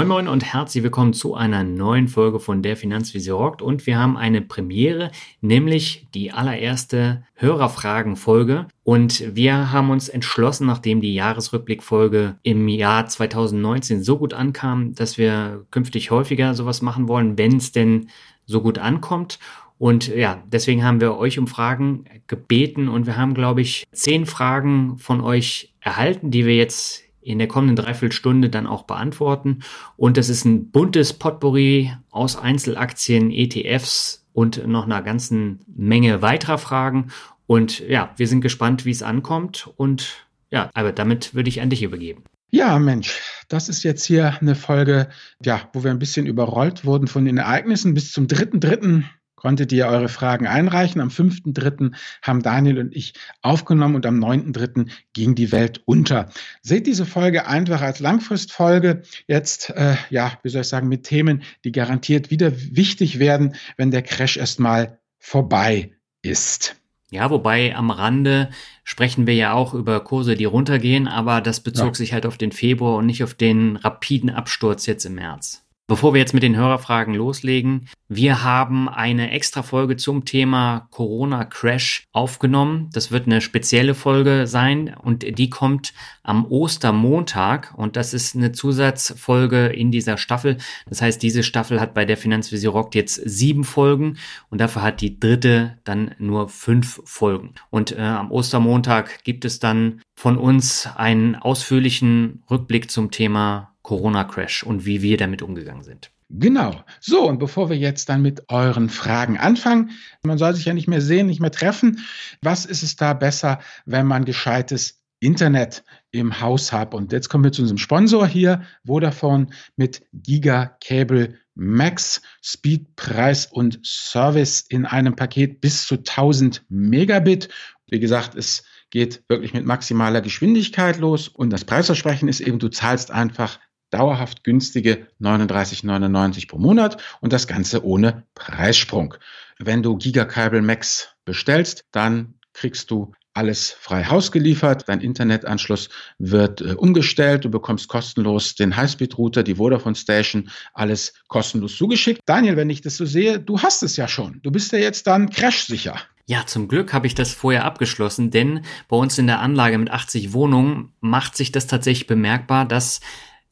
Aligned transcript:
Moin 0.00 0.08
Moin 0.08 0.28
und 0.28 0.42
herzlich 0.42 0.82
willkommen 0.82 1.12
zu 1.12 1.34
einer 1.34 1.62
neuen 1.62 2.08
Folge 2.08 2.40
von 2.40 2.62
der 2.62 2.74
Finanzvisier 2.74 3.34
rockt. 3.34 3.60
Und 3.60 3.86
wir 3.86 3.98
haben 3.98 4.16
eine 4.16 4.40
Premiere, 4.40 5.10
nämlich 5.42 6.06
die 6.14 6.32
allererste 6.32 7.22
Hörerfragen-Folge. 7.34 8.66
Und 8.82 9.36
wir 9.36 9.72
haben 9.72 9.90
uns 9.90 10.08
entschlossen, 10.08 10.66
nachdem 10.66 11.02
die 11.02 11.12
Jahresrückblickfolge 11.12 12.38
im 12.42 12.66
Jahr 12.68 13.08
2019 13.08 14.02
so 14.02 14.16
gut 14.16 14.32
ankam, 14.32 14.94
dass 14.94 15.18
wir 15.18 15.66
künftig 15.70 16.10
häufiger 16.10 16.54
sowas 16.54 16.80
machen 16.80 17.06
wollen, 17.06 17.36
wenn 17.36 17.58
es 17.58 17.70
denn 17.70 18.08
so 18.46 18.62
gut 18.62 18.78
ankommt. 18.78 19.38
Und 19.76 20.08
ja, 20.08 20.42
deswegen 20.46 20.82
haben 20.82 21.02
wir 21.02 21.18
euch 21.18 21.38
um 21.38 21.46
Fragen 21.46 22.06
gebeten. 22.26 22.88
Und 22.88 23.04
wir 23.04 23.18
haben, 23.18 23.34
glaube 23.34 23.60
ich, 23.60 23.86
zehn 23.92 24.24
Fragen 24.24 24.96
von 24.96 25.20
euch 25.20 25.74
erhalten, 25.78 26.30
die 26.30 26.46
wir 26.46 26.56
jetzt 26.56 27.02
in 27.22 27.38
der 27.38 27.48
kommenden 27.48 27.76
Dreiviertelstunde 27.76 28.48
dann 28.48 28.66
auch 28.66 28.84
beantworten. 28.84 29.60
Und 29.96 30.16
das 30.16 30.28
ist 30.28 30.44
ein 30.44 30.70
buntes 30.70 31.12
Potpourri 31.12 31.92
aus 32.10 32.36
Einzelaktien, 32.36 33.30
ETFs 33.30 34.26
und 34.32 34.66
noch 34.66 34.84
einer 34.84 35.02
ganzen 35.02 35.60
Menge 35.66 36.22
weiterer 36.22 36.58
Fragen. 36.58 37.08
Und 37.46 37.80
ja, 37.80 38.14
wir 38.16 38.28
sind 38.28 38.40
gespannt, 38.40 38.84
wie 38.84 38.90
es 38.90 39.02
ankommt. 39.02 39.68
Und 39.76 40.26
ja, 40.50 40.70
aber 40.74 40.92
damit 40.92 41.34
würde 41.34 41.48
ich 41.48 41.60
an 41.60 41.70
dich 41.70 41.82
übergeben. 41.82 42.24
Ja, 42.52 42.78
Mensch, 42.80 43.20
das 43.48 43.68
ist 43.68 43.84
jetzt 43.84 44.04
hier 44.04 44.36
eine 44.40 44.56
Folge, 44.56 45.08
ja, 45.44 45.68
wo 45.72 45.84
wir 45.84 45.92
ein 45.92 46.00
bisschen 46.00 46.26
überrollt 46.26 46.84
wurden 46.84 47.06
von 47.06 47.24
den 47.24 47.38
Ereignissen 47.38 47.94
bis 47.94 48.12
zum 48.12 48.26
dritten, 48.26 48.58
dritten 48.58 49.08
konntet 49.40 49.72
ihr 49.72 49.86
eure 49.86 50.08
Fragen 50.08 50.46
einreichen. 50.46 51.00
Am 51.00 51.08
5.3. 51.08 51.92
haben 52.22 52.42
Daniel 52.42 52.78
und 52.78 52.94
ich 52.94 53.14
aufgenommen 53.40 53.94
und 53.94 54.06
am 54.06 54.22
9.3. 54.22 54.90
ging 55.14 55.34
die 55.34 55.50
Welt 55.50 55.82
unter. 55.86 56.28
Seht 56.62 56.86
diese 56.86 57.06
Folge 57.06 57.46
einfach 57.46 57.80
als 57.80 58.00
Langfristfolge. 58.00 59.02
Jetzt, 59.26 59.70
äh, 59.70 59.96
ja, 60.10 60.38
wie 60.42 60.50
soll 60.50 60.60
ich 60.60 60.68
sagen, 60.68 60.88
mit 60.88 61.04
Themen, 61.04 61.42
die 61.64 61.72
garantiert 61.72 62.30
wieder 62.30 62.52
wichtig 62.54 63.18
werden, 63.18 63.54
wenn 63.76 63.90
der 63.90 64.02
Crash 64.02 64.36
erstmal 64.36 64.98
vorbei 65.18 65.92
ist. 66.22 66.76
Ja, 67.10 67.30
wobei 67.30 67.74
am 67.74 67.90
Rande 67.90 68.50
sprechen 68.84 69.26
wir 69.26 69.34
ja 69.34 69.52
auch 69.54 69.74
über 69.74 70.04
Kurse, 70.04 70.36
die 70.36 70.44
runtergehen, 70.44 71.08
aber 71.08 71.40
das 71.40 71.60
bezog 71.60 71.88
ja. 71.88 71.94
sich 71.94 72.12
halt 72.12 72.26
auf 72.26 72.38
den 72.38 72.52
Februar 72.52 72.98
und 72.98 73.06
nicht 73.06 73.24
auf 73.24 73.34
den 73.34 73.76
rapiden 73.76 74.30
Absturz 74.30 74.86
jetzt 74.86 75.06
im 75.06 75.16
März. 75.16 75.64
Bevor 75.90 76.14
wir 76.14 76.20
jetzt 76.20 76.34
mit 76.34 76.44
den 76.44 76.56
Hörerfragen 76.56 77.14
loslegen, 77.14 77.88
wir 78.08 78.44
haben 78.44 78.88
eine 78.88 79.32
extra 79.32 79.64
Folge 79.64 79.96
zum 79.96 80.24
Thema 80.24 80.86
Corona 80.92 81.44
Crash 81.44 82.04
aufgenommen. 82.12 82.90
Das 82.92 83.10
wird 83.10 83.26
eine 83.26 83.40
spezielle 83.40 83.96
Folge 83.96 84.46
sein 84.46 84.94
und 85.02 85.36
die 85.36 85.50
kommt 85.50 85.92
am 86.22 86.46
Ostermontag 86.46 87.74
und 87.76 87.96
das 87.96 88.14
ist 88.14 88.36
eine 88.36 88.52
Zusatzfolge 88.52 89.66
in 89.66 89.90
dieser 89.90 90.16
Staffel. 90.16 90.58
Das 90.88 91.02
heißt, 91.02 91.20
diese 91.20 91.42
Staffel 91.42 91.80
hat 91.80 91.92
bei 91.92 92.04
der 92.04 92.16
Finanzvisier 92.16 92.70
Rock 92.70 92.94
jetzt 92.94 93.16
sieben 93.16 93.64
Folgen 93.64 94.16
und 94.48 94.60
dafür 94.60 94.82
hat 94.82 95.00
die 95.00 95.18
dritte 95.18 95.76
dann 95.82 96.14
nur 96.20 96.48
fünf 96.48 97.00
Folgen. 97.04 97.54
Und 97.68 97.98
äh, 97.98 98.00
am 98.00 98.30
Ostermontag 98.30 99.24
gibt 99.24 99.44
es 99.44 99.58
dann 99.58 100.02
von 100.14 100.38
uns 100.38 100.88
einen 100.94 101.34
ausführlichen 101.34 102.44
Rückblick 102.48 102.92
zum 102.92 103.10
Thema 103.10 103.69
Corona-Crash 103.90 104.62
und 104.62 104.86
wie 104.86 105.02
wir 105.02 105.16
damit 105.16 105.42
umgegangen 105.42 105.82
sind. 105.82 106.12
Genau. 106.28 106.84
So, 107.00 107.28
und 107.28 107.40
bevor 107.40 107.70
wir 107.70 107.76
jetzt 107.76 108.08
dann 108.08 108.22
mit 108.22 108.48
euren 108.48 108.88
Fragen 108.88 109.36
anfangen, 109.36 109.90
man 110.22 110.38
soll 110.38 110.54
sich 110.54 110.66
ja 110.66 110.74
nicht 110.74 110.86
mehr 110.86 111.00
sehen, 111.00 111.26
nicht 111.26 111.40
mehr 111.40 111.50
treffen. 111.50 111.98
Was 112.40 112.66
ist 112.66 112.84
es 112.84 112.94
da 112.94 113.14
besser, 113.14 113.58
wenn 113.86 114.06
man 114.06 114.24
gescheites 114.24 115.02
Internet 115.18 115.82
im 116.12 116.40
Haus 116.40 116.72
hat? 116.72 116.94
Und 116.94 117.10
jetzt 117.10 117.30
kommen 117.30 117.42
wir 117.42 117.50
zu 117.50 117.62
unserem 117.62 117.78
Sponsor 117.78 118.28
hier, 118.28 118.62
Vodafone 118.86 119.48
mit 119.74 120.02
Giga 120.12 120.76
Cable 120.80 121.34
Max 121.56 122.22
Speed, 122.42 122.94
Preis 122.94 123.46
und 123.46 123.80
Service 123.84 124.60
in 124.68 124.86
einem 124.86 125.16
Paket 125.16 125.60
bis 125.60 125.84
zu 125.84 125.96
1000 125.96 126.64
Megabit. 126.68 127.48
Wie 127.88 127.98
gesagt, 127.98 128.36
es 128.36 128.62
geht 128.90 129.24
wirklich 129.28 129.52
mit 129.52 129.66
maximaler 129.66 130.20
Geschwindigkeit 130.20 130.98
los 130.98 131.26
und 131.26 131.50
das 131.50 131.64
Preisversprechen 131.64 132.28
ist 132.28 132.38
eben, 132.38 132.60
du 132.60 132.68
zahlst 132.68 133.10
einfach 133.10 133.58
dauerhaft 133.90 134.44
günstige 134.44 135.06
39,99 135.20 136.48
pro 136.48 136.58
Monat 136.58 137.02
und 137.20 137.32
das 137.32 137.46
Ganze 137.46 137.84
ohne 137.84 138.24
Preissprung. 138.34 139.14
Wenn 139.58 139.82
du 139.82 139.96
Gigacable 139.96 140.62
Max 140.62 141.08
bestellst, 141.24 141.84
dann 141.92 142.34
kriegst 142.52 142.90
du 142.90 143.12
alles 143.34 143.70
frei 143.70 144.04
Haus 144.04 144.32
geliefert. 144.32 144.84
Dein 144.88 145.00
Internetanschluss 145.00 145.88
wird 146.18 146.60
äh, 146.60 146.74
umgestellt. 146.74 147.44
Du 147.44 147.50
bekommst 147.50 147.88
kostenlos 147.88 148.54
den 148.54 148.76
Highspeed-Router, 148.76 149.42
die 149.42 149.54
Vodafone 149.54 149.94
Station, 149.94 150.50
alles 150.74 151.14
kostenlos 151.28 151.76
zugeschickt. 151.76 152.20
Daniel, 152.26 152.56
wenn 152.56 152.70
ich 152.70 152.80
das 152.80 152.96
so 152.96 153.04
sehe, 153.04 153.38
du 153.38 153.60
hast 153.60 153.82
es 153.82 153.96
ja 153.96 154.08
schon. 154.08 154.40
Du 154.42 154.50
bist 154.50 154.72
ja 154.72 154.78
jetzt 154.78 155.06
dann 155.06 155.30
crash-sicher. 155.30 155.96
Ja, 156.26 156.46
zum 156.46 156.68
Glück 156.68 156.92
habe 156.92 157.06
ich 157.06 157.14
das 157.14 157.32
vorher 157.32 157.64
abgeschlossen, 157.64 158.30
denn 158.30 158.64
bei 158.88 158.96
uns 158.96 159.18
in 159.18 159.26
der 159.26 159.40
Anlage 159.40 159.78
mit 159.78 159.90
80 159.90 160.32
Wohnungen 160.32 160.92
macht 161.00 161.36
sich 161.36 161.50
das 161.50 161.66
tatsächlich 161.66 162.06
bemerkbar, 162.06 162.66
dass 162.66 163.00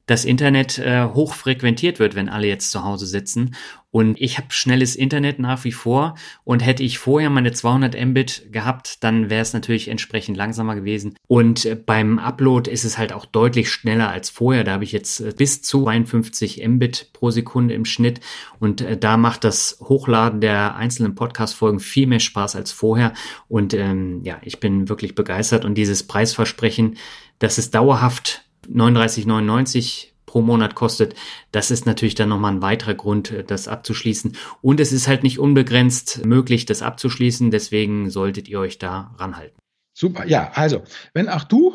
das 0.09 0.25
Internet 0.25 0.79
äh, 0.79 1.05
hoch 1.05 1.35
frequentiert 1.35 1.99
wird, 1.99 2.15
wenn 2.15 2.31
alle 2.31 2.47
jetzt 2.47 2.71
zu 2.71 2.83
Hause 2.83 3.07
sitzen. 3.07 3.55
Und 3.91 4.21
ich 4.21 4.39
habe 4.39 4.49
schnelles 4.51 4.97
Internet 4.97 5.39
nach 5.39 5.65
wie 5.65 5.73
vor. 5.73 6.15
Und 6.45 6.65
hätte 6.65 6.83
ich 6.83 6.99
vorher 6.99 7.29
meine 7.29 7.53
200 7.53 7.95
Mbit 8.07 8.51
gehabt, 8.51 9.05
dann 9.05 9.29
wäre 9.29 9.43
es 9.43 9.53
natürlich 9.53 9.89
entsprechend 9.89 10.37
langsamer 10.37 10.75
gewesen. 10.75 11.15
Und 11.27 11.67
äh, 11.67 11.75
beim 11.75 12.19
Upload 12.19 12.71
ist 12.71 12.85
es 12.85 12.97
halt 12.97 13.13
auch 13.13 13.27
deutlich 13.27 13.71
schneller 13.71 14.09
als 14.09 14.31
vorher. 14.31 14.65
Da 14.65 14.73
habe 14.73 14.85
ich 14.85 14.93
jetzt 14.93 15.21
äh, 15.21 15.35
bis 15.37 15.61
zu 15.61 15.85
52 15.85 16.67
Mbit 16.67 17.11
pro 17.13 17.31
Sekunde 17.31 17.75
im 17.75 17.85
Schnitt. 17.85 18.21
Und 18.59 18.81
äh, 18.81 18.97
da 18.97 19.19
macht 19.19 19.45
das 19.45 19.77
Hochladen 19.81 20.41
der 20.41 20.77
einzelnen 20.77 21.15
Podcast-Folgen 21.15 21.81
viel 21.81 22.07
mehr 22.07 22.21
Spaß 22.21 22.57
als 22.57 22.73
vorher. 22.73 23.13
Und 23.47 23.75
ähm, 23.75 24.23
ja, 24.25 24.39
ich 24.43 24.59
bin 24.59 24.89
wirklich 24.89 25.15
begeistert. 25.15 25.67
Und 25.67 25.75
dieses 25.75 26.07
Preisversprechen, 26.07 26.97
das 27.41 27.59
ist 27.59 27.75
dauerhaft 27.75 28.48
39,99 28.73 30.09
pro 30.27 30.43
Monat 30.43 30.75
kostet, 30.75 31.15
das 31.53 31.71
ist 31.71 31.87
natürlich 31.87 32.15
dann 32.15 32.29
nochmal 32.29 32.53
ein 32.53 32.62
weiterer 32.62 32.95
Grund, 32.95 33.33
äh, 33.33 33.43
das 33.43 33.67
abzuschließen. 33.67 34.37
Und 34.61 34.79
es 34.79 34.93
ist 34.93 35.09
halt 35.09 35.23
nicht 35.23 35.39
unbegrenzt 35.39 36.25
möglich, 36.25 36.67
das 36.67 36.83
abzuschließen. 36.83 37.51
Deswegen 37.51 38.11
solltet 38.11 38.49
ihr 38.49 38.61
euch 38.61 38.79
da 38.79 39.15
ranhalten. 39.19 39.59
Super, 39.95 40.27
ja, 40.27 40.53
also, 40.55 40.83
wenn 41.15 41.29
auch 41.29 41.45
du 41.45 41.75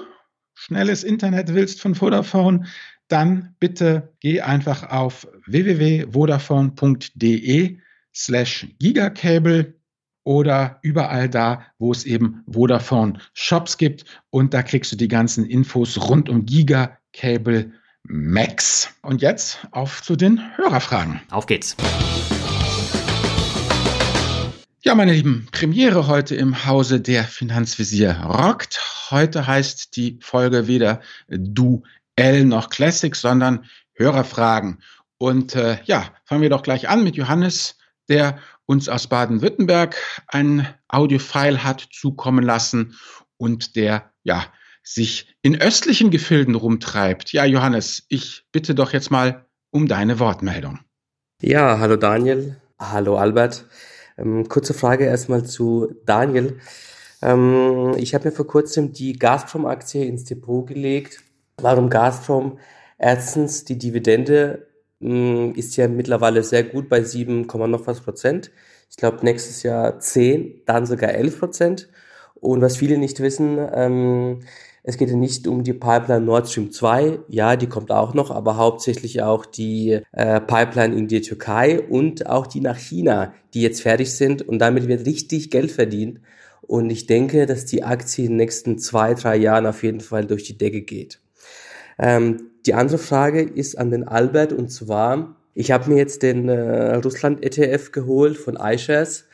schnelles 0.54 1.04
Internet 1.04 1.54
willst 1.54 1.82
von 1.82 1.96
Vodafone, 1.96 2.68
dann 3.10 3.56
bitte 3.60 4.14
geh 4.22 4.40
einfach 4.42 4.90
auf 4.90 5.28
www.vodafone.de 5.46 7.80
slash 8.14 8.68
gigacable 8.80 9.74
oder 10.24 10.80
überall 10.82 11.30
da, 11.30 11.66
wo 11.80 11.92
es 11.92 12.06
eben 12.06 12.44
Vodafone 12.48 13.20
Shops 13.34 13.78
gibt. 13.78 14.06
Und 14.30 14.54
da 14.54 14.64
kriegst 14.64 14.92
du 14.92 14.96
die 14.96 15.08
ganzen 15.08 15.46
Infos 15.46 16.10
rund 16.10 16.30
um 16.30 16.46
Giga 16.46 16.98
Cable 17.14 17.72
Max. 18.04 18.90
Und 19.02 19.22
jetzt 19.22 19.60
auf 19.72 20.02
zu 20.02 20.16
den 20.16 20.42
Hörerfragen. 20.58 21.22
Auf 21.30 21.46
geht's. 21.46 21.76
Ja, 24.86 24.96
meine 24.96 25.14
Lieben, 25.14 25.48
Premiere 25.54 26.08
heute 26.08 26.36
im 26.36 26.66
Hause 26.66 27.00
der 27.00 27.24
Finanzvisier 27.24 28.20
rockt. 28.26 28.82
Heute 29.12 29.48
heißt 29.48 29.96
die 29.96 30.20
Folge 30.22 30.68
weder 30.68 31.00
Duell 31.30 32.44
noch 32.44 32.70
Classic, 32.70 33.16
sondern 33.16 33.64
Hörerfragen. 33.94 34.80
Und 35.18 35.56
äh, 35.56 35.78
ja, 35.86 36.08
fangen 36.26 36.42
wir 36.42 36.50
doch 36.50 36.64
gleich 36.64 36.90
an 36.90 37.02
mit 37.06 37.16
Johannes, 37.16 37.78
der 38.10 38.40
uns 38.66 38.90
aus 38.90 39.08
Baden-Württemberg 39.08 39.96
ein 40.28 40.68
Audiofile 40.88 41.64
hat 41.64 41.88
zukommen 41.92 42.44
lassen 42.44 42.96
und 43.38 43.76
der 43.76 44.12
ja 44.24 44.46
sich 44.84 45.36
in 45.42 45.60
östlichen 45.60 46.12
Gefilden 46.12 46.56
rumtreibt. 46.56 47.32
Ja, 47.32 47.46
Johannes, 47.46 48.04
ich 48.10 48.46
bitte 48.52 48.76
doch 48.76 48.94
jetzt 48.94 49.12
mal 49.12 49.46
um 49.72 49.88
deine 49.88 50.20
Wortmeldung. 50.20 50.80
Ja, 51.42 51.80
hallo 51.80 51.96
Daniel, 51.96 52.58
hallo 52.80 53.18
Albert. 53.18 53.66
Ähm, 54.18 54.48
kurze 54.48 54.74
Frage 54.74 55.06
erstmal 55.06 55.46
zu 55.46 55.96
Daniel. 56.06 56.60
Ähm, 57.22 57.94
ich 57.98 58.14
habe 58.14 58.30
mir 58.30 58.36
vor 58.36 58.48
kurzem 58.48 58.94
die 58.94 59.14
Gazprom-Aktie 59.14 60.06
ins 60.06 60.26
Depot 60.26 60.68
gelegt. 60.68 61.24
Warum 61.58 61.90
Gazprom? 61.90 62.60
Erstens, 62.98 63.66
die 63.66 63.78
Dividende 63.78 64.68
ist 65.56 65.76
ja 65.76 65.88
mittlerweile 65.88 66.44
sehr 66.44 66.64
gut 66.64 66.90
bei 66.90 67.04
7, 67.04 67.48
noch 67.48 67.88
was 67.88 68.02
Prozent. 68.02 68.52
Ich 68.90 68.98
glaube, 68.98 69.24
nächstes 69.24 69.64
Jahr 69.64 70.00
10, 70.00 70.62
dann 70.66 70.86
sogar 70.86 71.12
11 71.12 71.40
Prozent. 71.40 71.90
Und 72.36 72.62
was 72.62 72.78
viele 72.78 72.98
nicht 72.98 73.20
wissen, 73.20 73.58
ähm, 73.74 74.42
es 74.84 74.98
geht 74.98 75.10
ja 75.10 75.16
nicht 75.16 75.48
um 75.48 75.64
die 75.64 75.74
Pipeline 75.74 76.26
Nord 76.26 76.50
Stream 76.50 76.72
2, 76.72 77.20
ja, 77.30 77.56
die 77.56 77.68
kommt 77.68 77.90
auch 77.90 78.14
noch, 78.14 78.32
aber 78.32 78.58
hauptsächlich 78.58 79.22
auch 79.22 79.46
die 79.46 80.02
äh, 80.12 80.42
Pipeline 80.42 80.94
in 80.96 81.08
die 81.08 81.22
Türkei 81.22 81.82
und 81.82 82.28
auch 82.28 82.48
die 82.48 82.60
nach 82.60 82.78
China, 82.78 83.34
die 83.54 83.62
jetzt 83.62 83.82
fertig 83.82 84.14
sind 84.14 84.42
und 84.42 84.60
damit 84.60 84.90
wird 84.90 85.06
richtig 85.06 85.52
Geld 85.52 85.72
verdient. 85.72 86.20
Und 86.62 86.90
ich 86.90 87.08
denke, 87.08 87.46
dass 87.46 87.66
die 87.66 87.84
Aktie 87.84 88.26
in 88.26 88.32
den 88.32 88.38
nächsten 88.38 88.78
zwei, 88.78 89.14
drei 89.14 89.38
Jahren 89.38 89.66
auf 89.66 89.84
jeden 89.84 90.02
Fall 90.02 90.26
durch 90.26 90.44
die 90.44 90.58
Decke 90.58 90.82
geht. 90.82 91.22
Ähm, 91.98 92.50
Die 92.66 92.74
andere 92.74 92.98
Frage 92.98 93.42
ist 93.42 93.78
an 93.78 93.92
den 93.92 94.08
Albert 94.08 94.54
und 94.54 94.70
zwar, 94.70 95.36
ich 95.54 95.72
habe 95.72 95.90
mir 95.92 95.98
jetzt 95.98 96.24
den 96.24 96.48
äh, 96.48 96.96
Russland-ETF 96.96 97.92
geholt 97.92 98.38
von 98.38 98.56
iShares. 98.56 99.28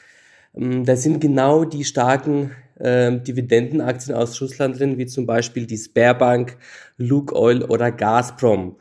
Ähm, 0.56 0.84
da 0.86 0.96
sind 0.96 1.20
genau 1.22 1.64
die 1.64 1.84
starken 1.84 2.52
äh, 2.80 3.12
Dividendenaktien 3.20 4.16
aus 4.16 4.42
Russland 4.42 4.80
drin, 4.80 4.98
wie 4.98 5.06
zum 5.06 5.26
Beispiel 5.26 5.68
die 5.68 5.78
Sberbank, 5.78 6.58
Lukoil 6.98 7.64
oder 7.64 7.92
Gazprom. 7.92 8.78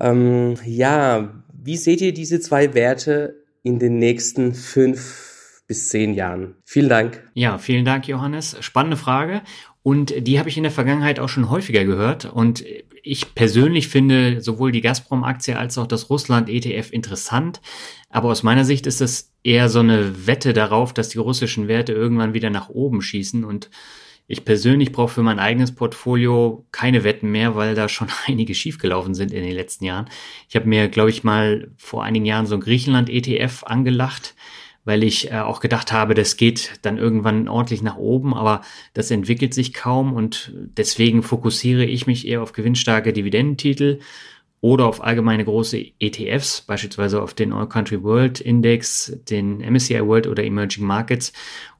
Ähm, 0.00 0.54
ja, 0.64 1.42
wie 1.52 1.76
seht 1.76 2.00
ihr 2.00 2.14
diese 2.14 2.40
zwei 2.40 2.74
Werte 2.74 3.36
in 3.62 3.78
den 3.78 3.98
nächsten 3.98 4.54
fünf 4.54 5.62
bis 5.66 5.90
zehn 5.90 6.14
Jahren? 6.14 6.56
Vielen 6.64 6.88
Dank. 6.88 7.22
Ja, 7.34 7.58
vielen 7.58 7.84
Dank, 7.84 8.08
Johannes. 8.08 8.56
Spannende 8.60 8.96
Frage. 8.96 9.42
Und 9.82 10.14
die 10.26 10.38
habe 10.38 10.48
ich 10.48 10.56
in 10.56 10.62
der 10.62 10.72
Vergangenheit 10.72 11.18
auch 11.18 11.28
schon 11.28 11.50
häufiger 11.50 11.84
gehört. 11.84 12.24
Und 12.26 12.64
ich 13.02 13.34
persönlich 13.34 13.88
finde 13.88 14.40
sowohl 14.40 14.70
die 14.70 14.80
Gazprom-Aktie 14.80 15.58
als 15.58 15.76
auch 15.76 15.88
das 15.88 16.08
Russland-ETF 16.08 16.92
interessant. 16.92 17.60
Aber 18.08 18.30
aus 18.30 18.44
meiner 18.44 18.64
Sicht 18.64 18.86
ist 18.86 19.00
das 19.00 19.32
eher 19.42 19.68
so 19.68 19.80
eine 19.80 20.26
Wette 20.26 20.52
darauf, 20.52 20.94
dass 20.94 21.08
die 21.08 21.18
russischen 21.18 21.66
Werte 21.66 21.92
irgendwann 21.92 22.34
wieder 22.34 22.50
nach 22.50 22.68
oben 22.68 23.02
schießen. 23.02 23.44
Und 23.44 23.70
ich 24.28 24.44
persönlich 24.44 24.92
brauche 24.92 25.14
für 25.14 25.22
mein 25.24 25.40
eigenes 25.40 25.74
Portfolio 25.74 26.64
keine 26.70 27.02
Wetten 27.02 27.32
mehr, 27.32 27.56
weil 27.56 27.74
da 27.74 27.88
schon 27.88 28.08
einige 28.26 28.54
schiefgelaufen 28.54 29.14
sind 29.14 29.32
in 29.32 29.42
den 29.42 29.54
letzten 29.54 29.84
Jahren. 29.84 30.08
Ich 30.48 30.54
habe 30.54 30.68
mir, 30.68 30.88
glaube 30.88 31.10
ich, 31.10 31.24
mal 31.24 31.72
vor 31.76 32.04
einigen 32.04 32.24
Jahren 32.24 32.46
so 32.46 32.54
ein 32.54 32.60
Griechenland-ETF 32.60 33.64
angelacht 33.64 34.36
weil 34.84 35.02
ich 35.02 35.30
äh, 35.30 35.40
auch 35.40 35.60
gedacht 35.60 35.92
habe, 35.92 36.14
das 36.14 36.36
geht 36.36 36.80
dann 36.82 36.98
irgendwann 36.98 37.48
ordentlich 37.48 37.82
nach 37.82 37.96
oben, 37.96 38.34
aber 38.34 38.62
das 38.94 39.10
entwickelt 39.10 39.54
sich 39.54 39.72
kaum 39.72 40.12
und 40.14 40.52
deswegen 40.54 41.22
fokussiere 41.22 41.84
ich 41.84 42.06
mich 42.06 42.26
eher 42.26 42.42
auf 42.42 42.52
gewinnstarke 42.52 43.12
Dividendentitel 43.12 44.00
oder 44.60 44.86
auf 44.86 45.02
allgemeine 45.02 45.44
große 45.44 45.84
ETFs, 45.98 46.60
beispielsweise 46.62 47.20
auf 47.20 47.34
den 47.34 47.52
All 47.52 47.68
Country 47.68 48.02
World 48.02 48.40
Index, 48.40 49.12
den 49.28 49.58
MSCI 49.58 50.06
World 50.06 50.28
oder 50.28 50.44
Emerging 50.44 50.84
Markets. 50.84 51.32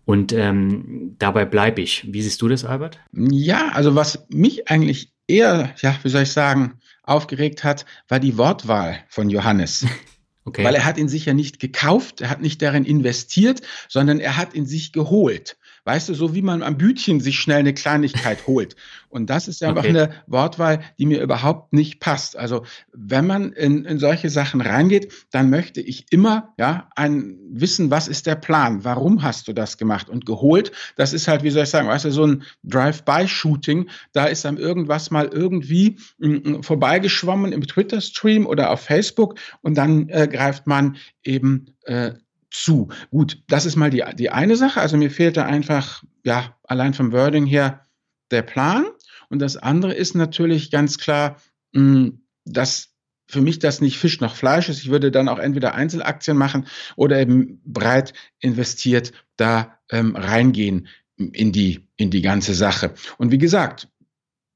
Und 0.04 0.32
ähm, 0.32 1.14
dabei 1.18 1.44
bleibe 1.44 1.80
ich. 1.80 2.12
Wie 2.12 2.22
siehst 2.22 2.42
du 2.42 2.48
das, 2.48 2.64
Albert? 2.64 2.98
Ja, 3.12 3.68
also 3.68 3.94
was 3.94 4.26
mich 4.30 4.68
eigentlich 4.68 5.12
eher, 5.28 5.72
ja, 5.80 5.96
wie 6.02 6.08
soll 6.08 6.22
ich 6.22 6.32
sagen, 6.32 6.80
aufgeregt 7.04 7.62
hat, 7.62 7.86
war 8.08 8.18
die 8.18 8.36
Wortwahl 8.36 8.98
von 9.08 9.30
Johannes. 9.30 9.86
Okay. 10.44 10.64
Weil 10.64 10.74
er 10.74 10.84
hat 10.84 10.98
ihn 10.98 11.08
sich 11.08 11.26
ja 11.26 11.34
nicht 11.34 11.60
gekauft, 11.60 12.20
er 12.20 12.30
hat 12.30 12.40
nicht 12.40 12.60
darin 12.62 12.84
investiert, 12.84 13.62
sondern 13.88 14.18
er 14.18 14.36
hat 14.36 14.54
ihn 14.54 14.66
sich 14.66 14.92
geholt. 14.92 15.56
Weißt 15.84 16.08
du, 16.08 16.14
so 16.14 16.34
wie 16.34 16.42
man 16.42 16.62
am 16.62 16.78
Bütchen 16.78 17.20
sich 17.20 17.38
schnell 17.38 17.58
eine 17.58 17.74
Kleinigkeit 17.74 18.38
holt. 18.46 18.76
Und 19.08 19.28
das 19.30 19.48
ist 19.48 19.62
einfach 19.62 19.84
okay. 19.84 19.90
eine 19.90 20.10
Wortwahl, 20.26 20.80
die 20.98 21.06
mir 21.06 21.20
überhaupt 21.20 21.72
nicht 21.72 22.00
passt. 22.00 22.36
Also 22.36 22.64
wenn 22.92 23.26
man 23.26 23.52
in, 23.52 23.84
in 23.84 23.98
solche 23.98 24.30
Sachen 24.30 24.60
reingeht, 24.60 25.12
dann 25.30 25.50
möchte 25.50 25.80
ich 25.80 26.06
immer 26.10 26.54
ja 26.58 26.88
ein 26.96 27.38
wissen, 27.50 27.90
was 27.90 28.08
ist 28.08 28.26
der 28.26 28.36
Plan? 28.36 28.84
Warum 28.84 29.22
hast 29.22 29.48
du 29.48 29.52
das 29.52 29.76
gemacht 29.76 30.08
und 30.08 30.24
geholt? 30.24 30.72
Das 30.96 31.12
ist 31.12 31.28
halt, 31.28 31.42
wie 31.42 31.50
soll 31.50 31.64
ich 31.64 31.70
sagen, 31.70 31.88
weißt 31.88 32.06
du, 32.06 32.10
so 32.10 32.26
ein 32.26 32.44
Drive-by-Shooting. 32.62 33.88
Da 34.12 34.26
ist 34.26 34.44
dann 34.44 34.56
irgendwas 34.56 35.10
mal 35.10 35.28
irgendwie 35.28 35.96
mm, 36.18 36.28
mm, 36.28 36.62
vorbeigeschwommen 36.62 37.52
im 37.52 37.66
Twitter-Stream 37.66 38.46
oder 38.46 38.70
auf 38.70 38.80
Facebook 38.80 39.38
und 39.60 39.76
dann 39.76 40.08
äh, 40.08 40.28
greift 40.28 40.66
man 40.66 40.96
eben 41.22 41.66
äh, 41.84 42.12
zu. 42.52 42.88
Gut, 43.10 43.42
das 43.48 43.66
ist 43.66 43.76
mal 43.76 43.90
die, 43.90 44.04
die 44.16 44.30
eine 44.30 44.56
Sache. 44.56 44.80
Also 44.80 44.96
mir 44.96 45.10
fehlt 45.10 45.36
da 45.36 45.46
einfach, 45.46 46.04
ja, 46.24 46.56
allein 46.64 46.94
vom 46.94 47.12
Wording 47.12 47.46
her 47.46 47.82
der 48.30 48.42
Plan. 48.42 48.84
Und 49.28 49.40
das 49.40 49.56
andere 49.56 49.94
ist 49.94 50.14
natürlich 50.14 50.70
ganz 50.70 50.98
klar, 50.98 51.36
mh, 51.72 52.12
dass 52.44 52.90
für 53.26 53.40
mich 53.40 53.58
das 53.58 53.80
nicht 53.80 53.98
Fisch 53.98 54.20
noch 54.20 54.36
Fleisch 54.36 54.68
ist. 54.68 54.80
Ich 54.80 54.90
würde 54.90 55.10
dann 55.10 55.28
auch 55.28 55.38
entweder 55.38 55.74
Einzelaktien 55.74 56.36
machen 56.36 56.66
oder 56.96 57.18
eben 57.18 57.62
breit 57.64 58.12
investiert 58.40 59.12
da 59.36 59.78
ähm, 59.90 60.14
reingehen 60.14 60.88
in 61.16 61.52
die, 61.52 61.88
in 61.96 62.10
die 62.10 62.20
ganze 62.20 62.52
Sache. 62.52 62.92
Und 63.16 63.30
wie 63.30 63.38
gesagt, 63.38 63.88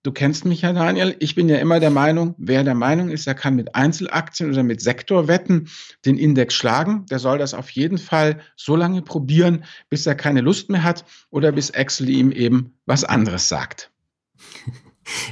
Du 0.06 0.12
kennst 0.12 0.44
mich 0.44 0.62
ja, 0.62 0.72
Daniel. 0.72 1.16
Ich 1.18 1.34
bin 1.34 1.48
ja 1.48 1.56
immer 1.56 1.80
der 1.80 1.90
Meinung, 1.90 2.36
wer 2.38 2.62
der 2.62 2.76
Meinung 2.76 3.08
ist, 3.08 3.26
er 3.26 3.34
kann 3.34 3.56
mit 3.56 3.74
Einzelaktien 3.74 4.48
oder 4.52 4.62
mit 4.62 4.80
Sektorwetten 4.80 5.68
den 6.04 6.16
Index 6.16 6.54
schlagen, 6.54 7.06
der 7.10 7.18
soll 7.18 7.38
das 7.38 7.54
auf 7.54 7.70
jeden 7.70 7.98
Fall 7.98 8.38
so 8.54 8.76
lange 8.76 9.02
probieren, 9.02 9.64
bis 9.88 10.06
er 10.06 10.14
keine 10.14 10.42
Lust 10.42 10.70
mehr 10.70 10.84
hat 10.84 11.04
oder 11.30 11.50
bis 11.50 11.70
Excel 11.70 12.08
ihm 12.08 12.30
eben 12.30 12.74
was 12.86 13.02
anderes 13.02 13.48
sagt. 13.48 13.90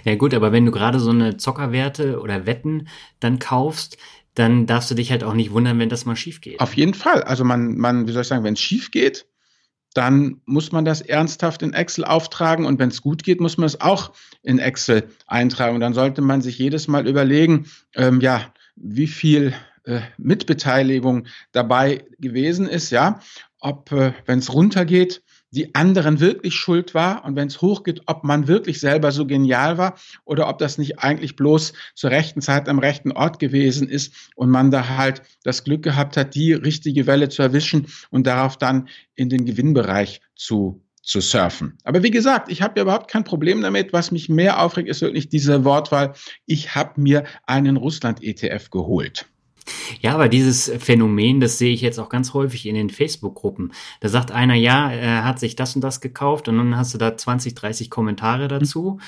Ja 0.04 0.14
gut, 0.14 0.34
aber 0.34 0.52
wenn 0.52 0.64
du 0.64 0.70
gerade 0.70 1.00
so 1.00 1.10
eine 1.10 1.36
Zockerwerte 1.36 2.20
oder 2.20 2.46
Wetten 2.46 2.86
dann 3.18 3.40
kaufst, 3.40 3.98
dann 4.34 4.66
darfst 4.66 4.88
du 4.88 4.94
dich 4.94 5.10
halt 5.10 5.24
auch 5.24 5.34
nicht 5.34 5.50
wundern, 5.50 5.80
wenn 5.80 5.88
das 5.88 6.04
mal 6.04 6.14
schief 6.14 6.40
geht. 6.40 6.60
Auf 6.60 6.74
jeden 6.74 6.94
Fall. 6.94 7.24
Also 7.24 7.42
man, 7.42 7.76
man, 7.76 8.06
wie 8.06 8.12
soll 8.12 8.22
ich 8.22 8.28
sagen, 8.28 8.44
wenn 8.44 8.54
es 8.54 8.60
schief 8.60 8.92
geht, 8.92 9.26
dann 9.94 10.40
muss 10.44 10.72
man 10.72 10.84
das 10.84 11.00
ernsthaft 11.00 11.62
in 11.62 11.72
Excel 11.72 12.04
auftragen 12.04 12.66
und 12.66 12.78
wenn 12.78 12.90
es 12.90 13.00
gut 13.00 13.22
geht, 13.22 13.40
muss 13.40 13.56
man 13.56 13.66
es 13.66 13.80
auch 13.80 14.12
in 14.42 14.58
Excel 14.58 15.08
eintragen. 15.26 15.76
Und 15.76 15.80
dann 15.80 15.94
sollte 15.94 16.20
man 16.20 16.42
sich 16.42 16.58
jedes 16.58 16.88
Mal 16.88 17.06
überlegen, 17.06 17.66
ähm, 17.94 18.20
ja, 18.20 18.52
wie 18.76 19.06
viel 19.06 19.54
äh, 19.84 20.00
Mitbeteiligung 20.18 21.26
dabei 21.52 22.04
gewesen 22.18 22.66
ist, 22.66 22.90
ja, 22.90 23.20
ob, 23.60 23.92
äh, 23.92 24.12
wenn 24.26 24.40
es 24.40 24.52
runtergeht, 24.52 25.22
die 25.54 25.74
anderen 25.74 26.20
wirklich 26.20 26.54
schuld 26.54 26.94
war 26.94 27.24
und 27.24 27.36
wenn 27.36 27.48
es 27.48 27.62
hochgeht, 27.62 28.02
ob 28.06 28.24
man 28.24 28.48
wirklich 28.48 28.80
selber 28.80 29.12
so 29.12 29.26
genial 29.26 29.78
war 29.78 29.96
oder 30.24 30.48
ob 30.48 30.58
das 30.58 30.78
nicht 30.78 30.98
eigentlich 30.98 31.36
bloß 31.36 31.72
zur 31.94 32.10
rechten 32.10 32.40
Zeit 32.40 32.68
am 32.68 32.78
rechten 32.78 33.12
Ort 33.12 33.38
gewesen 33.38 33.88
ist 33.88 34.30
und 34.34 34.50
man 34.50 34.70
da 34.70 34.88
halt 34.88 35.22
das 35.44 35.64
Glück 35.64 35.82
gehabt 35.82 36.16
hat, 36.16 36.34
die 36.34 36.52
richtige 36.52 37.06
Welle 37.06 37.28
zu 37.28 37.42
erwischen 37.42 37.86
und 38.10 38.26
darauf 38.26 38.56
dann 38.58 38.88
in 39.14 39.28
den 39.28 39.44
Gewinnbereich 39.44 40.20
zu 40.34 40.80
zu 41.04 41.20
surfen. 41.20 41.76
Aber 41.84 42.02
wie 42.02 42.10
gesagt, 42.10 42.50
ich 42.50 42.62
habe 42.62 42.80
ja 42.80 42.82
überhaupt 42.82 43.10
kein 43.10 43.24
Problem 43.24 43.60
damit. 43.60 43.92
Was 43.92 44.10
mich 44.10 44.30
mehr 44.30 44.62
aufregt, 44.62 44.88
ist 44.88 45.02
wirklich 45.02 45.28
diese 45.28 45.64
Wortwahl. 45.64 46.14
Ich 46.46 46.74
habe 46.74 46.98
mir 46.98 47.24
einen 47.46 47.76
Russland-ETF 47.76 48.70
geholt. 48.70 49.26
Ja, 50.00 50.14
aber 50.14 50.28
dieses 50.28 50.70
Phänomen, 50.78 51.40
das 51.40 51.58
sehe 51.58 51.72
ich 51.72 51.80
jetzt 51.80 51.98
auch 51.98 52.08
ganz 52.08 52.34
häufig 52.34 52.66
in 52.66 52.74
den 52.74 52.90
Facebook-Gruppen. 52.90 53.72
Da 54.00 54.08
sagt 54.08 54.30
einer, 54.30 54.54
ja, 54.54 54.90
er 54.90 55.24
hat 55.24 55.40
sich 55.40 55.56
das 55.56 55.74
und 55.74 55.82
das 55.82 56.00
gekauft 56.00 56.48
und 56.48 56.58
dann 56.58 56.76
hast 56.76 56.94
du 56.94 56.98
da 56.98 57.16
20, 57.16 57.54
30 57.54 57.90
Kommentare 57.90 58.48
dazu. 58.48 58.98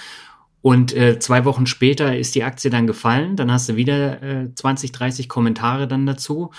Und 0.63 0.97
äh, 0.97 1.19
zwei 1.19 1.45
Wochen 1.45 1.67
später 1.67 2.17
ist 2.17 2.35
die 2.35 2.43
Aktie 2.43 2.71
dann 2.71 2.87
gefallen, 2.87 3.37
dann 3.37 3.53
hast 3.53 3.69
du 3.69 3.77
wieder 3.77 4.23
äh, 4.23 4.55
20, 4.55 4.91
30 4.93 5.29
Kommentare 5.29 5.87
dann 5.87 6.07
dazu. 6.07 6.51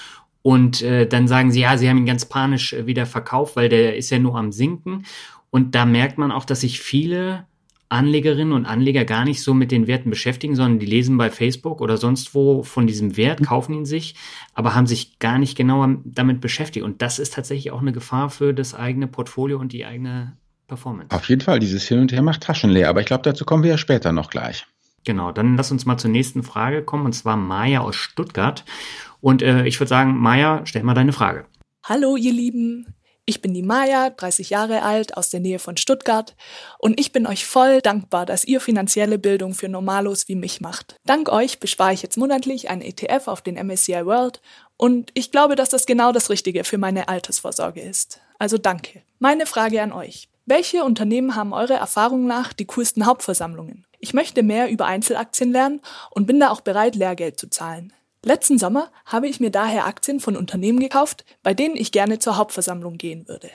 Und 0.44 0.82
äh, 0.82 1.08
dann 1.08 1.28
sagen 1.28 1.52
sie, 1.52 1.60
ja, 1.60 1.78
sie 1.78 1.90
haben 1.90 1.98
ihn 1.98 2.06
ganz 2.06 2.26
panisch 2.26 2.72
äh, 2.72 2.86
wieder 2.86 3.06
verkauft, 3.06 3.58
weil 3.58 3.68
der 3.68 3.98
ist 3.98 4.10
ja 4.10 4.20
nur 4.20 4.38
am 4.38 4.54
Sinken. 4.54 5.06
Und 5.50 5.76
da 5.76 5.86
merkt 5.86 6.18
man 6.18 6.32
auch, 6.32 6.46
dass 6.46 6.62
sich 6.62 6.80
viele 6.80 7.46
Anlegerinnen 7.90 8.54
und 8.54 8.66
Anleger 8.66 9.06
gar 9.06 9.24
nicht 9.24 9.42
so 9.42 9.54
mit 9.54 9.72
den 9.72 9.88
Werten 9.88 10.10
beschäftigen, 10.10 10.56
sondern 10.56 10.80
die 10.80 10.86
lesen 10.86 11.18
bei 11.18 11.30
Facebook 11.30 11.80
oder 11.80 11.98
sonst 11.98 12.36
wo 12.36 12.64
von 12.64 12.88
diesem 12.88 13.16
Wert, 13.16 13.44
kaufen 13.44 13.74
ihn 13.74 13.86
sich, 13.86 14.16
aber 14.54 14.76
haben 14.76 14.88
sich 14.88 15.20
gar 15.20 15.38
nicht 15.38 15.56
genauer 15.56 15.98
damit 16.04 16.42
beschäftigt. 16.42 16.86
Und 16.86 17.02
das 17.02 17.20
ist 17.20 17.34
tatsächlich 17.34 17.72
auch 17.72 17.82
eine 17.82 17.94
Gefahr 17.94 18.30
für 18.30 18.54
das 18.54 18.74
eigene 18.74 19.08
Portfolio 19.08 19.58
und 19.60 19.72
die 19.72 19.86
eigene 19.86 20.38
Performance. 20.68 21.16
Auf 21.16 21.30
jeden 21.30 21.42
Fall, 21.42 21.60
dieses 21.60 21.88
Hin 21.88 22.00
und 22.00 22.12
Her 22.12 22.22
macht 22.22 22.44
Taschen 22.44 22.70
leer, 22.70 22.90
aber 22.90 23.00
ich 23.00 23.06
glaube, 23.06 23.24
dazu 23.24 23.46
kommen 23.46 23.64
wir 23.64 23.72
ja 23.72 23.78
später 23.78 24.12
noch 24.12 24.30
gleich. 24.30 24.66
Genau, 25.06 25.32
dann 25.32 25.56
lass 25.56 25.72
uns 25.72 25.86
mal 25.86 25.98
zur 25.98 26.12
nächsten 26.12 26.44
Frage 26.44 26.84
kommen, 26.84 27.06
und 27.06 27.14
zwar 27.14 27.38
Maya 27.38 27.80
aus 27.80 27.96
Stuttgart. 27.96 28.66
Und 29.22 29.42
äh, 29.42 29.66
ich 29.66 29.80
würde 29.80 29.88
sagen, 29.88 30.18
Maya, 30.18 30.62
stell 30.66 30.84
mal 30.84 30.94
deine 30.94 31.14
Frage. 31.14 31.46
Hallo, 31.84 32.18
ihr 32.18 32.34
Lieben. 32.34 32.86
Ich 33.30 33.42
bin 33.42 33.54
die 33.54 33.62
Maja, 33.62 34.10
30 34.10 34.52
Jahre 34.52 34.84
alt, 34.84 35.18
aus 35.18 35.30
der 35.30 35.42
Nähe 35.42 35.60
von 35.60 35.76
Stuttgart 35.76 36.34
und 36.80 36.98
ich 36.98 37.12
bin 37.12 37.28
euch 37.28 37.46
voll 37.46 37.82
dankbar, 37.82 38.26
dass 38.26 38.46
ihr 38.46 38.62
finanzielle 38.62 39.20
Bildung 39.20 39.54
für 39.54 39.68
Normalos 39.68 40.30
wie 40.30 40.36
mich 40.36 40.62
macht. 40.62 40.96
Dank 41.04 41.28
euch 41.28 41.60
bespare 41.60 41.94
ich 41.94 42.02
jetzt 42.02 42.16
monatlich 42.16 42.70
einen 42.70 42.82
ETF 42.82 43.28
auf 43.28 43.42
den 43.42 43.56
MSCI 43.56 44.06
World 44.06 44.42
und 44.78 45.12
ich 45.14 45.30
glaube, 45.30 45.58
dass 45.58 45.68
das 45.68 45.86
genau 45.86 46.14
das 46.14 46.30
Richtige 46.30 46.64
für 46.64 46.78
meine 46.78 47.10
Altersvorsorge 47.10 47.82
ist. 47.82 48.22
Also 48.40 48.58
danke. 48.58 49.02
Meine 49.20 49.46
Frage 49.46 49.82
an 49.82 49.92
euch. 49.92 50.30
Welche 50.46 50.86
Unternehmen 50.86 51.36
haben 51.36 51.52
eure 51.52 51.74
Erfahrung 51.74 52.28
nach 52.28 52.54
die 52.54 52.66
coolsten 52.66 53.06
Hauptversammlungen? 53.06 53.84
Ich 54.00 54.14
möchte 54.14 54.42
mehr 54.42 54.70
über 54.70 54.86
Einzelaktien 54.86 55.52
lernen 55.52 55.82
und 56.12 56.28
bin 56.28 56.40
da 56.40 56.50
auch 56.50 56.62
bereit, 56.62 56.96
Lehrgeld 56.96 57.38
zu 57.38 57.50
zahlen. 57.50 57.92
Letzten 58.24 58.58
Sommer 58.58 58.92
habe 59.06 59.28
ich 59.28 59.40
mir 59.40 59.52
daher 59.52 59.86
Aktien 59.86 60.20
von 60.20 60.36
Unternehmen 60.36 60.80
gekauft, 60.80 61.26
bei 61.44 61.54
denen 61.54 61.76
ich 61.76 61.92
gerne 61.92 62.20
zur 62.20 62.38
Hauptversammlung 62.38 62.98
gehen 62.98 63.28
würde. 63.28 63.50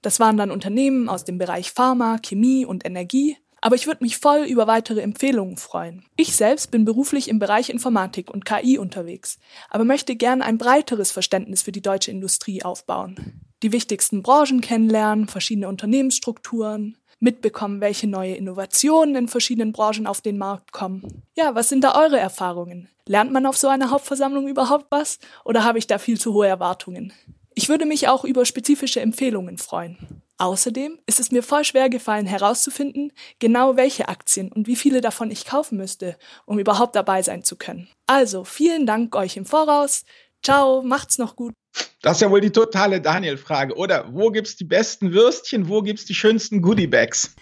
Das 0.00 0.20
waren 0.20 0.36
dann 0.36 0.50
Unternehmen 0.50 1.08
aus 1.08 1.24
dem 1.24 1.38
Bereich 1.38 1.72
Pharma, 1.72 2.18
Chemie 2.18 2.64
und 2.64 2.84
Energie, 2.84 3.36
aber 3.60 3.76
ich 3.76 3.86
würde 3.86 4.02
mich 4.02 4.18
voll 4.18 4.40
über 4.40 4.66
weitere 4.66 5.00
Empfehlungen 5.00 5.56
freuen. 5.56 6.04
Ich 6.16 6.34
selbst 6.34 6.72
bin 6.72 6.84
beruflich 6.84 7.28
im 7.28 7.38
Bereich 7.38 7.70
Informatik 7.70 8.28
und 8.30 8.44
KI 8.44 8.76
unterwegs, 8.76 9.38
aber 9.70 9.84
möchte 9.84 10.16
gern 10.16 10.42
ein 10.42 10.58
breiteres 10.58 11.12
Verständnis 11.12 11.62
für 11.62 11.72
die 11.72 11.80
deutsche 11.80 12.10
Industrie 12.10 12.64
aufbauen. 12.64 13.40
Die 13.62 13.70
wichtigsten 13.70 14.22
Branchen 14.22 14.60
kennenlernen, 14.60 15.28
verschiedene 15.28 15.68
Unternehmensstrukturen, 15.68 16.98
mitbekommen, 17.22 17.80
welche 17.80 18.06
neue 18.06 18.34
Innovationen 18.34 19.16
in 19.16 19.28
verschiedenen 19.28 19.72
Branchen 19.72 20.06
auf 20.06 20.20
den 20.20 20.38
Markt 20.38 20.72
kommen. 20.72 21.22
Ja, 21.36 21.54
was 21.54 21.68
sind 21.68 21.82
da 21.84 21.94
eure 21.94 22.18
Erfahrungen? 22.18 22.88
Lernt 23.06 23.32
man 23.32 23.46
auf 23.46 23.56
so 23.56 23.68
einer 23.68 23.90
Hauptversammlung 23.90 24.48
überhaupt 24.48 24.86
was 24.90 25.18
oder 25.44 25.64
habe 25.64 25.78
ich 25.78 25.86
da 25.86 25.98
viel 25.98 26.18
zu 26.18 26.34
hohe 26.34 26.46
Erwartungen? 26.46 27.12
Ich 27.54 27.68
würde 27.68 27.84
mich 27.84 28.08
auch 28.08 28.24
über 28.24 28.44
spezifische 28.44 29.00
Empfehlungen 29.00 29.58
freuen. 29.58 30.22
Außerdem 30.38 30.98
ist 31.06 31.20
es 31.20 31.30
mir 31.30 31.42
voll 31.42 31.64
schwer 31.64 31.88
gefallen 31.88 32.26
herauszufinden, 32.26 33.12
genau 33.38 33.76
welche 33.76 34.08
Aktien 34.08 34.50
und 34.50 34.66
wie 34.66 34.76
viele 34.76 35.00
davon 35.00 35.30
ich 35.30 35.44
kaufen 35.44 35.76
müsste, 35.78 36.16
um 36.46 36.58
überhaupt 36.58 36.96
dabei 36.96 37.22
sein 37.22 37.44
zu 37.44 37.56
können. 37.56 37.88
Also 38.06 38.44
vielen 38.44 38.86
Dank 38.86 39.14
euch 39.14 39.36
im 39.36 39.44
Voraus. 39.44 40.04
Ciao, 40.42 40.82
macht's 40.82 41.18
noch 41.18 41.36
gut. 41.36 41.52
Das 42.02 42.16
ist 42.16 42.20
ja 42.22 42.30
wohl 42.30 42.40
die 42.40 42.50
totale 42.50 43.00
Daniel-Frage, 43.00 43.76
oder? 43.76 44.06
Wo 44.12 44.30
gibt's 44.30 44.56
die 44.56 44.64
besten 44.64 45.12
Würstchen? 45.12 45.68
Wo 45.68 45.82
gibt's 45.82 46.04
die 46.04 46.14
schönsten 46.14 46.60
Goodiebags? 46.60 47.36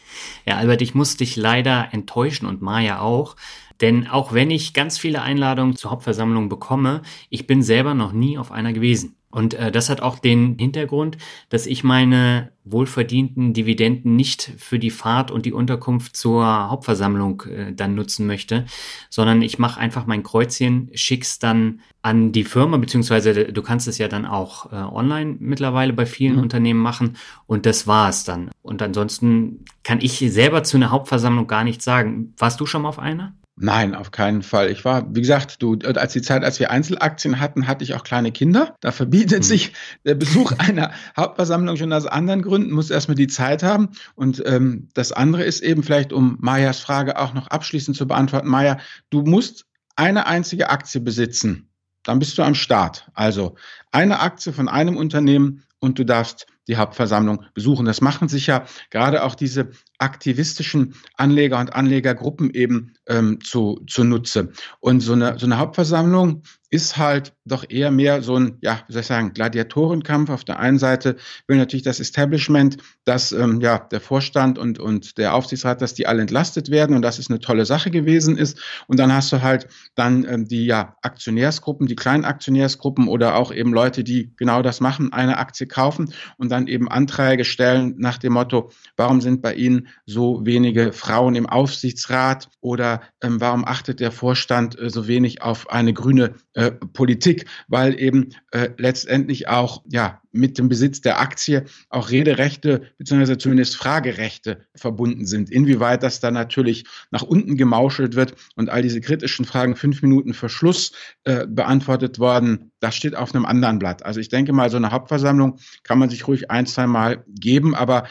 Ja, 0.44 0.56
Albert, 0.56 0.82
ich 0.82 0.94
muss 0.94 1.16
dich 1.16 1.36
leider 1.36 1.88
enttäuschen 1.92 2.46
und 2.46 2.60
Maya 2.60 3.00
auch. 3.00 3.36
Denn 3.80 4.06
auch 4.06 4.34
wenn 4.34 4.50
ich 4.50 4.74
ganz 4.74 4.98
viele 4.98 5.22
Einladungen 5.22 5.76
zur 5.76 5.90
Hauptversammlung 5.90 6.50
bekomme, 6.50 7.00
ich 7.30 7.46
bin 7.46 7.62
selber 7.62 7.94
noch 7.94 8.12
nie 8.12 8.36
auf 8.36 8.52
einer 8.52 8.74
gewesen. 8.74 9.16
Und 9.30 9.54
äh, 9.54 9.72
das 9.72 9.88
hat 9.88 10.02
auch 10.02 10.18
den 10.18 10.58
Hintergrund, 10.58 11.16
dass 11.48 11.66
ich 11.66 11.82
meine 11.84 12.52
wohlverdienten 12.72 13.52
Dividenden 13.52 14.16
nicht 14.16 14.52
für 14.58 14.78
die 14.78 14.90
Fahrt 14.90 15.30
und 15.30 15.46
die 15.46 15.52
Unterkunft 15.52 16.16
zur 16.16 16.70
Hauptversammlung 16.70 17.42
äh, 17.42 17.72
dann 17.72 17.94
nutzen 17.94 18.26
möchte, 18.26 18.66
sondern 19.08 19.42
ich 19.42 19.58
mache 19.58 19.80
einfach 19.80 20.06
mein 20.06 20.22
Kreuzchen, 20.22 20.90
schick's 20.94 21.38
dann 21.38 21.80
an 22.02 22.32
die 22.32 22.44
Firma, 22.44 22.76
beziehungsweise 22.76 23.52
du 23.52 23.62
kannst 23.62 23.88
es 23.88 23.98
ja 23.98 24.08
dann 24.08 24.26
auch 24.26 24.72
äh, 24.72 24.76
online 24.76 25.36
mittlerweile 25.38 25.92
bei 25.92 26.06
vielen 26.06 26.36
mhm. 26.36 26.42
Unternehmen 26.42 26.80
machen 26.80 27.16
und 27.46 27.66
das 27.66 27.86
war 27.86 28.08
es 28.08 28.24
dann. 28.24 28.50
Und 28.62 28.82
ansonsten 28.82 29.64
kann 29.82 30.00
ich 30.00 30.18
selber 30.18 30.62
zu 30.62 30.76
einer 30.76 30.90
Hauptversammlung 30.90 31.46
gar 31.46 31.64
nichts 31.64 31.84
sagen. 31.84 32.34
Warst 32.38 32.60
du 32.60 32.66
schon 32.66 32.82
mal 32.82 32.88
auf 32.88 32.98
einer? 32.98 33.34
Nein, 33.62 33.94
auf 33.94 34.10
keinen 34.10 34.42
Fall. 34.42 34.70
Ich 34.70 34.86
war, 34.86 35.14
wie 35.14 35.20
gesagt, 35.20 35.62
du, 35.62 35.76
als 35.84 36.14
die 36.14 36.22
Zeit, 36.22 36.44
als 36.44 36.58
wir 36.60 36.70
Einzelaktien 36.70 37.40
hatten, 37.40 37.68
hatte 37.68 37.84
ich 37.84 37.94
auch 37.94 38.04
kleine 38.04 38.32
Kinder. 38.32 38.74
Da 38.80 38.90
verbietet 38.90 39.40
hm. 39.40 39.42
sich 39.42 39.72
der 40.06 40.14
Besuch 40.14 40.52
einer 40.52 40.92
Hauptversammlung 41.14 41.76
schon 41.76 41.92
aus 41.92 42.06
anderen 42.06 42.40
Gründen, 42.40 42.59
muss 42.68 42.90
erstmal 42.90 43.14
die 43.14 43.28
Zeit 43.28 43.62
haben. 43.62 43.90
Und 44.14 44.42
ähm, 44.44 44.88
das 44.94 45.12
andere 45.12 45.44
ist 45.44 45.62
eben 45.62 45.82
vielleicht, 45.82 46.12
um 46.12 46.36
Majas 46.40 46.80
Frage 46.80 47.18
auch 47.18 47.32
noch 47.32 47.46
abschließend 47.46 47.96
zu 47.96 48.06
beantworten. 48.06 48.48
Maja, 48.48 48.78
du 49.10 49.22
musst 49.22 49.66
eine 49.96 50.26
einzige 50.26 50.70
Aktie 50.70 51.00
besitzen. 51.00 51.70
Dann 52.02 52.18
bist 52.18 52.36
du 52.36 52.42
am 52.42 52.54
Start. 52.54 53.10
Also 53.14 53.56
eine 53.92 54.20
Aktie 54.20 54.52
von 54.52 54.68
einem 54.68 54.96
Unternehmen 54.96 55.62
und 55.78 55.98
du 55.98 56.04
darfst 56.04 56.46
die 56.68 56.76
Hauptversammlung 56.76 57.44
besuchen. 57.54 57.86
Das 57.86 58.00
machen 58.00 58.28
sich 58.28 58.46
ja 58.46 58.64
gerade 58.90 59.24
auch 59.24 59.34
diese 59.34 59.70
aktivistischen 60.00 60.94
Anleger 61.16 61.58
und 61.60 61.74
Anlegergruppen 61.74 62.50
eben 62.50 62.94
ähm, 63.06 63.40
zu, 63.42 63.80
zunutze. 63.86 64.50
Und 64.80 65.00
so 65.00 65.12
eine, 65.12 65.38
so 65.38 65.46
eine 65.46 65.58
Hauptversammlung 65.58 66.42
ist 66.70 66.96
halt 66.96 67.34
doch 67.44 67.64
eher 67.68 67.90
mehr 67.90 68.22
so 68.22 68.36
ein, 68.36 68.58
ja, 68.60 68.82
wie 68.86 68.92
soll 68.92 69.00
ich 69.00 69.08
sagen, 69.08 69.32
Gladiatorenkampf. 69.32 70.30
Auf 70.30 70.44
der 70.44 70.60
einen 70.60 70.78
Seite 70.78 71.16
will 71.48 71.56
natürlich 71.56 71.82
das 71.82 71.98
Establishment, 71.98 72.76
dass 73.04 73.32
ähm, 73.32 73.60
ja 73.60 73.78
der 73.78 74.00
Vorstand 74.00 74.56
und, 74.56 74.78
und 74.78 75.18
der 75.18 75.34
Aufsichtsrat, 75.34 75.82
dass 75.82 75.94
die 75.94 76.06
alle 76.06 76.22
entlastet 76.22 76.70
werden 76.70 76.94
und 76.94 77.02
dass 77.02 77.18
es 77.18 77.28
eine 77.28 77.40
tolle 77.40 77.66
Sache 77.66 77.90
gewesen 77.90 78.38
ist. 78.38 78.60
Und 78.86 79.00
dann 79.00 79.12
hast 79.12 79.32
du 79.32 79.42
halt 79.42 79.66
dann 79.96 80.24
ähm, 80.24 80.46
die 80.46 80.66
ja, 80.66 80.96
Aktionärsgruppen, 81.02 81.88
die 81.88 81.96
kleinen 81.96 82.24
Aktionärsgruppen 82.24 83.08
oder 83.08 83.34
auch 83.34 83.52
eben 83.52 83.72
Leute, 83.74 84.04
die 84.04 84.32
genau 84.36 84.62
das 84.62 84.80
machen, 84.80 85.12
eine 85.12 85.38
Aktie 85.38 85.66
kaufen 85.66 86.14
und 86.36 86.50
dann 86.50 86.68
eben 86.68 86.88
Anträge 86.88 87.44
stellen 87.44 87.96
nach 87.98 88.18
dem 88.18 88.34
Motto, 88.34 88.70
warum 88.96 89.20
sind 89.20 89.42
bei 89.42 89.54
Ihnen 89.54 89.88
so 90.06 90.44
wenige 90.44 90.92
Frauen 90.92 91.34
im 91.34 91.46
Aufsichtsrat 91.46 92.48
oder 92.60 93.02
ähm, 93.22 93.40
warum 93.40 93.64
achtet 93.64 94.00
der 94.00 94.12
Vorstand 94.12 94.78
äh, 94.78 94.90
so 94.90 95.06
wenig 95.06 95.42
auf 95.42 95.70
eine 95.70 95.92
grüne 95.92 96.34
äh, 96.54 96.70
Politik, 96.70 97.46
weil 97.68 97.98
eben 98.00 98.30
äh, 98.52 98.70
letztendlich 98.76 99.48
auch 99.48 99.82
ja 99.90 100.20
mit 100.32 100.58
dem 100.58 100.68
Besitz 100.68 101.00
der 101.00 101.20
Aktie 101.20 101.64
auch 101.88 102.10
Rederechte 102.10 102.82
beziehungsweise 102.98 103.38
zumindest 103.38 103.76
Fragerechte 103.76 104.66
verbunden 104.76 105.26
sind. 105.26 105.50
Inwieweit 105.50 106.02
das 106.02 106.20
dann 106.20 106.34
natürlich 106.34 106.84
nach 107.10 107.22
unten 107.22 107.56
gemauschelt 107.56 108.14
wird 108.14 108.34
und 108.56 108.70
all 108.70 108.82
diese 108.82 109.00
kritischen 109.00 109.44
Fragen 109.44 109.76
fünf 109.76 110.02
Minuten 110.02 110.34
Verschluss 110.34 110.92
äh, 111.24 111.46
beantwortet 111.46 112.18
worden, 112.18 112.72
das 112.80 112.94
steht 112.94 113.16
auf 113.16 113.34
einem 113.34 113.44
anderen 113.44 113.78
Blatt. 113.78 114.04
Also 114.04 114.20
ich 114.20 114.28
denke 114.28 114.52
mal, 114.52 114.70
so 114.70 114.76
eine 114.76 114.92
Hauptversammlung 114.92 115.58
kann 115.82 115.98
man 115.98 116.10
sich 116.10 116.26
ruhig 116.26 116.50
ein, 116.50 116.66
zwei 116.66 116.86
Mal 116.86 117.24
geben, 117.28 117.74
aber 117.74 118.04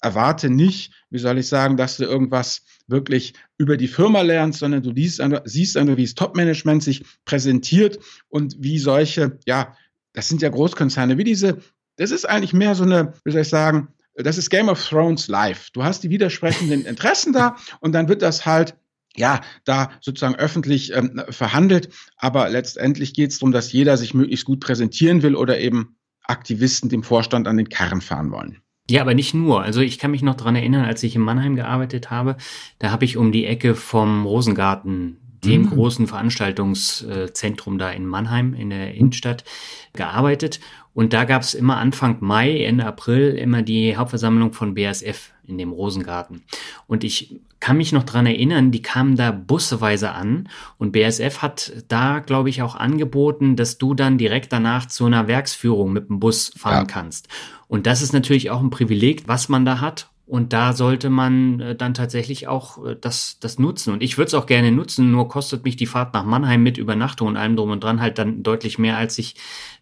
erwarte 0.00 0.50
nicht, 0.50 0.92
wie 1.10 1.18
soll 1.18 1.38
ich 1.38 1.48
sagen, 1.48 1.76
dass 1.76 1.96
du 1.96 2.04
irgendwas 2.04 2.62
wirklich 2.86 3.34
über 3.58 3.76
die 3.76 3.88
Firma 3.88 4.22
lernst, 4.22 4.60
sondern 4.60 4.82
du 4.82 4.90
liest, 4.90 5.22
siehst 5.44 5.76
einfach, 5.76 5.96
wie 5.96 6.04
das 6.04 6.14
Top-Management 6.14 6.82
sich 6.82 7.04
präsentiert 7.24 7.98
und 8.28 8.56
wie 8.58 8.78
solche, 8.78 9.38
ja, 9.46 9.76
das 10.12 10.28
sind 10.28 10.42
ja 10.42 10.48
Großkonzerne, 10.48 11.18
wie 11.18 11.24
diese, 11.24 11.58
das 11.96 12.10
ist 12.10 12.28
eigentlich 12.28 12.52
mehr 12.52 12.74
so 12.74 12.84
eine, 12.84 13.12
wie 13.24 13.30
soll 13.30 13.42
ich 13.42 13.48
sagen, 13.48 13.88
das 14.14 14.38
ist 14.38 14.50
Game 14.50 14.68
of 14.68 14.84
Thrones 14.84 15.28
live. 15.28 15.70
Du 15.70 15.84
hast 15.84 16.02
die 16.02 16.10
widersprechenden 16.10 16.84
Interessen 16.84 17.32
da 17.32 17.56
und 17.80 17.92
dann 17.92 18.08
wird 18.08 18.22
das 18.22 18.44
halt 18.44 18.76
ja, 19.16 19.40
da 19.64 19.90
sozusagen 20.00 20.36
öffentlich 20.36 20.94
ähm, 20.94 21.22
verhandelt. 21.30 21.90
Aber 22.16 22.48
letztendlich 22.48 23.14
geht 23.14 23.30
es 23.30 23.38
darum, 23.38 23.52
dass 23.52 23.72
jeder 23.72 23.96
sich 23.96 24.14
möglichst 24.14 24.44
gut 24.44 24.60
präsentieren 24.60 25.22
will 25.22 25.34
oder 25.34 25.58
eben 25.58 25.96
Aktivisten 26.22 26.88
dem 26.88 27.02
Vorstand 27.02 27.48
an 27.48 27.56
den 27.56 27.68
Karren 27.68 28.00
fahren 28.00 28.30
wollen. 28.30 28.62
Ja, 28.90 29.02
aber 29.02 29.14
nicht 29.14 29.34
nur. 29.34 29.62
Also 29.62 29.80
ich 29.82 30.00
kann 30.00 30.10
mich 30.10 30.22
noch 30.22 30.34
dran 30.34 30.56
erinnern, 30.56 30.84
als 30.84 31.04
ich 31.04 31.14
in 31.14 31.22
Mannheim 31.22 31.54
gearbeitet 31.54 32.10
habe, 32.10 32.36
da 32.80 32.90
habe 32.90 33.04
ich 33.04 33.16
um 33.16 33.30
die 33.30 33.46
Ecke 33.46 33.76
vom 33.76 34.26
Rosengarten, 34.26 35.16
dem 35.44 35.62
mhm. 35.62 35.70
großen 35.70 36.06
Veranstaltungszentrum 36.08 37.78
da 37.78 37.90
in 37.90 38.04
Mannheim 38.04 38.52
in 38.52 38.70
der 38.70 38.94
Innenstadt, 38.94 39.44
gearbeitet. 39.92 40.58
Und 40.92 41.12
da 41.12 41.24
gab 41.24 41.42
es 41.42 41.54
immer 41.54 41.76
Anfang 41.76 42.18
Mai, 42.20 42.64
Ende 42.64 42.84
April 42.84 43.30
immer 43.30 43.62
die 43.62 43.96
Hauptversammlung 43.96 44.52
von 44.52 44.74
BASF 44.74 45.32
in 45.46 45.58
dem 45.58 45.72
Rosengarten. 45.72 46.42
Und 46.86 47.04
ich 47.04 47.40
kann 47.60 47.76
mich 47.76 47.92
noch 47.92 48.04
dran 48.04 48.26
erinnern, 48.26 48.70
die 48.70 48.82
kamen 48.82 49.16
da 49.16 49.30
busseweise 49.30 50.12
an 50.12 50.48
und 50.78 50.92
BASF 50.92 51.42
hat 51.42 51.72
da, 51.88 52.20
glaube 52.20 52.48
ich, 52.48 52.62
auch 52.62 52.74
angeboten, 52.74 53.54
dass 53.54 53.78
du 53.78 53.94
dann 53.94 54.18
direkt 54.18 54.52
danach 54.52 54.86
zu 54.86 55.04
einer 55.04 55.28
Werksführung 55.28 55.92
mit 55.92 56.08
dem 56.08 56.20
Bus 56.20 56.52
fahren 56.56 56.86
ja. 56.88 56.92
kannst. 56.92 57.28
Und 57.68 57.86
das 57.86 58.02
ist 58.02 58.12
natürlich 58.12 58.50
auch 58.50 58.60
ein 58.60 58.70
Privileg, 58.70 59.28
was 59.28 59.48
man 59.48 59.64
da 59.64 59.80
hat. 59.80 60.08
Und 60.30 60.52
da 60.52 60.74
sollte 60.74 61.10
man 61.10 61.58
äh, 61.58 61.74
dann 61.74 61.92
tatsächlich 61.92 62.46
auch 62.46 62.86
äh, 62.86 62.96
das, 62.98 63.38
das 63.40 63.58
nutzen. 63.58 63.92
Und 63.92 64.00
ich 64.00 64.16
würde 64.16 64.28
es 64.28 64.34
auch 64.34 64.46
gerne 64.46 64.70
nutzen, 64.70 65.10
nur 65.10 65.28
kostet 65.28 65.64
mich 65.64 65.74
die 65.74 65.86
Fahrt 65.86 66.14
nach 66.14 66.24
Mannheim 66.24 66.62
mit 66.62 66.78
Übernachtung 66.78 67.26
und 67.26 67.36
allem 67.36 67.56
drum 67.56 67.70
und 67.70 67.82
dran 67.82 68.00
halt 68.00 68.16
dann 68.18 68.44
deutlich 68.44 68.78
mehr, 68.78 68.96
als 68.96 69.18
ich 69.18 69.34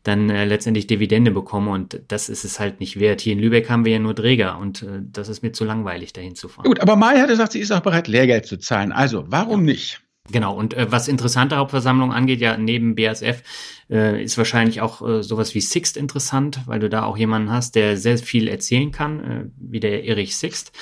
dann 0.04 0.30
äh, 0.30 0.46
letztendlich 0.46 0.86
Dividende 0.86 1.32
bekomme. 1.32 1.70
Und 1.70 2.00
das 2.08 2.30
ist 2.30 2.44
es 2.44 2.58
halt 2.58 2.80
nicht 2.80 2.98
wert. 2.98 3.20
Hier 3.20 3.34
in 3.34 3.40
Lübeck 3.40 3.68
haben 3.68 3.84
wir 3.84 3.92
ja 3.92 3.98
nur 3.98 4.14
Träger 4.14 4.58
und 4.58 4.84
äh, 4.84 5.02
das 5.02 5.28
ist 5.28 5.42
mir 5.42 5.52
zu 5.52 5.66
langweilig, 5.66 6.14
dahin 6.14 6.34
zu 6.34 6.48
fahren. 6.48 6.64
Gut, 6.64 6.80
aber 6.80 6.96
Mai 6.96 7.18
hat 7.18 7.28
gesagt, 7.28 7.52
sie 7.52 7.60
ist 7.60 7.70
auch 7.70 7.80
bereit, 7.80 8.08
Lehrgeld 8.08 8.46
zu 8.46 8.58
zahlen. 8.58 8.90
Also, 8.90 9.26
warum 9.28 9.66
ja. 9.66 9.72
nicht? 9.72 10.00
Genau, 10.30 10.54
und 10.54 10.74
äh, 10.74 10.90
was 10.90 11.08
interessante 11.08 11.56
Hauptversammlungen 11.56 12.14
angeht, 12.14 12.40
ja, 12.40 12.56
neben 12.56 12.94
BASF 12.94 13.42
äh, 13.90 14.22
ist 14.22 14.36
wahrscheinlich 14.36 14.80
auch 14.80 15.06
äh, 15.06 15.22
sowas 15.22 15.54
wie 15.54 15.60
Sixt 15.60 15.96
interessant, 15.96 16.60
weil 16.66 16.80
du 16.80 16.88
da 16.88 17.04
auch 17.04 17.16
jemanden 17.16 17.50
hast, 17.50 17.74
der 17.74 17.96
sehr 17.96 18.18
viel 18.18 18.48
erzählen 18.48 18.92
kann, 18.92 19.24
äh, 19.24 19.44
wie 19.56 19.80
der 19.80 20.04
Erich 20.04 20.36
Sixt. 20.36 20.72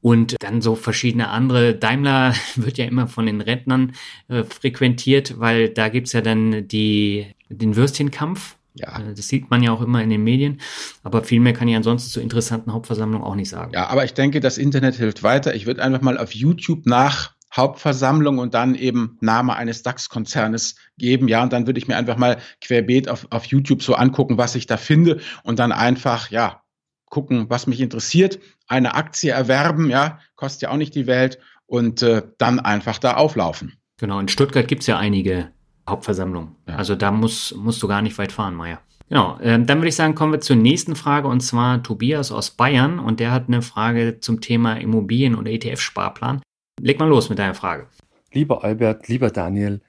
Und 0.00 0.36
dann 0.40 0.62
so 0.62 0.76
verschiedene 0.76 1.28
andere. 1.28 1.74
Daimler 1.74 2.34
wird 2.56 2.78
ja 2.78 2.86
immer 2.86 3.08
von 3.08 3.26
den 3.26 3.40
Rentnern 3.40 3.92
äh, 4.28 4.44
frequentiert, 4.44 5.38
weil 5.38 5.68
da 5.68 5.88
gibt's 5.88 6.12
ja 6.12 6.20
dann 6.20 6.66
die, 6.68 7.26
den 7.48 7.76
Würstchenkampf. 7.76 8.56
Ja. 8.74 9.00
Äh, 9.00 9.14
das 9.14 9.28
sieht 9.28 9.50
man 9.50 9.62
ja 9.62 9.72
auch 9.72 9.82
immer 9.82 10.02
in 10.02 10.08
den 10.08 10.22
Medien. 10.22 10.60
Aber 11.02 11.24
viel 11.24 11.40
mehr 11.40 11.52
kann 11.52 11.68
ich 11.68 11.76
ansonsten 11.76 12.10
zur 12.10 12.22
interessanten 12.22 12.72
Hauptversammlung 12.72 13.22
auch 13.22 13.34
nicht 13.34 13.50
sagen. 13.50 13.72
Ja, 13.74 13.88
aber 13.88 14.04
ich 14.04 14.14
denke, 14.14 14.40
das 14.40 14.56
Internet 14.56 14.94
hilft 14.94 15.22
weiter. 15.22 15.54
Ich 15.54 15.66
würde 15.66 15.82
einfach 15.82 16.00
mal 16.00 16.16
auf 16.16 16.32
YouTube 16.32 16.86
nach 16.86 17.34
Hauptversammlung 17.54 18.38
und 18.38 18.54
dann 18.54 18.74
eben 18.74 19.16
Name 19.20 19.56
eines 19.56 19.82
DAX-Konzernes 19.82 20.76
geben. 20.98 21.28
Ja, 21.28 21.42
und 21.42 21.52
dann 21.52 21.66
würde 21.66 21.78
ich 21.78 21.88
mir 21.88 21.96
einfach 21.96 22.16
mal 22.16 22.38
querbeet 22.60 23.08
auf, 23.08 23.26
auf 23.30 23.44
YouTube 23.46 23.82
so 23.82 23.94
angucken, 23.94 24.38
was 24.38 24.54
ich 24.54 24.66
da 24.66 24.76
finde 24.76 25.20
und 25.42 25.58
dann 25.58 25.72
einfach, 25.72 26.30
ja, 26.30 26.62
gucken, 27.06 27.46
was 27.48 27.66
mich 27.66 27.80
interessiert, 27.80 28.38
eine 28.66 28.94
Aktie 28.94 29.30
erwerben, 29.30 29.88
ja, 29.90 30.18
kostet 30.36 30.62
ja 30.62 30.70
auch 30.70 30.76
nicht 30.76 30.94
die 30.94 31.06
Welt 31.06 31.38
und 31.66 32.02
äh, 32.02 32.22
dann 32.38 32.60
einfach 32.60 32.98
da 32.98 33.14
auflaufen. 33.14 33.74
Genau, 33.98 34.20
in 34.20 34.28
Stuttgart 34.28 34.68
gibt's 34.68 34.86
ja 34.86 34.98
einige 34.98 35.50
Hauptversammlungen. 35.88 36.54
Ja. 36.66 36.76
Also 36.76 36.94
da 36.94 37.10
muss, 37.10 37.54
musst 37.56 37.82
du 37.82 37.88
gar 37.88 38.02
nicht 38.02 38.18
weit 38.18 38.32
fahren, 38.32 38.54
Meier. 38.54 38.80
Genau, 39.08 39.38
ähm, 39.40 39.66
dann 39.66 39.78
würde 39.78 39.88
ich 39.88 39.96
sagen, 39.96 40.14
kommen 40.14 40.32
wir 40.32 40.40
zur 40.40 40.56
nächsten 40.56 40.94
Frage 40.94 41.28
und 41.28 41.40
zwar 41.40 41.82
Tobias 41.82 42.30
aus 42.30 42.50
Bayern 42.50 42.98
und 42.98 43.20
der 43.20 43.32
hat 43.32 43.48
eine 43.48 43.62
Frage 43.62 44.20
zum 44.20 44.42
Thema 44.42 44.74
Immobilien- 44.74 45.34
oder 45.34 45.50
ETF-Sparplan. 45.50 46.42
Leg 46.80 47.00
mal 47.00 47.08
los 47.08 47.28
mit 47.28 47.40
deiner 47.40 47.54
Frage. 47.54 47.88
Lieber 48.32 48.62
Albert, 48.62 49.08
lieber 49.08 49.30
Daniel, 49.30 49.80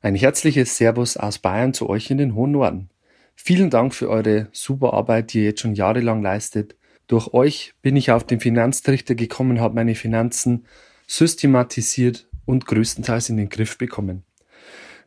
ein 0.00 0.16
herzliches 0.16 0.76
Servus 0.76 1.16
aus 1.16 1.38
Bayern 1.38 1.72
zu 1.72 1.88
euch 1.88 2.10
in 2.10 2.18
den 2.18 2.34
hohen 2.34 2.50
Norden. 2.50 2.90
Vielen 3.36 3.70
Dank 3.70 3.94
für 3.94 4.10
eure 4.10 4.48
super 4.50 4.92
Arbeit, 4.92 5.32
die 5.32 5.38
ihr 5.38 5.44
jetzt 5.44 5.60
schon 5.60 5.74
jahrelang 5.74 6.20
leistet 6.22 6.74
Durch 7.06 7.32
euch 7.32 7.74
bin 7.82 7.94
ich 7.94 8.10
auf 8.10 8.24
den 8.24 8.40
Finanztrichter 8.40 9.14
gekommen, 9.14 9.60
habe 9.60 9.76
meine 9.76 9.94
Finanzen 9.94 10.66
systematisiert 11.06 12.26
und 12.44 12.66
größtenteils 12.66 13.28
in 13.28 13.36
den 13.36 13.48
Griff 13.48 13.78
bekommen. 13.78 14.24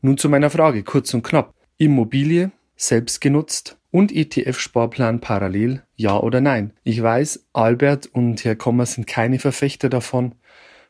Nun 0.02 0.18
zu 0.18 0.30
meiner 0.30 0.50
Frage, 0.50 0.84
kurz 0.84 1.14
und 1.14 1.24
knapp. 1.24 1.54
Immobilie, 1.78 2.52
selbst 2.78 3.20
genutzt 3.20 3.78
und 3.92 4.14
ETF-Sparplan 4.14 5.20
parallel, 5.20 5.84
ja 5.96 6.18
oder 6.18 6.40
nein? 6.40 6.72
Ich 6.84 7.02
weiß, 7.02 7.48
Albert 7.54 8.08
und 8.08 8.46
Herr 8.46 8.56
Kommer 8.56 8.86
sind 8.86 9.08
keine 9.08 9.40
Verfechter 9.40 9.90
davon. 9.90 10.36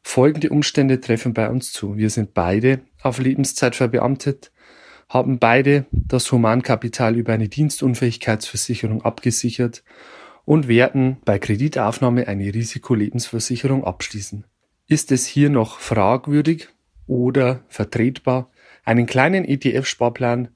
Folgende 0.08 0.50
Umstände 0.50 1.02
treffen 1.02 1.34
bei 1.34 1.50
uns 1.50 1.74
zu. 1.74 1.98
Wir 1.98 2.12
sind 2.12 2.36
beide 2.36 2.80
auf 3.02 3.18
Lebenszeit 3.18 3.76
verbeamtet, 3.76 4.52
haben 5.10 5.40
beide 5.40 5.88
das 5.92 6.32
Humankapital 6.32 7.18
über 7.18 7.34
eine 7.34 7.50
Dienstunfähigkeitsversicherung 7.50 9.02
abgesichert 9.02 9.84
und 10.46 10.68
werden 10.68 11.18
bei 11.26 11.40
Kreditaufnahme 11.40 12.28
eine 12.28 12.54
Risikolebensversicherung 12.54 13.84
abschließen. 13.84 14.46
Ist 14.88 15.12
es 15.12 15.26
hier 15.26 15.50
noch 15.50 15.80
fragwürdig 15.80 16.70
oder 17.08 17.66
vertretbar, 17.68 18.52
einen 18.86 19.08
kleinen 19.08 19.44
ETF-Sparplan 19.44 20.50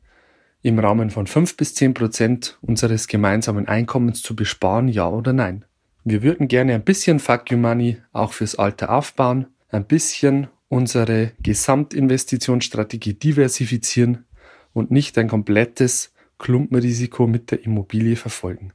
im 0.62 0.78
Rahmen 0.78 1.10
von 1.10 1.26
fünf 1.26 1.58
bis 1.58 1.74
zehn 1.74 1.96
Prozent 1.96 2.60
unseres 2.62 3.08
gemeinsamen 3.08 3.68
Einkommens 3.68 4.22
zu 4.22 4.36
besparen, 4.36 4.88
ja 4.88 5.10
oder 5.10 5.34
nein? 5.34 5.66
Wir 6.04 6.24
würden 6.24 6.48
gerne 6.48 6.76
ein 6.76 6.84
bisschen 6.84 7.20
Fuck 7.20 7.52
You 7.52 7.58
Money 7.58 7.98
auch 8.14 8.34
fürs 8.34 8.56
Alter 8.56 8.92
aufbauen, 8.92 9.48
ein 9.70 9.86
bisschen 9.86 10.48
unsere 10.70 11.34
Gesamtinvestitionsstrategie 11.42 13.14
diversifizieren 13.16 14.26
und 14.74 14.92
nicht 14.92 15.18
ein 15.18 15.28
komplettes 15.28 16.14
Klumpenrisiko 16.38 17.28
mit 17.28 17.52
der 17.52 17.64
Immobilie 17.64 18.16
verfolgen. 18.16 18.74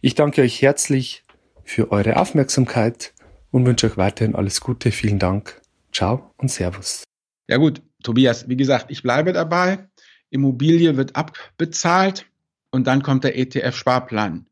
Ich 0.00 0.14
danke 0.14 0.42
euch 0.42 0.60
herzlich 0.60 1.24
für 1.64 1.92
eure 1.92 2.16
Aufmerksamkeit 2.16 3.14
und 3.50 3.66
wünsche 3.66 3.86
euch 3.86 3.96
weiterhin 3.96 4.34
alles 4.34 4.60
Gute. 4.60 4.90
Vielen 4.90 5.18
Dank. 5.18 5.60
Ciao 5.92 6.32
und 6.36 6.50
Servus. 6.50 7.04
Ja 7.48 7.56
gut, 7.56 7.82
Tobias, 8.02 8.48
wie 8.48 8.56
gesagt, 8.56 8.90
ich 8.90 9.02
bleibe 9.02 9.32
dabei. 9.32 9.88
Immobilie 10.30 10.96
wird 10.96 11.16
abbezahlt 11.16 12.26
und 12.70 12.86
dann 12.86 13.02
kommt 13.02 13.24
der 13.24 13.36
ETF-Sparplan. 13.36 14.46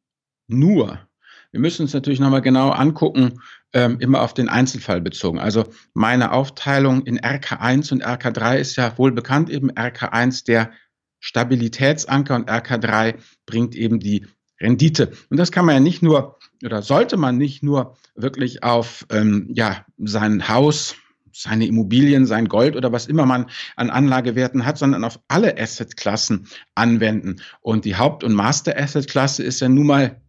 Nur, 0.49 1.08
wir 1.51 1.61
müssen 1.61 1.83
uns 1.83 1.95
natürlich 1.95 2.21
nochmal 2.21 2.43
genau 2.43 2.71
angucken, 2.71 3.41
ähm, 3.73 3.99
immer 4.01 4.23
auf 4.23 4.35
den 4.35 4.49
Einzelfall 4.49 5.01
bezogen. 5.01 5.39
Also 5.39 5.67
meine 5.95 6.33
Aufteilung 6.33 7.05
in 7.05 7.19
RK1 7.19 7.93
und 7.93 8.05
RK3 8.05 8.57
ist 8.57 8.77
ja 8.77 8.97
wohl 8.99 9.13
bekannt, 9.13 9.51
eben 9.51 9.71
RK1 9.71 10.45
der 10.45 10.73
Stabilitätsanker 11.21 12.37
und 12.37 12.49
RK3 12.51 13.17
bringt 13.47 13.75
eben 13.75 13.99
die 14.01 14.27
Rendite. 14.61 15.13
Und 15.31 15.37
das 15.37 15.53
kann 15.53 15.65
man 15.65 15.75
ja 15.75 15.81
nicht 15.81 16.03
nur 16.03 16.39
oder 16.65 16.83
sollte 16.83 17.17
man 17.17 17.39
nicht 17.39 17.63
nur 17.63 17.97
wirklich 18.15 18.63
auf 18.63 19.07
ähm, 19.11 19.49
ja, 19.53 19.85
sein 19.99 20.49
Haus, 20.49 20.97
seine 21.33 21.67
Immobilien, 21.67 22.27
sein 22.27 22.49
Gold 22.49 22.75
oder 22.75 22.91
was 22.91 23.07
immer 23.07 23.27
man 23.27 23.47
an 23.77 23.91
Anlagewerten 23.91 24.67
hat, 24.67 24.79
sondern 24.79 25.05
auf 25.05 25.21
alle 25.29 25.57
Assetklassen 25.57 26.49
anwenden. 26.75 27.41
Und 27.61 27.85
die 27.85 27.97
Haupt- 27.97 28.25
und 28.25 28.35
Master-Asset-Klasse 28.35 29.45
ist 29.45 29.61
ja 29.61 29.69
nun 29.69 29.87
mal 29.87 30.21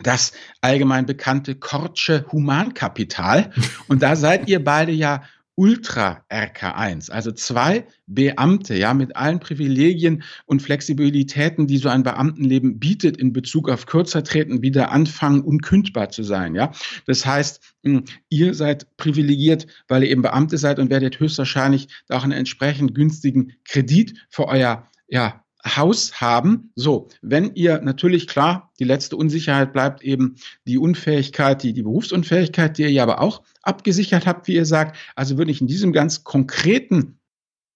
das 0.00 0.32
allgemein 0.60 1.06
bekannte 1.06 1.54
Kortsche 1.54 2.26
Humankapital. 2.32 3.52
Und 3.88 4.02
da 4.02 4.16
seid 4.16 4.48
ihr 4.48 4.62
beide 4.62 4.92
ja 4.92 5.22
Ultra 5.56 6.24
RK1, 6.30 7.12
also 7.12 7.30
zwei 7.30 7.86
Beamte, 8.06 8.74
ja, 8.74 8.92
mit 8.92 9.14
allen 9.14 9.38
Privilegien 9.38 10.24
und 10.46 10.62
Flexibilitäten, 10.62 11.68
die 11.68 11.78
so 11.78 11.88
ein 11.88 12.02
Beamtenleben 12.02 12.80
bietet 12.80 13.16
in 13.18 13.32
Bezug 13.32 13.70
auf 13.70 13.86
kürzer 13.86 14.24
treten, 14.24 14.62
wieder 14.62 14.90
anfangen, 14.90 15.42
unkündbar 15.42 16.10
zu 16.10 16.24
sein, 16.24 16.56
ja. 16.56 16.72
Das 17.06 17.24
heißt, 17.24 17.60
hm, 17.84 18.04
ihr 18.30 18.54
seid 18.54 18.96
privilegiert, 18.96 19.68
weil 19.86 20.02
ihr 20.02 20.10
eben 20.10 20.22
Beamte 20.22 20.58
seid 20.58 20.80
und 20.80 20.90
werdet 20.90 21.20
höchstwahrscheinlich 21.20 21.86
auch 22.08 22.24
einen 22.24 22.32
entsprechend 22.32 22.94
günstigen 22.94 23.52
Kredit 23.64 24.26
für 24.30 24.48
euer, 24.48 24.88
ja, 25.06 25.43
Haus 25.64 26.20
haben. 26.20 26.70
So, 26.74 27.08
wenn 27.22 27.54
ihr 27.54 27.80
natürlich 27.80 28.26
klar, 28.26 28.72
die 28.78 28.84
letzte 28.84 29.16
Unsicherheit 29.16 29.72
bleibt 29.72 30.02
eben 30.02 30.36
die 30.66 30.78
Unfähigkeit, 30.78 31.62
die, 31.62 31.72
die 31.72 31.82
Berufsunfähigkeit, 31.82 32.76
die 32.76 32.82
ihr 32.82 32.92
ja 32.92 33.02
aber 33.02 33.20
auch 33.20 33.42
abgesichert 33.62 34.26
habt, 34.26 34.46
wie 34.46 34.54
ihr 34.54 34.66
sagt. 34.66 34.96
Also 35.16 35.38
würde 35.38 35.50
ich 35.50 35.60
in 35.60 35.66
diesem 35.66 35.92
ganz 35.92 36.24
konkreten 36.24 37.18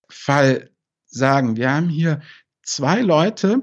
Fall 0.09 0.71
sagen, 1.07 1.57
wir 1.57 1.73
haben 1.73 1.89
hier 1.89 2.21
zwei 2.63 3.01
Leute, 3.01 3.63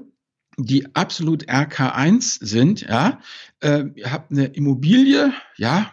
die 0.58 0.94
absolut 0.94 1.44
RK1 1.44 2.44
sind, 2.44 2.80
ja. 2.82 3.20
Äh, 3.60 3.84
ihr 3.94 4.10
habt 4.10 4.32
eine 4.32 4.46
Immobilie, 4.46 5.32
ja, 5.56 5.92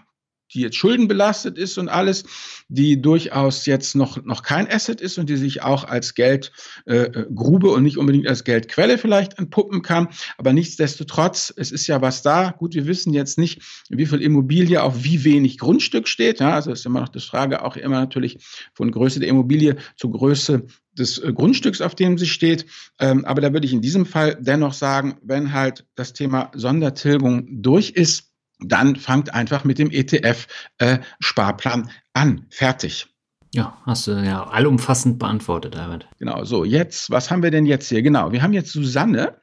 die 0.53 0.61
jetzt 0.61 0.75
schuldenbelastet 0.75 1.57
ist 1.57 1.77
und 1.77 1.89
alles, 1.89 2.23
die 2.67 3.01
durchaus 3.01 3.65
jetzt 3.65 3.95
noch, 3.95 4.23
noch 4.23 4.43
kein 4.43 4.69
Asset 4.69 5.01
ist 5.01 5.17
und 5.17 5.29
die 5.29 5.37
sich 5.37 5.61
auch 5.61 5.83
als 5.83 6.15
Geldgrube 6.15 7.67
äh, 7.67 7.71
und 7.71 7.83
nicht 7.83 7.97
unbedingt 7.97 8.27
als 8.27 8.43
Geldquelle 8.43 8.97
vielleicht 8.97 9.37
entpuppen 9.39 9.81
kann. 9.81 10.09
Aber 10.37 10.53
nichtsdestotrotz, 10.53 11.53
es 11.55 11.71
ist 11.71 11.87
ja 11.87 12.01
was 12.01 12.21
da. 12.21 12.51
Gut, 12.51 12.75
wir 12.75 12.87
wissen 12.87 13.13
jetzt 13.13 13.37
nicht, 13.37 13.61
wie 13.89 14.05
viel 14.05 14.21
Immobilie 14.21 14.81
auf 14.81 15.03
wie 15.03 15.23
wenig 15.23 15.57
Grundstück 15.57 16.07
steht. 16.07 16.39
Ja, 16.39 16.53
also 16.53 16.71
ist 16.71 16.85
immer 16.85 17.01
noch 17.01 17.09
das 17.09 17.25
Frage 17.25 17.63
auch 17.63 17.75
immer 17.75 17.99
natürlich 17.99 18.39
von 18.73 18.91
Größe 18.91 19.19
der 19.19 19.29
Immobilie 19.29 19.77
zu 19.95 20.09
Größe 20.09 20.65
des 20.97 21.17
äh, 21.19 21.33
Grundstücks, 21.33 21.81
auf 21.81 21.95
dem 21.95 22.17
sie 22.17 22.27
steht. 22.27 22.65
Ähm, 22.99 23.25
aber 23.25 23.41
da 23.41 23.53
würde 23.53 23.65
ich 23.65 23.73
in 23.73 23.81
diesem 23.81 24.05
Fall 24.05 24.37
dennoch 24.39 24.73
sagen, 24.73 25.17
wenn 25.23 25.53
halt 25.53 25.85
das 25.95 26.13
Thema 26.13 26.51
Sondertilgung 26.53 27.61
durch 27.61 27.91
ist, 27.91 28.32
dann 28.65 28.95
fangt 28.95 29.33
einfach 29.33 29.63
mit 29.63 29.79
dem 29.79 29.89
ETF-Sparplan 29.91 31.87
äh, 31.87 31.91
an. 32.13 32.45
Fertig. 32.49 33.07
Ja, 33.53 33.77
hast 33.85 34.07
du 34.07 34.13
ja 34.13 34.47
allumfassend 34.47 35.19
beantwortet, 35.19 35.75
David. 35.75 36.07
Genau, 36.17 36.43
so, 36.43 36.65
jetzt, 36.65 37.11
was 37.11 37.29
haben 37.29 37.43
wir 37.43 37.51
denn 37.51 37.67
jetzt 37.67 37.89
hier? 37.89 38.01
Genau, 38.01 38.31
wir 38.31 38.41
haben 38.41 38.53
jetzt 38.53 38.71
Susanne. 38.71 39.41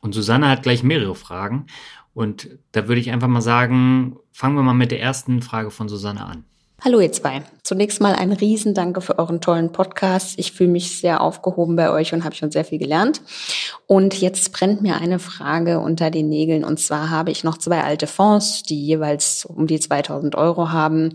Und 0.00 0.14
Susanne 0.14 0.48
hat 0.48 0.62
gleich 0.62 0.82
mehrere 0.82 1.14
Fragen. 1.14 1.66
Und 2.14 2.48
da 2.72 2.88
würde 2.88 3.00
ich 3.00 3.10
einfach 3.10 3.28
mal 3.28 3.42
sagen, 3.42 4.16
fangen 4.32 4.56
wir 4.56 4.62
mal 4.62 4.72
mit 4.72 4.90
der 4.90 5.02
ersten 5.02 5.42
Frage 5.42 5.70
von 5.70 5.88
Susanne 5.88 6.24
an. 6.24 6.44
Hallo 6.84 7.00
ihr 7.00 7.10
zwei. 7.10 7.42
Zunächst 7.62 8.02
mal 8.02 8.14
ein 8.14 8.32
Riesendanke 8.32 9.00
für 9.00 9.18
euren 9.18 9.40
tollen 9.40 9.72
Podcast. 9.72 10.38
Ich 10.38 10.52
fühle 10.52 10.70
mich 10.70 10.98
sehr 10.98 11.22
aufgehoben 11.22 11.74
bei 11.74 11.90
euch 11.90 12.12
und 12.12 12.22
habe 12.22 12.34
schon 12.34 12.50
sehr 12.50 12.66
viel 12.66 12.78
gelernt. 12.78 13.22
Und 13.86 14.20
jetzt 14.20 14.52
brennt 14.52 14.82
mir 14.82 14.96
eine 14.96 15.18
Frage 15.18 15.80
unter 15.80 16.10
den 16.10 16.28
Nägeln. 16.28 16.64
Und 16.64 16.78
zwar 16.78 17.08
habe 17.08 17.30
ich 17.30 17.44
noch 17.44 17.56
zwei 17.56 17.82
alte 17.82 18.06
Fonds, 18.06 18.62
die 18.62 18.84
jeweils 18.84 19.46
um 19.46 19.66
die 19.66 19.80
2000 19.80 20.34
Euro 20.34 20.70
haben 20.70 21.14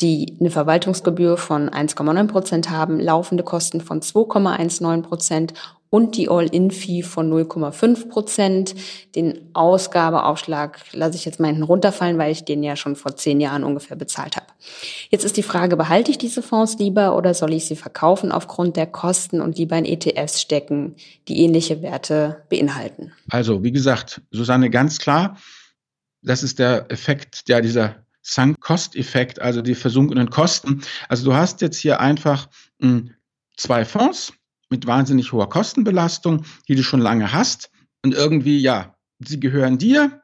die 0.00 0.36
eine 0.40 0.50
Verwaltungsgebühr 0.50 1.36
von 1.36 1.70
1,9 1.70 2.26
Prozent 2.26 2.70
haben, 2.70 2.98
laufende 2.98 3.44
Kosten 3.44 3.80
von 3.80 4.00
2,19 4.00 5.02
Prozent 5.02 5.54
und 5.94 6.16
die 6.16 6.28
All-In-Fee 6.28 7.04
von 7.04 7.32
0,5 7.32 8.08
Prozent. 8.08 8.74
Den 9.14 9.48
Ausgabeaufschlag 9.52 10.80
lasse 10.90 11.14
ich 11.14 11.24
jetzt 11.24 11.38
mal 11.38 11.46
hinten 11.46 11.62
runterfallen, 11.62 12.18
weil 12.18 12.32
ich 12.32 12.44
den 12.44 12.64
ja 12.64 12.74
schon 12.74 12.96
vor 12.96 13.14
zehn 13.14 13.40
Jahren 13.40 13.62
ungefähr 13.62 13.96
bezahlt 13.96 14.34
habe. 14.34 14.46
Jetzt 15.10 15.24
ist 15.24 15.36
die 15.36 15.44
Frage, 15.44 15.76
behalte 15.76 16.10
ich 16.10 16.18
diese 16.18 16.42
Fonds 16.42 16.78
lieber 16.80 17.16
oder 17.16 17.32
soll 17.32 17.52
ich 17.52 17.66
sie 17.66 17.76
verkaufen 17.76 18.32
aufgrund 18.32 18.76
der 18.76 18.88
Kosten 18.88 19.40
und 19.40 19.56
lieber 19.56 19.78
in 19.78 19.84
ETFs 19.84 20.40
stecken, 20.40 20.96
die 21.28 21.44
ähnliche 21.44 21.80
Werte 21.80 22.42
beinhalten? 22.48 23.12
Also, 23.30 23.62
wie 23.62 23.70
gesagt, 23.70 24.20
Susanne, 24.32 24.70
ganz 24.70 24.98
klar, 24.98 25.36
das 26.22 26.42
ist 26.42 26.58
der 26.58 26.90
Effekt, 26.90 27.44
ja, 27.46 27.60
dieser 27.60 28.04
Sunk-Cost-Effekt, 28.22 29.40
also 29.40 29.62
die 29.62 29.76
versunkenen 29.76 30.28
Kosten. 30.28 30.82
Also 31.08 31.24
du 31.24 31.34
hast 31.34 31.60
jetzt 31.60 31.78
hier 31.78 32.00
einfach 32.00 32.48
mh, 32.80 32.88
hm, 32.88 33.10
zwei 33.56 33.84
Fonds, 33.84 34.32
mit 34.70 34.86
wahnsinnig 34.86 35.32
hoher 35.32 35.48
Kostenbelastung, 35.48 36.44
die 36.68 36.74
du 36.74 36.82
schon 36.82 37.00
lange 37.00 37.32
hast. 37.32 37.70
Und 38.02 38.14
irgendwie, 38.14 38.58
ja, 38.58 38.96
sie 39.18 39.40
gehören 39.40 39.78
dir. 39.78 40.22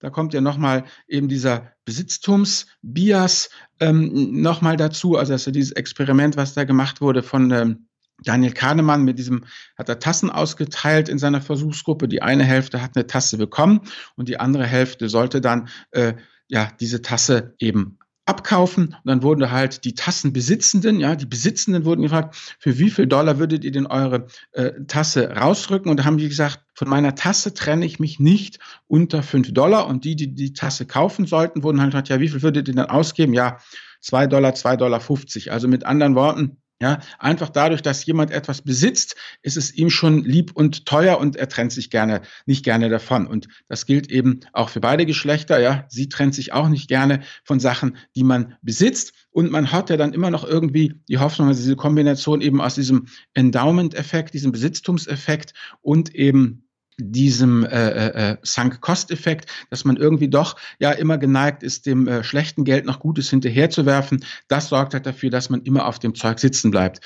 Da 0.00 0.10
kommt 0.10 0.34
ja 0.34 0.40
nochmal 0.40 0.84
eben 1.06 1.28
dieser 1.28 1.72
Besitztumsbias 1.84 3.50
ähm, 3.80 4.42
nochmal 4.42 4.76
dazu. 4.76 5.16
Also 5.16 5.32
das 5.32 5.42
ist 5.42 5.46
ja 5.46 5.52
dieses 5.52 5.72
Experiment, 5.72 6.36
was 6.36 6.54
da 6.54 6.64
gemacht 6.64 7.00
wurde 7.00 7.22
von 7.22 7.50
ähm, 7.52 7.86
Daniel 8.24 8.52
Kahnemann 8.52 9.04
mit 9.04 9.18
diesem, 9.18 9.44
hat 9.76 9.88
er 9.88 9.98
Tassen 9.98 10.30
ausgeteilt 10.30 11.08
in 11.08 11.18
seiner 11.18 11.40
Versuchsgruppe. 11.40 12.08
Die 12.08 12.22
eine 12.22 12.44
Hälfte 12.44 12.82
hat 12.82 12.96
eine 12.96 13.06
Tasse 13.06 13.38
bekommen 13.38 13.80
und 14.16 14.28
die 14.28 14.38
andere 14.38 14.66
Hälfte 14.66 15.08
sollte 15.08 15.40
dann 15.40 15.68
äh, 15.92 16.14
ja 16.48 16.70
diese 16.80 17.02
Tasse 17.02 17.54
eben 17.58 17.98
abkaufen 18.24 18.88
und 18.88 19.06
dann 19.06 19.22
wurden 19.22 19.50
halt 19.50 19.84
die 19.84 19.94
Tassenbesitzenden, 19.94 21.00
ja, 21.00 21.16
die 21.16 21.26
Besitzenden 21.26 21.84
wurden 21.84 22.02
gefragt, 22.02 22.36
für 22.60 22.78
wie 22.78 22.90
viel 22.90 23.06
Dollar 23.06 23.38
würdet 23.38 23.64
ihr 23.64 23.72
denn 23.72 23.86
eure 23.86 24.26
äh, 24.52 24.72
Tasse 24.86 25.30
rausrücken? 25.32 25.90
Und 25.90 25.98
da 25.98 26.04
haben 26.04 26.18
die 26.18 26.28
gesagt, 26.28 26.60
von 26.74 26.88
meiner 26.88 27.16
Tasse 27.16 27.52
trenne 27.52 27.84
ich 27.84 27.98
mich 27.98 28.20
nicht 28.20 28.60
unter 28.86 29.24
fünf 29.24 29.52
Dollar 29.52 29.88
und 29.88 30.04
die, 30.04 30.14
die 30.14 30.34
die 30.34 30.52
Tasse 30.52 30.86
kaufen 30.86 31.26
sollten, 31.26 31.64
wurden 31.64 31.80
halt 31.80 31.90
gesagt, 31.90 32.10
ja, 32.10 32.20
wie 32.20 32.28
viel 32.28 32.42
würdet 32.42 32.68
ihr 32.68 32.74
denn 32.74 32.84
ausgeben? 32.84 33.34
Ja, 33.34 33.58
zwei 34.00 34.28
Dollar, 34.28 34.54
zwei 34.54 34.76
Dollar 34.76 35.00
fünfzig. 35.00 35.50
Also 35.50 35.66
mit 35.66 35.84
anderen 35.84 36.14
Worten, 36.14 36.58
Ja, 36.82 36.98
einfach 37.20 37.48
dadurch, 37.48 37.80
dass 37.80 38.04
jemand 38.06 38.32
etwas 38.32 38.62
besitzt, 38.62 39.14
ist 39.42 39.56
es 39.56 39.72
ihm 39.72 39.88
schon 39.88 40.24
lieb 40.24 40.50
und 40.52 40.84
teuer 40.84 41.16
und 41.20 41.36
er 41.36 41.48
trennt 41.48 41.70
sich 41.70 41.90
gerne, 41.90 42.22
nicht 42.44 42.64
gerne 42.64 42.88
davon. 42.88 43.28
Und 43.28 43.46
das 43.68 43.86
gilt 43.86 44.10
eben 44.10 44.40
auch 44.52 44.68
für 44.68 44.80
beide 44.80 45.06
Geschlechter. 45.06 45.60
Ja, 45.60 45.84
sie 45.88 46.08
trennt 46.08 46.34
sich 46.34 46.52
auch 46.52 46.68
nicht 46.68 46.88
gerne 46.88 47.20
von 47.44 47.60
Sachen, 47.60 47.98
die 48.16 48.24
man 48.24 48.56
besitzt. 48.62 49.12
Und 49.30 49.52
man 49.52 49.70
hat 49.70 49.90
ja 49.90 49.96
dann 49.96 50.12
immer 50.12 50.30
noch 50.30 50.42
irgendwie 50.42 50.94
die 51.08 51.18
Hoffnung, 51.18 51.46
dass 51.46 51.58
diese 51.58 51.76
Kombination 51.76 52.40
eben 52.40 52.60
aus 52.60 52.74
diesem 52.74 53.06
Endowment-Effekt, 53.34 54.34
diesem 54.34 54.50
Besitztumseffekt 54.50 55.54
und 55.82 56.12
eben 56.16 56.64
diesem 57.10 57.64
äh, 57.64 57.88
äh, 57.88 58.30
äh, 58.32 58.36
Sunk-Cost-Effekt, 58.42 59.50
dass 59.70 59.84
man 59.84 59.96
irgendwie 59.96 60.28
doch 60.28 60.56
ja 60.78 60.92
immer 60.92 61.18
geneigt 61.18 61.62
ist, 61.62 61.86
dem 61.86 62.06
äh, 62.06 62.22
schlechten 62.22 62.64
Geld 62.64 62.84
noch 62.84 63.00
Gutes 63.00 63.30
hinterherzuwerfen. 63.30 64.24
Das 64.48 64.68
sorgt 64.68 64.94
halt 64.94 65.06
dafür, 65.06 65.30
dass 65.30 65.50
man 65.50 65.62
immer 65.62 65.86
auf 65.86 65.98
dem 65.98 66.14
Zeug 66.14 66.38
sitzen 66.38 66.70
bleibt. 66.70 67.00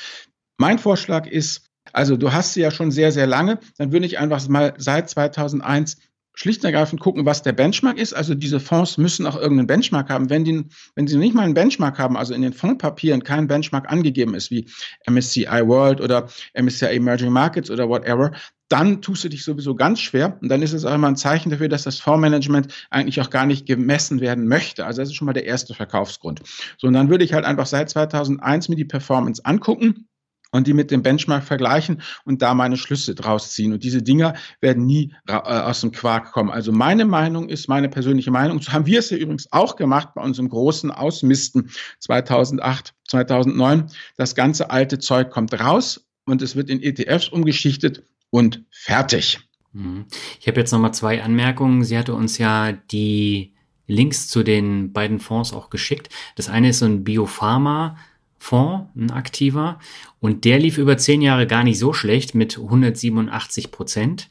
Mein 0.59 0.79
Vorschlag 0.79 1.27
ist, 1.27 1.71
also 1.93 2.17
du 2.17 2.33
hast 2.33 2.55
sie 2.55 2.61
ja 2.61 2.71
schon 2.71 2.91
sehr, 2.91 3.13
sehr 3.13 3.27
lange, 3.27 3.59
dann 3.79 3.93
würde 3.93 4.07
ich 4.07 4.19
einfach 4.19 4.47
mal 4.49 4.75
seit 4.77 5.09
2001 5.09 5.99
schlicht 6.37 6.63
und 6.63 6.67
ergreifend 6.67 7.01
gucken, 7.01 7.25
was 7.25 7.43
der 7.43 7.53
Benchmark 7.53 7.99
ist. 7.99 8.13
Also 8.13 8.35
diese 8.35 8.61
Fonds 8.61 8.99
müssen 8.99 9.27
auch 9.27 9.37
irgendeinen 9.37 9.67
Benchmark 9.67 10.11
haben. 10.11 10.31
Wenn, 10.31 10.45
die, 10.45 10.67
wenn 10.95 11.09
sie 11.09 11.17
nicht 11.17 11.35
mal 11.35 11.43
einen 11.43 11.55
Benchmark 11.55 11.99
haben, 11.99 12.17
also 12.17 12.35
in 12.35 12.43
den 12.43 12.53
Fondspapieren 12.53 13.25
kein 13.25 13.49
Benchmark 13.49 13.91
angegeben 13.91 14.35
ist, 14.35 14.51
wie 14.51 14.69
MSCI 15.09 15.67
World 15.67 16.01
oder 16.01 16.29
MSCI 16.55 16.97
Emerging 16.97 17.33
Markets 17.33 17.71
oder 17.71 17.89
whatever, 17.89 18.33
dann 18.69 19.01
tust 19.03 19.25
du 19.25 19.29
dich 19.29 19.45
sowieso 19.45 19.75
ganz 19.75 20.01
schwer. 20.01 20.39
Und 20.41 20.49
dann 20.49 20.63
ist 20.63 20.73
es 20.73 20.85
auch 20.85 20.95
immer 20.95 21.09
ein 21.09 21.17
Zeichen 21.17 21.51
dafür, 21.51 21.69
dass 21.69 21.85
das 21.85 21.99
Fondsmanagement 21.99 22.73
eigentlich 22.91 23.21
auch 23.21 23.31
gar 23.31 23.47
nicht 23.47 23.67
gemessen 23.67 24.21
werden 24.21 24.49
möchte. 24.49 24.87
Also 24.87 25.03
das 25.03 25.11
ist 25.11 25.15
schon 25.15 25.27
mal 25.27 25.33
der 25.33 25.47
erste 25.47 25.75
Verkaufsgrund. 25.75 26.43
So, 26.79 26.89
und 26.89 26.95
dann 26.95 27.09
würde 27.09 27.25
ich 27.25 27.33
halt 27.33 27.45
einfach 27.45 27.67
seit 27.67 27.91
2001 27.91 28.69
mir 28.69 28.77
die 28.77 28.85
Performance 28.85 29.45
angucken 29.45 30.09
und 30.53 30.67
die 30.67 30.73
mit 30.73 30.91
dem 30.91 31.03
Benchmark 31.03 31.45
vergleichen 31.45 32.03
und 32.25 32.43
da 32.43 32.55
meine 32.55 32.77
Schlüsse 32.77 33.15
draus 33.15 33.53
ziehen. 33.53 33.73
Und 33.73 33.85
diese 33.85 34.03
Dinger 34.03 34.35
werden 34.61 34.87
nie 34.87 35.15
äh, 35.29 35.33
aus 35.33 35.81
dem 35.81 35.93
Quark 35.93 36.33
kommen. 36.33 36.51
Also 36.51 36.73
meine 36.73 37.05
Meinung 37.05 37.49
ist, 37.49 37.69
meine 37.69 37.89
persönliche 37.89 38.31
Meinung, 38.31 38.61
so 38.61 38.73
haben 38.73 38.87
wir 38.87 38.99
es 38.99 39.11
ja 39.11 39.17
übrigens 39.17 39.53
auch 39.53 39.77
gemacht 39.77 40.11
bei 40.15 40.23
unserem 40.23 40.49
großen 40.49 40.91
Ausmisten 40.91 41.71
2008, 42.01 42.95
2009. 43.09 43.87
Das 44.17 44.35
ganze 44.35 44.71
alte 44.71 44.99
Zeug 44.99 45.31
kommt 45.31 45.59
raus 45.59 46.07
und 46.25 46.43
es 46.43 46.57
wird 46.57 46.71
in 46.71 46.83
ETFs 46.83 47.29
umgeschichtet 47.29 48.03
und 48.31 48.65
fertig. 48.71 49.41
Mhm. 49.73 50.07
Ich 50.41 50.49
habe 50.49 50.61
jetzt 50.61 50.73
nochmal 50.73 50.95
zwei 50.95 51.23
Anmerkungen. 51.23 51.85
Sie 51.85 51.97
hatte 51.97 52.15
uns 52.15 52.39
ja 52.39 52.73
die 52.73 53.53
Links 53.87 54.29
zu 54.29 54.43
den 54.43 54.93
beiden 54.93 55.21
Fonds 55.21 55.53
auch 55.53 55.71
geschickt. 55.71 56.09
Das 56.35 56.49
eine 56.49 56.71
ist 56.71 56.81
so 56.81 56.87
ein 56.87 57.05
Biopharma 57.05 57.97
Fonds, 58.39 58.89
ein 58.95 59.11
aktiver, 59.11 59.79
und 60.21 60.45
der 60.45 60.59
lief 60.59 60.79
über 60.79 60.99
zehn 60.99 61.23
Jahre 61.23 61.47
gar 61.47 61.65
nicht 61.65 61.79
so 61.79 61.93
schlecht 61.93 62.35
mit 62.35 62.59
187 62.59 63.71
Prozent. 63.71 64.29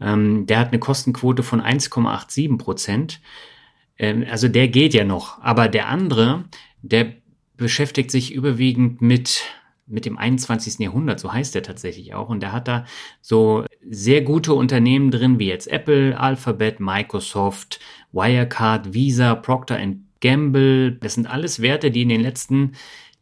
Ähm, 0.00 0.46
der 0.46 0.58
hat 0.58 0.68
eine 0.68 0.78
Kostenquote 0.78 1.42
von 1.42 1.60
1,87 1.60 2.58
Prozent. 2.58 3.20
Ähm, 3.98 4.24
also 4.28 4.48
der 4.48 4.68
geht 4.68 4.92
ja 4.92 5.04
noch. 5.04 5.40
Aber 5.40 5.68
der 5.68 5.88
andere, 5.88 6.44
der 6.82 7.14
beschäftigt 7.56 8.10
sich 8.10 8.32
überwiegend 8.34 9.00
mit 9.00 9.42
mit 9.86 10.06
dem 10.06 10.16
21. 10.16 10.78
Jahrhundert, 10.78 11.20
so 11.20 11.32
heißt 11.32 11.54
der 11.54 11.62
tatsächlich 11.62 12.14
auch. 12.14 12.28
Und 12.28 12.40
der 12.40 12.52
hat 12.52 12.68
da 12.68 12.84
so 13.20 13.64
sehr 13.88 14.22
gute 14.22 14.54
Unternehmen 14.54 15.10
drin, 15.10 15.38
wie 15.38 15.48
jetzt 15.48 15.68
Apple, 15.68 16.18
Alphabet, 16.18 16.80
Microsoft, 16.80 17.80
Wirecard, 18.12 18.94
Visa, 18.94 19.34
Procter 19.34 19.78
Gamble. 20.20 20.92
Das 20.92 21.14
sind 21.14 21.26
alles 21.26 21.60
Werte, 21.60 21.90
die 21.90 22.02
in 22.02 22.08
den 22.08 22.22
letzten 22.22 22.72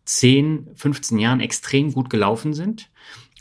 10, 0.05 0.69
15 0.75 1.19
Jahren 1.19 1.41
extrem 1.41 1.93
gut 1.93 2.11
gelaufen 2.11 2.55
sind. 2.55 2.91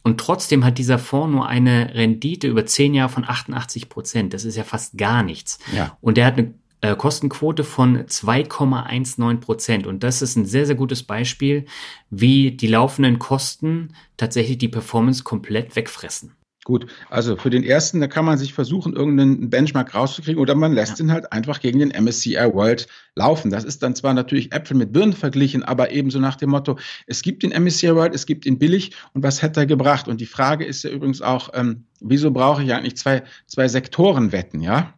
Und 0.04 0.20
trotzdem 0.20 0.66
hat 0.66 0.80
dieser 0.80 0.98
Fonds 0.98 1.32
nur 1.32 1.48
eine 1.48 1.94
Rendite 1.94 2.48
über 2.48 2.66
10 2.66 2.96
Jahre 2.96 3.10
von 3.10 3.24
88 3.24 3.88
Prozent. 3.88 4.34
Das 4.34 4.46
ist 4.46 4.56
ja 4.56 4.64
fast 4.64 4.98
gar 4.98 5.22
nichts. 5.22 5.60
Ja. 5.76 5.96
Und 6.02 6.18
der 6.18 6.26
hat 6.26 6.38
eine 6.38 6.54
äh, 6.82 6.96
Kostenquote 6.96 7.64
von 7.64 8.06
2,19 8.06 9.40
Prozent. 9.40 9.88
Und 9.88 10.04
das 10.04 10.22
ist 10.22 10.36
ein 10.36 10.46
sehr, 10.46 10.66
sehr 10.66 10.76
gutes 10.76 11.04
Beispiel, 11.04 11.66
wie 12.10 12.52
die 12.52 12.68
laufenden 12.68 13.20
Kosten 13.20 13.96
tatsächlich 14.18 14.58
die 14.58 14.68
Performance 14.68 15.24
komplett 15.24 15.76
wegfressen. 15.76 16.34
Gut, 16.64 16.86
also 17.10 17.38
für 17.38 17.50
den 17.50 17.64
ersten, 17.64 18.02
da 18.02 18.08
kann 18.08 18.24
man 18.24 18.38
sich 18.38 18.54
versuchen, 18.54 18.94
irgendeinen 18.94 19.50
Benchmark 19.50 19.96
rauszukriegen 19.96 20.40
oder 20.40 20.54
man 20.54 20.74
lässt 20.74 21.00
ja. 21.00 21.06
ihn 21.06 21.12
halt 21.12 21.32
einfach 21.32 21.60
gegen 21.60 21.80
den 21.80 21.90
MSCI 21.90 22.36
World 22.54 22.88
laufen. 23.16 23.50
Das 23.50 23.64
ist 23.64 23.82
dann 23.82 23.96
zwar 23.96 24.14
natürlich 24.14 24.52
Äpfel 24.54 24.78
mit 24.78 24.94
Birnen 24.94 25.14
verglichen, 25.14 25.64
aber 25.64 25.92
ebenso 25.92 26.20
nach 26.20 26.36
dem 26.36 26.52
Motto, 26.52 26.78
es 27.08 27.24
gibt 27.24 27.42
den 27.42 27.50
MSCI 27.50 27.96
World, 27.96 28.14
es 28.14 28.28
gibt 28.28 28.46
ihn 28.46 28.60
billig 28.60 28.92
und 29.14 29.24
was 29.24 29.42
hätte 29.42 29.62
er 29.62 29.66
gebracht? 29.66 30.08
Und 30.08 30.22
die 30.22 30.28
Frage 30.28 30.64
ist 30.64 30.84
ja 30.84 30.92
übrigens 30.92 31.24
auch, 31.24 31.50
ähm, 31.56 31.86
wieso 32.00 32.30
brauche 32.30 32.62
ich 32.62 32.72
eigentlich 32.72 32.96
zwei, 32.96 33.24
zwei 33.48 33.68
Sektorenwetten, 33.68 34.62
ja? 34.62 34.94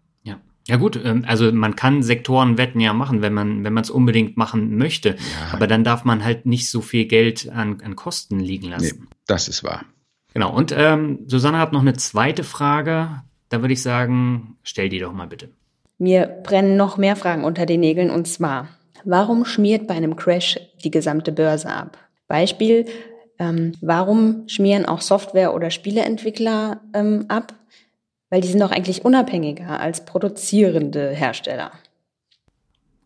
Ja. 0.67 0.77
Gut, 0.77 0.99
ähm, 1.03 1.25
also 1.27 1.51
man 1.51 1.75
kann 1.75 2.03
Sektorenwetten 2.03 2.79
ja 2.79 2.93
machen, 2.93 3.21
wenn 3.21 3.33
man 3.33 3.63
wenn 3.63 3.73
man 3.73 3.83
es 3.83 3.89
unbedingt 3.89 4.37
machen 4.37 4.77
möchte, 4.77 5.09
ja. 5.09 5.15
aber 5.51 5.67
dann 5.67 5.83
darf 5.83 6.05
man 6.05 6.23
halt 6.23 6.45
nicht 6.45 6.69
so 6.69 6.81
viel 6.81 7.05
Geld 7.05 7.49
an, 7.49 7.81
an 7.83 7.95
Kosten 7.95 8.39
liegen 8.39 8.69
lassen. 8.69 8.99
Nee, 9.01 9.07
das 9.27 9.47
ist 9.47 9.63
wahr. 9.63 9.83
Genau, 10.33 10.55
und 10.55 10.73
ähm, 10.75 11.19
Susanne 11.27 11.59
hat 11.59 11.73
noch 11.73 11.81
eine 11.81 11.93
zweite 11.93 12.43
Frage. 12.43 13.21
Da 13.49 13.61
würde 13.61 13.73
ich 13.73 13.81
sagen, 13.81 14.57
stell 14.63 14.89
die 14.89 14.99
doch 14.99 15.13
mal 15.13 15.27
bitte. 15.27 15.49
Mir 15.99 16.25
brennen 16.25 16.75
noch 16.75 16.97
mehr 16.97 17.15
Fragen 17.15 17.43
unter 17.43 17.65
den 17.65 17.81
Nägeln 17.81 18.09
und 18.09 18.27
zwar, 18.27 18.67
warum 19.03 19.45
schmiert 19.45 19.85
bei 19.87 19.93
einem 19.93 20.15
Crash 20.15 20.59
die 20.83 20.91
gesamte 20.91 21.31
Börse 21.31 21.69
ab? 21.69 21.97
Beispiel, 22.27 22.85
ähm, 23.37 23.73
warum 23.81 24.47
schmieren 24.47 24.85
auch 24.85 25.01
Software- 25.01 25.53
oder 25.53 25.69
Spieleentwickler 25.69 26.81
ähm, 26.93 27.25
ab? 27.27 27.53
Weil 28.33 28.41
die 28.41 28.47
sind 28.47 28.61
doch 28.61 28.71
eigentlich 28.71 29.05
unabhängiger 29.05 29.79
als 29.79 30.05
produzierende 30.05 31.11
Hersteller. 31.11 31.71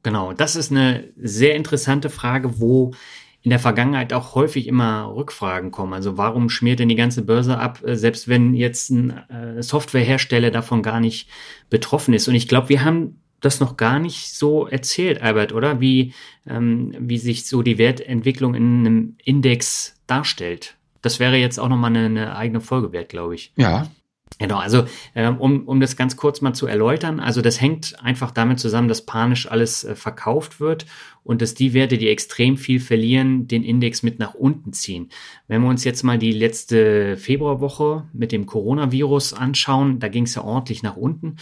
Genau, 0.02 0.32
das 0.32 0.56
ist 0.56 0.72
eine 0.72 1.04
sehr 1.18 1.56
interessante 1.56 2.10
Frage, 2.10 2.62
wo 2.62 2.94
in 3.42 3.50
der 3.50 3.60
Vergangenheit 3.60 4.13
auch 4.13 4.36
häufig 4.36 4.68
immer 4.68 5.13
Rückfragen 5.13 5.72
kommen. 5.72 5.92
Also 5.92 6.18
warum 6.18 6.50
schmiert 6.50 6.80
denn 6.80 6.88
die 6.88 6.96
ganze 6.96 7.24
Börse 7.24 7.58
ab, 7.58 7.84
äh, 7.86 7.98
selbst 7.98 8.30
wenn 8.30 8.54
jetzt 8.54 8.90
ein 8.90 9.18
äh, 9.30 9.62
Softwarehersteller 9.62 10.50
davon 10.50 10.82
gar 10.82 11.02
nicht 11.02 11.28
betroffen 11.70 12.13
ist? 12.13 12.30
Und 12.30 12.36
ich 12.36 12.48
glaube, 12.48 12.70
wir 12.70 12.86
haben 12.86 13.20
das 13.42 13.60
noch 13.60 13.76
gar 13.76 14.00
nicht 14.00 14.34
so 14.34 14.66
erzählt, 14.66 15.22
Albert, 15.22 15.52
oder? 15.52 15.82
Wie, 15.82 16.13
ähm, 16.48 16.96
wie 17.00 17.18
sich 17.18 17.48
so 17.48 17.63
die 17.63 17.78
Wertentwicklung 17.78 18.56
in 18.56 18.80
einem 18.80 19.18
Index 19.26 20.00
darstellt. 20.08 20.78
Das 21.02 21.20
wäre 21.20 21.36
jetzt 21.36 21.60
auch 21.60 21.68
nochmal 21.68 21.90
eine, 21.90 22.06
eine 22.06 22.38
eigene 22.38 22.62
Folge 22.62 22.94
wert, 22.94 23.10
glaube 23.10 23.36
ich. 23.36 23.52
Ja, 23.58 23.90
Genau, 24.39 24.58
also 24.58 24.86
äh, 25.15 25.28
um, 25.28 25.67
um 25.67 25.80
das 25.80 25.95
ganz 25.95 26.15
kurz 26.15 26.41
mal 26.41 26.54
zu 26.54 26.67
erläutern, 26.67 27.19
also 27.19 27.41
das 27.41 27.60
hängt 27.60 27.95
einfach 28.04 28.30
damit 28.30 28.60
zusammen, 28.60 28.88
dass 28.88 29.04
panisch 29.04 29.50
alles 29.50 29.84
äh, 29.84 29.95
verkauft 29.95 30.60
wird 30.60 30.86
und 31.23 31.41
dass 31.41 31.56
die 31.56 31.73
Werte, 31.73 31.97
die 31.97 32.10
extrem 32.10 32.56
viel 32.56 32.80
verlieren, 32.80 33.47
den 33.47 33.63
Index 33.63 34.04
mit 34.04 34.19
nach 34.19 34.36
unten 34.36 34.73
ziehen. 34.73 35.10
Wenn 35.47 35.63
wir 35.63 35.69
uns 35.69 35.84
jetzt 35.84 36.04
mal 36.04 36.19
die 36.19 36.32
letzte 36.32 37.17
Februarwoche 37.17 38.06
mit 38.13 38.32
dem 38.32 38.45
Coronavirus 38.45 39.34
anschauen, 39.34 40.00
da 40.00 40.08
ging 40.08 40.26
es 40.26 40.36
ja 40.36 40.43
ordentlich 40.43 40.84
nach 40.84 40.97
unten 40.97 41.38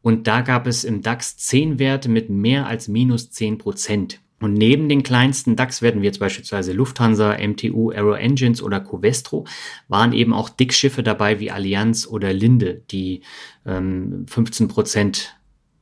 und 0.00 0.26
da 0.26 0.40
gab 0.40 0.66
es 0.66 0.84
im 0.84 1.02
DAX 1.02 1.36
zehn 1.36 1.78
Werte 1.78 2.08
mit 2.08 2.30
mehr 2.30 2.66
als 2.66 2.88
minus 2.88 3.30
zehn 3.30 3.58
Prozent. 3.58 4.20
Und 4.40 4.54
neben 4.54 4.88
den 4.88 5.02
kleinsten 5.02 5.56
DAX-Werten, 5.56 6.00
wie 6.00 6.06
jetzt 6.06 6.20
beispielsweise 6.20 6.72
Lufthansa, 6.72 7.36
MTU, 7.38 7.90
Aero 7.90 8.12
Engines 8.12 8.62
oder 8.62 8.80
Covestro, 8.80 9.46
waren 9.88 10.12
eben 10.12 10.32
auch 10.32 10.48
Dickschiffe 10.48 11.02
dabei 11.02 11.40
wie 11.40 11.50
Allianz 11.50 12.06
oder 12.06 12.32
Linde, 12.32 12.82
die 12.90 13.22
ähm, 13.66 14.26
15 14.28 14.68
Prozent 14.68 15.36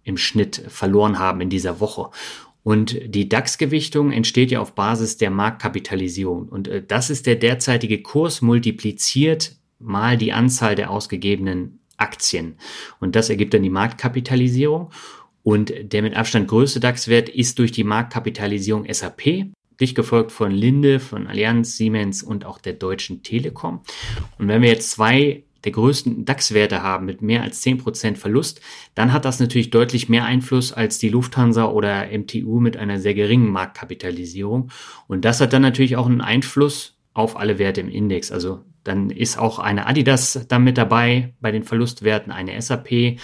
im 0.04 0.16
Schnitt 0.16 0.62
verloren 0.68 1.18
haben 1.18 1.40
in 1.42 1.50
dieser 1.50 1.80
Woche. 1.80 2.10
Und 2.62 2.98
die 3.04 3.28
DAX-Gewichtung 3.28 4.10
entsteht 4.10 4.50
ja 4.50 4.60
auf 4.60 4.74
Basis 4.74 5.18
der 5.18 5.30
Marktkapitalisierung. 5.30 6.48
Und 6.48 6.66
äh, 6.66 6.82
das 6.86 7.10
ist 7.10 7.26
der 7.26 7.36
derzeitige 7.36 8.02
Kurs 8.02 8.40
multipliziert 8.40 9.56
mal 9.78 10.16
die 10.16 10.32
Anzahl 10.32 10.74
der 10.74 10.90
ausgegebenen 10.90 11.78
Aktien. 11.96 12.56
Und 12.98 13.14
das 13.14 13.30
ergibt 13.30 13.54
dann 13.54 13.62
die 13.62 13.70
Marktkapitalisierung. 13.70 14.90
Und 15.46 15.72
der 15.80 16.02
mit 16.02 16.16
Abstand 16.16 16.48
größte 16.48 16.80
DAX-Wert 16.80 17.28
ist 17.28 17.60
durch 17.60 17.70
die 17.70 17.84
Marktkapitalisierung 17.84 18.84
SAP, 18.92 19.46
dicht 19.80 19.94
gefolgt 19.94 20.32
von 20.32 20.50
Linde, 20.50 20.98
von 20.98 21.28
Allianz, 21.28 21.76
Siemens 21.76 22.24
und 22.24 22.44
auch 22.44 22.58
der 22.58 22.72
Deutschen 22.72 23.22
Telekom. 23.22 23.82
Und 24.38 24.48
wenn 24.48 24.60
wir 24.60 24.70
jetzt 24.70 24.90
zwei 24.90 25.44
der 25.62 25.70
größten 25.70 26.24
DAX-Werte 26.24 26.82
haben 26.82 27.06
mit 27.06 27.22
mehr 27.22 27.42
als 27.42 27.62
10% 27.62 28.16
Verlust, 28.16 28.60
dann 28.96 29.12
hat 29.12 29.24
das 29.24 29.38
natürlich 29.38 29.70
deutlich 29.70 30.08
mehr 30.08 30.24
Einfluss 30.24 30.72
als 30.72 30.98
die 30.98 31.10
Lufthansa 31.10 31.66
oder 31.66 32.08
MTU 32.10 32.58
mit 32.58 32.76
einer 32.76 32.98
sehr 32.98 33.14
geringen 33.14 33.52
Marktkapitalisierung. 33.52 34.72
Und 35.06 35.24
das 35.24 35.40
hat 35.40 35.52
dann 35.52 35.62
natürlich 35.62 35.94
auch 35.94 36.06
einen 36.06 36.22
Einfluss 36.22 36.98
auf 37.14 37.36
alle 37.36 37.60
Werte 37.60 37.82
im 37.82 37.88
Index. 37.88 38.32
Also 38.32 38.64
dann 38.82 39.10
ist 39.10 39.38
auch 39.38 39.60
eine 39.60 39.86
Adidas 39.86 40.46
da 40.48 40.58
mit 40.58 40.76
dabei 40.76 41.34
bei 41.40 41.52
den 41.52 41.62
Verlustwerten, 41.62 42.32
eine 42.32 42.60
SAP, 42.60 43.18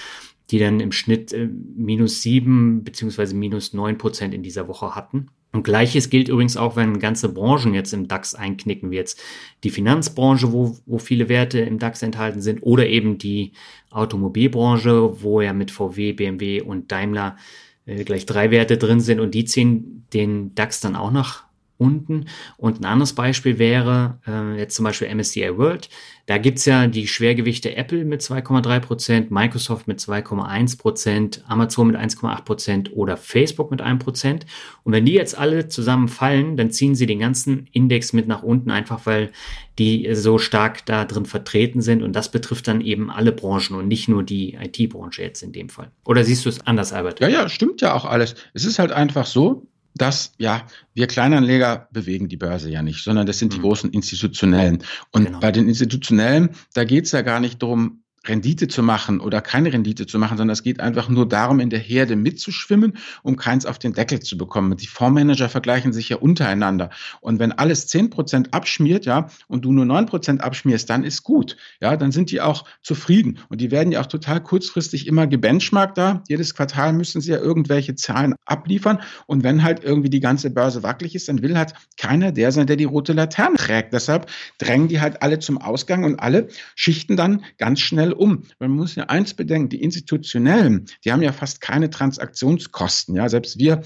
die 0.53 0.59
dann 0.59 0.81
im 0.81 0.93
Schnitt 0.93 1.33
äh, 1.33 1.49
minus 1.77 2.23
sieben 2.23 2.85
beziehungsweise 2.85 3.35
minus 3.35 3.73
neun 3.73 3.99
Prozent 3.99 4.35
in 4.35 4.43
dieser 4.43 4.69
Woche 4.69 4.95
hatten. 4.95 5.29
Und 5.53 5.65
gleiches 5.65 6.09
gilt 6.09 6.29
übrigens 6.29 6.57
auch, 6.57 6.77
wenn 6.77 6.99
ganze 6.99 7.29
Branchen 7.31 7.75
jetzt 7.75 7.93
im 7.93 8.09
DAX 8.09 8.35
einknicken, 8.35 8.91
wie 8.91 8.97
jetzt 8.97 9.21
die 9.65 9.71
Finanzbranche, 9.71 10.53
wo, 10.53 10.79
wo 10.87 10.99
viele 10.99 11.29
Werte 11.29 11.61
im 11.61 11.79
DAX 11.79 12.03
enthalten 12.03 12.41
sind, 12.41 12.63
oder 12.63 12.87
eben 12.87 13.19
die 13.19 13.53
Automobilbranche, 13.91 15.23
wo 15.23 15.41
ja 15.41 15.53
mit 15.53 15.71
VW, 15.71 16.13
BMW 16.13 16.63
und 16.63 16.91
Daimler 16.93 17.37
äh, 17.85 18.05
gleich 18.05 18.25
drei 18.25 18.51
Werte 18.51 18.79
drin 18.79 19.01
sind 19.01 19.21
und 19.21 19.35
die 19.35 19.45
ziehen 19.45 20.07
den 20.15 20.55
DAX 20.55 20.81
dann 20.81 20.97
auch 20.97 21.11
nach 21.11 21.45
unten. 21.83 22.27
Und 22.57 22.81
ein 22.81 22.85
anderes 22.85 23.15
Beispiel 23.15 23.59
wäre 23.59 24.19
äh, 24.27 24.59
jetzt 24.59 24.77
zum 24.77 24.85
Beispiel 24.85 25.15
MSCI 25.15 25.57
World. 25.57 25.89
Da 26.27 26.39
gibt's 26.39 26.65
ja 26.67 26.87
die 26.87 27.09
Schwergewichte 27.09 27.75
Apple 27.77 28.05
mit 28.05 28.21
2,3 28.21 28.81
Prozent, 28.81 29.31
Microsoft 29.33 29.89
mit 29.89 29.99
2,1 29.99 30.79
Prozent, 30.79 31.45
Amazon 31.49 31.89
mit 31.89 31.97
1,8 31.97 32.45
Prozent 32.45 32.93
oder 32.95 33.17
Facebook 33.17 33.71
mit 33.73 33.81
1 33.81 34.03
Prozent. 34.05 34.47
Und 34.85 34.93
wenn 34.93 35.05
die 35.05 35.15
jetzt 35.15 35.37
alle 35.37 35.69
zusammen 35.69 36.07
fallen, 36.09 36.57
dann 36.57 36.71
ziehen 36.71 36.95
sie 36.95 37.07
den 37.07 37.19
ganzen 37.19 37.67
Index 37.73 38.13
mit 38.13 38.29
nach 38.29 38.43
unten, 38.43 38.71
einfach 38.71 39.05
weil 39.05 39.33
die 39.79 40.15
so 40.15 40.39
stark 40.39 40.87
da 40.87 41.05
drin 41.05 41.27
vertreten 41.27 41.81
sind. 41.81 42.03
Und 42.03 42.15
das 42.15 42.31
betrifft 42.31 42.69
dann 42.69 42.81
eben 42.81 43.11
alle 43.11 43.33
Branchen 43.33 43.75
und 43.75 43.89
nicht 43.89 44.09
nur 44.09 44.23
die 44.23 44.55
IT-Branche 44.55 45.23
jetzt 45.23 45.43
in 45.43 45.53
dem 45.53 45.69
Fall. 45.69 45.91
Oder 46.05 46.25
siehst 46.25 46.45
du 46.45 46.51
es 46.51 46.65
anders, 46.67 46.93
Albert? 46.93 47.21
Ja, 47.21 47.29
ja, 47.29 47.49
stimmt 47.49 47.81
ja 47.81 47.95
auch 47.95 48.05
alles. 48.05 48.37
Es 48.55 48.65
ist 48.65 48.79
halt 48.79 48.93
einfach 48.93 49.27
so, 49.27 49.67
dass, 49.95 50.33
ja, 50.39 50.67
wir 50.95 51.07
Kleinanleger 51.07 51.89
bewegen 51.91 52.29
die 52.29 52.37
Börse 52.37 52.71
ja 52.71 52.83
nicht, 52.83 53.05
sondern 53.05 53.27
das 53.27 53.39
sind 53.39 53.53
die 53.53 53.59
mhm. 53.59 53.63
großen 53.63 53.91
Institutionellen. 53.91 54.85
Und 55.11 55.27
genau. 55.27 55.41
bei 55.41 55.53
den 55.53 55.69
Institutionellen, 55.69 56.51
da 56.75 56.85
geht 56.85 57.07
es 57.07 57.13
ja 57.13 57.23
gar 57.23 57.41
nicht 57.41 57.63
darum, 57.63 58.02
Rendite 58.27 58.69
zu 58.69 58.83
machen 58.83 59.21
oder 59.21 59.41
keine 59.41 59.73
Rendite 59.73 60.07
zu 60.07 60.19
machen, 60.19 60.37
sondern 60.37 60.53
es 60.53 60.63
geht 60.63 60.81
einfach 60.81 61.09
nur 61.09 61.29
darum, 61.29 61.61
in 61.61 61.71
der 61.71 61.81
Herde 61.81 62.15
mitzuschwimmen, 62.15 62.97
um 63.23 63.37
keins 63.37 63.67
auf 63.67 63.79
den 63.79 63.93
Deckel 63.93 64.21
zu 64.21 64.39
bekommen. 64.39 64.77
Die 64.77 64.87
Fondsmanager 64.87 65.49
vergleichen 65.49 65.93
sich 65.93 66.09
ja 66.09 66.19
untereinander. 66.19 66.91
Und 67.21 67.39
wenn 67.39 67.53
alles 67.53 67.87
zehn 67.89 68.11
Prozent 68.11 68.55
abschmiert, 68.55 69.07
ja, 69.07 69.29
und 69.49 69.65
du 69.65 69.73
nur 69.73 69.85
neun 69.85 70.07
Prozent 70.07 70.43
abschmierst, 70.43 70.89
dann 70.89 71.05
ist 71.05 71.23
gut. 71.23 71.57
Ja, 71.81 71.97
dann 71.97 72.13
sind 72.13 72.31
die 72.31 72.41
auch 72.41 72.65
zufrieden. 72.83 73.39
Und 73.49 73.61
die 73.61 73.71
werden 73.71 73.93
ja 73.93 74.01
auch 74.01 74.07
total 74.07 74.41
kurzfristig 74.41 75.07
immer 75.07 75.27
gebenchmarkt 75.27 75.99
da. 75.99 76.23
Jedes 76.29 76.55
Quartal 76.55 76.93
müssen 76.93 77.21
sie 77.21 77.33
ja 77.33 77.39
irgendwelche 77.39 77.95
Zahlen 77.95 78.35
abliefern. 78.45 79.01
Und 79.27 79.43
wenn 79.43 79.63
halt 79.63 79.83
irgendwie 79.83 80.11
die 80.11 80.21
ganze 80.21 80.51
Börse 80.51 80.83
wackelig 80.83 81.15
ist, 81.15 81.29
dann 81.29 81.43
will 81.43 81.57
halt 81.57 81.75
keiner 81.97 82.33
der 82.33 82.53
sein, 82.53 82.67
der 82.67 82.77
die 82.77 82.85
rote 82.85 83.13
Laterne 83.13 83.57
trägt. 83.57 83.93
Deshalb 83.93 84.31
drängen 84.59 84.89
die 84.89 85.01
halt 85.01 85.23
alle 85.23 85.39
zum 85.39 85.59
Ausgang 85.59 86.05
und 86.05 86.21
alle 86.21 86.49
schichten 86.77 87.17
dann 87.17 87.45
ganz 87.59 87.81
schnell 87.81 88.12
um. 88.15 88.43
Man 88.59 88.71
muss 88.71 88.95
ja 88.95 89.05
eins 89.05 89.35
bedenken, 89.35 89.69
die 89.69 89.83
institutionellen, 89.83 90.87
die 91.05 91.13
haben 91.13 91.23
ja 91.23 91.33
fast 91.33 91.61
keine 91.61 91.91
Transaktionskosten. 91.91 93.17
Ja, 93.17 93.29
selbst 93.29 93.59
wir 93.59 93.83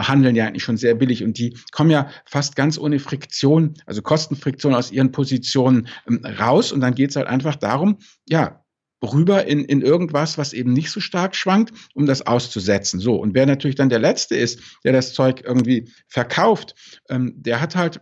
handeln 0.00 0.36
ja 0.36 0.46
eigentlich 0.46 0.62
schon 0.62 0.76
sehr 0.76 0.94
billig 0.94 1.24
und 1.24 1.38
die 1.38 1.56
kommen 1.72 1.90
ja 1.90 2.10
fast 2.24 2.56
ganz 2.56 2.78
ohne 2.78 2.98
Friktion, 2.98 3.74
also 3.86 4.02
Kostenfriktion 4.02 4.74
aus 4.74 4.90
ihren 4.90 5.12
Positionen 5.12 5.88
ähm, 6.08 6.24
raus. 6.24 6.72
Und 6.72 6.80
dann 6.80 6.94
geht 6.94 7.10
es 7.10 7.16
halt 7.16 7.26
einfach 7.26 7.56
darum, 7.56 7.98
ja, 8.28 8.64
rüber 9.02 9.46
in, 9.46 9.64
in 9.64 9.82
irgendwas, 9.82 10.38
was 10.38 10.52
eben 10.52 10.72
nicht 10.72 10.90
so 10.90 11.00
stark 11.00 11.36
schwankt, 11.36 11.72
um 11.94 12.06
das 12.06 12.26
auszusetzen. 12.26 13.00
So, 13.00 13.14
und 13.16 13.34
wer 13.34 13.46
natürlich 13.46 13.76
dann 13.76 13.88
der 13.88 14.00
Letzte 14.00 14.36
ist, 14.36 14.60
der 14.84 14.92
das 14.92 15.12
Zeug 15.12 15.42
irgendwie 15.44 15.92
verkauft, 16.08 16.74
ähm, 17.08 17.34
der 17.36 17.60
hat 17.60 17.76
halt 17.76 18.00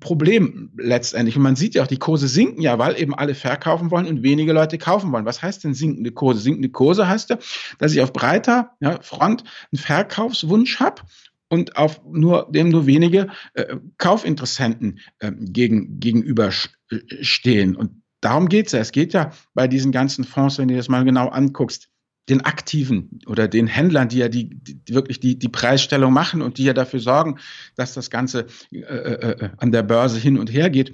Problem 0.00 0.70
letztendlich. 0.76 1.36
Und 1.36 1.42
man 1.42 1.56
sieht 1.56 1.74
ja 1.74 1.82
auch, 1.82 1.86
die 1.86 1.98
Kurse 1.98 2.26
sinken 2.26 2.62
ja, 2.62 2.78
weil 2.78 2.98
eben 2.98 3.14
alle 3.14 3.34
verkaufen 3.34 3.90
wollen 3.90 4.06
und 4.06 4.22
wenige 4.22 4.52
Leute 4.52 4.78
kaufen 4.78 5.12
wollen. 5.12 5.26
Was 5.26 5.42
heißt 5.42 5.64
denn 5.64 5.74
sinkende 5.74 6.12
Kurse? 6.12 6.40
Sinkende 6.40 6.70
Kurse 6.70 7.08
heißt 7.08 7.30
ja, 7.30 7.38
dass 7.78 7.92
ich 7.92 8.00
auf 8.00 8.12
breiter 8.12 8.72
ja, 8.80 9.00
Front 9.02 9.44
einen 9.70 9.78
Verkaufswunsch 9.78 10.80
habe 10.80 11.02
und 11.48 11.76
auf 11.76 12.00
nur 12.10 12.48
dem 12.50 12.70
nur 12.70 12.86
wenige 12.86 13.28
äh, 13.52 13.76
Kaufinteressenten 13.98 15.00
äh, 15.18 15.32
gegen, 15.38 16.00
gegenüberstehen. 16.00 17.76
Und 17.76 18.02
darum 18.22 18.48
geht's 18.48 18.72
ja. 18.72 18.80
Es 18.80 18.92
geht 18.92 19.12
ja 19.12 19.32
bei 19.52 19.68
diesen 19.68 19.92
ganzen 19.92 20.24
Fonds, 20.24 20.56
wenn 20.56 20.68
du 20.68 20.76
das 20.76 20.88
mal 20.88 21.04
genau 21.04 21.28
anguckst, 21.28 21.91
den 22.28 22.42
Aktiven 22.42 23.20
oder 23.26 23.48
den 23.48 23.66
Händlern, 23.66 24.08
die 24.08 24.18
ja 24.18 24.28
die, 24.28 24.48
die 24.50 24.94
wirklich 24.94 25.18
die, 25.18 25.38
die 25.38 25.48
Preisstellung 25.48 26.12
machen 26.12 26.40
und 26.40 26.58
die 26.58 26.64
ja 26.64 26.72
dafür 26.72 27.00
sorgen, 27.00 27.38
dass 27.74 27.94
das 27.94 28.10
Ganze 28.10 28.46
äh, 28.70 28.78
äh, 28.78 29.44
äh, 29.44 29.50
an 29.56 29.72
der 29.72 29.82
Börse 29.82 30.18
hin 30.18 30.38
und 30.38 30.52
her 30.52 30.70
geht, 30.70 30.92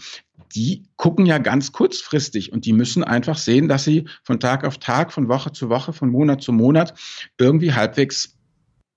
die 0.55 0.85
gucken 0.97 1.27
ja 1.27 1.39
ganz 1.39 1.73
kurzfristig 1.73 2.53
und 2.53 2.65
die 2.65 2.73
müssen 2.73 3.05
einfach 3.05 3.37
sehen, 3.37 3.69
dass 3.69 3.85
sie 3.85 4.09
von 4.25 4.41
Tag 4.41 4.65
auf 4.65 4.79
Tag, 4.79 5.13
von 5.13 5.29
Woche 5.29 5.53
zu 5.53 5.69
Woche, 5.69 5.93
von 5.93 6.09
Monat 6.09 6.43
zu 6.43 6.53
Monat 6.53 6.95
irgendwie 7.37 7.75
halbwegs 7.75 8.38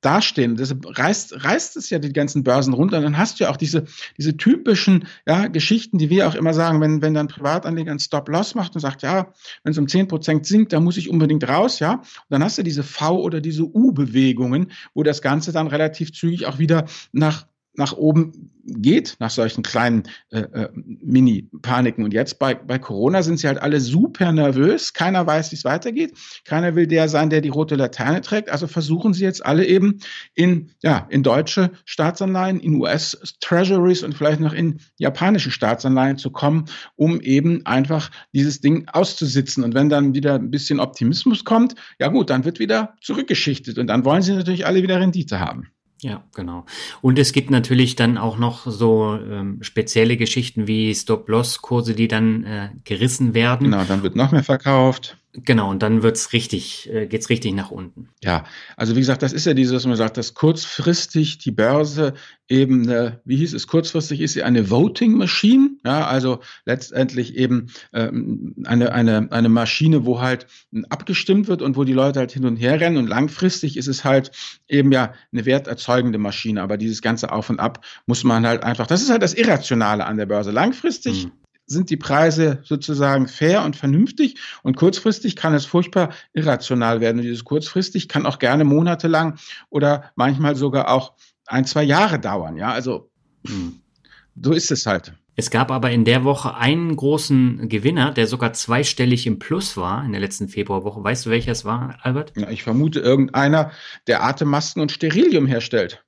dastehen. 0.01 0.55
Deshalb 0.55 0.85
reißt, 0.97 1.43
reißt 1.43 1.77
es 1.77 1.89
ja 1.89 1.99
die 1.99 2.11
ganzen 2.11 2.43
Börsen 2.43 2.73
runter. 2.73 2.97
Und 2.97 3.03
dann 3.03 3.17
hast 3.17 3.39
du 3.39 3.45
ja 3.45 3.49
auch 3.51 3.57
diese, 3.57 3.85
diese 4.17 4.35
typischen 4.35 5.07
ja, 5.27 5.47
Geschichten, 5.47 5.97
die 5.97 6.09
wir 6.09 6.27
auch 6.27 6.35
immer 6.35 6.53
sagen, 6.53 6.81
wenn, 6.81 7.01
wenn 7.01 7.13
dann 7.13 7.27
Privatanleger 7.27 7.91
einen 7.91 7.99
Stop-Loss 7.99 8.55
macht 8.55 8.75
und 8.75 8.81
sagt, 8.81 9.03
ja, 9.03 9.31
wenn 9.63 9.71
es 9.71 9.77
um 9.77 9.87
zehn 9.87 10.07
Prozent 10.07 10.45
sinkt, 10.45 10.73
dann 10.73 10.83
muss 10.83 10.97
ich 10.97 11.09
unbedingt 11.09 11.47
raus, 11.47 11.79
ja. 11.79 11.93
Und 11.93 12.03
dann 12.29 12.43
hast 12.43 12.57
du 12.57 12.63
diese 12.63 12.83
V- 12.83 13.21
oder 13.21 13.41
diese 13.41 13.63
U-Bewegungen, 13.63 14.71
wo 14.93 15.03
das 15.03 15.21
Ganze 15.21 15.51
dann 15.51 15.67
relativ 15.67 16.11
zügig 16.13 16.45
auch 16.47 16.57
wieder 16.59 16.85
nach 17.11 17.45
nach 17.73 17.93
oben 17.93 18.51
geht, 18.65 19.15
nach 19.19 19.29
solchen 19.29 19.63
kleinen 19.63 20.03
äh, 20.29 20.39
äh, 20.39 20.69
Mini-Paniken. 20.73 22.03
Und 22.03 22.13
jetzt 22.13 22.39
bei, 22.39 22.53
bei 22.53 22.79
Corona 22.79 23.23
sind 23.23 23.39
sie 23.39 23.47
halt 23.47 23.61
alle 23.61 23.79
super 23.79 24.31
nervös. 24.31 24.93
Keiner 24.93 25.25
weiß, 25.25 25.51
wie 25.51 25.55
es 25.55 25.63
weitergeht. 25.63 26.17
Keiner 26.45 26.75
will 26.75 26.87
der 26.87 27.09
sein, 27.09 27.29
der 27.29 27.41
die 27.41 27.49
rote 27.49 27.75
Laterne 27.75 28.21
trägt. 28.21 28.49
Also 28.49 28.67
versuchen 28.67 29.13
sie 29.13 29.23
jetzt 29.23 29.45
alle 29.45 29.65
eben 29.65 29.99
in, 30.35 30.71
ja, 30.81 31.07
in 31.09 31.23
deutsche 31.23 31.71
Staatsanleihen, 31.85 32.59
in 32.59 32.75
US-Treasuries 32.75 34.03
und 34.03 34.13
vielleicht 34.13 34.39
noch 34.39 34.53
in 34.53 34.79
japanische 34.97 35.51
Staatsanleihen 35.51 36.17
zu 36.17 36.31
kommen, 36.31 36.65
um 36.95 37.19
eben 37.21 37.65
einfach 37.65 38.11
dieses 38.33 38.61
Ding 38.61 38.87
auszusitzen. 38.91 39.63
Und 39.63 39.73
wenn 39.73 39.89
dann 39.89 40.13
wieder 40.13 40.35
ein 40.35 40.51
bisschen 40.51 40.79
Optimismus 40.79 41.45
kommt, 41.45 41.75
ja 41.99 42.07
gut, 42.09 42.29
dann 42.29 42.45
wird 42.45 42.59
wieder 42.59 42.95
zurückgeschichtet. 43.01 43.77
Und 43.77 43.87
dann 43.87 44.05
wollen 44.05 44.21
sie 44.21 44.33
natürlich 44.33 44.65
alle 44.65 44.83
wieder 44.83 44.99
Rendite 44.99 45.39
haben. 45.39 45.71
Ja, 46.03 46.23
genau. 46.33 46.65
Und 47.01 47.19
es 47.19 47.31
gibt 47.31 47.51
natürlich 47.51 47.95
dann 47.95 48.17
auch 48.17 48.37
noch 48.37 48.65
so 48.65 49.13
ähm, 49.15 49.61
spezielle 49.61 50.17
Geschichten 50.17 50.65
wie 50.65 50.95
Stop-Loss-Kurse, 50.95 51.93
die 51.93 52.07
dann 52.07 52.43
äh, 52.43 52.69
gerissen 52.83 53.35
werden. 53.35 53.65
Genau, 53.65 53.83
dann 53.83 54.01
wird 54.01 54.15
noch 54.15 54.31
mehr 54.31 54.43
verkauft. 54.43 55.17
Genau, 55.33 55.69
und 55.69 55.81
dann 55.81 56.03
wird's 56.03 56.33
richtig, 56.33 56.89
äh, 56.91 57.07
geht's 57.07 57.29
richtig 57.29 57.53
nach 57.53 57.71
unten. 57.71 58.09
Ja, 58.21 58.43
also 58.75 58.97
wie 58.97 58.99
gesagt, 58.99 59.23
das 59.23 59.31
ist 59.31 59.45
ja 59.45 59.53
dieses, 59.53 59.73
was 59.73 59.85
man 59.85 59.95
sagt, 59.95 60.17
dass 60.17 60.33
kurzfristig 60.33 61.37
die 61.37 61.51
Börse 61.51 62.15
eben, 62.49 62.83
eine, 62.83 63.21
wie 63.23 63.37
hieß 63.37 63.53
es, 63.53 63.67
kurzfristig 63.67 64.19
ist 64.19 64.33
sie 64.33 64.43
eine 64.43 64.69
Voting 64.69 65.13
Machine, 65.13 65.77
ja, 65.85 66.05
also 66.05 66.41
letztendlich 66.65 67.37
eben 67.37 67.67
ähm, 67.93 68.55
eine, 68.65 68.91
eine, 68.91 69.31
eine 69.31 69.47
Maschine, 69.47 70.05
wo 70.05 70.19
halt 70.19 70.47
abgestimmt 70.89 71.47
wird 71.47 71.61
und 71.61 71.77
wo 71.77 71.85
die 71.85 71.93
Leute 71.93 72.19
halt 72.19 72.33
hin 72.33 72.45
und 72.45 72.57
her 72.57 72.81
rennen 72.81 72.97
und 72.97 73.07
langfristig 73.07 73.77
ist 73.77 73.87
es 73.87 74.03
halt 74.03 74.31
eben 74.67 74.91
ja 74.91 75.13
eine 75.31 75.45
werterzeugende 75.45 76.17
Maschine, 76.17 76.61
aber 76.61 76.75
dieses 76.75 77.01
ganze 77.01 77.31
Auf 77.31 77.49
und 77.49 77.61
Ab 77.61 77.85
muss 78.05 78.25
man 78.25 78.45
halt 78.45 78.63
einfach, 78.63 78.85
das 78.85 79.01
ist 79.01 79.09
halt 79.09 79.23
das 79.23 79.33
Irrationale 79.33 80.05
an 80.05 80.17
der 80.17 80.25
Börse. 80.25 80.51
Langfristig 80.51 81.27
mhm 81.27 81.40
sind 81.71 81.89
die 81.89 81.97
Preise 81.97 82.59
sozusagen 82.63 83.27
fair 83.27 83.63
und 83.63 83.75
vernünftig 83.75 84.39
und 84.63 84.75
kurzfristig 84.75 85.35
kann 85.35 85.53
es 85.53 85.65
furchtbar 85.65 86.09
irrational 86.33 87.01
werden. 87.01 87.17
Und 87.17 87.23
dieses 87.23 87.45
kurzfristig 87.45 88.07
kann 88.07 88.25
auch 88.25 88.39
gerne 88.39 88.63
monatelang 88.63 89.37
oder 89.69 90.11
manchmal 90.15 90.55
sogar 90.55 90.89
auch 90.89 91.13
ein, 91.45 91.65
zwei 91.65 91.83
Jahre 91.83 92.19
dauern. 92.19 92.57
Ja, 92.57 92.71
also 92.71 93.09
so 94.41 94.53
ist 94.53 94.71
es 94.71 94.85
halt. 94.85 95.13
Es 95.35 95.49
gab 95.49 95.71
aber 95.71 95.91
in 95.91 96.03
der 96.03 96.23
Woche 96.25 96.55
einen 96.55 96.95
großen 96.95 97.69
Gewinner, 97.69 98.11
der 98.11 98.27
sogar 98.27 98.51
zweistellig 98.53 99.25
im 99.25 99.39
Plus 99.39 99.77
war 99.77 100.03
in 100.03 100.11
der 100.11 100.19
letzten 100.19 100.49
Februarwoche. 100.49 101.03
Weißt 101.03 101.25
du, 101.25 101.29
welcher 101.29 101.53
es 101.53 101.63
war, 101.63 101.97
Albert? 102.01 102.33
Ja, 102.35 102.49
ich 102.49 102.63
vermute 102.63 102.99
irgendeiner, 102.99 103.71
der 104.07 104.23
Atemmasken 104.23 104.81
und 104.81 104.91
Sterilium 104.91 105.47
herstellt. 105.47 106.03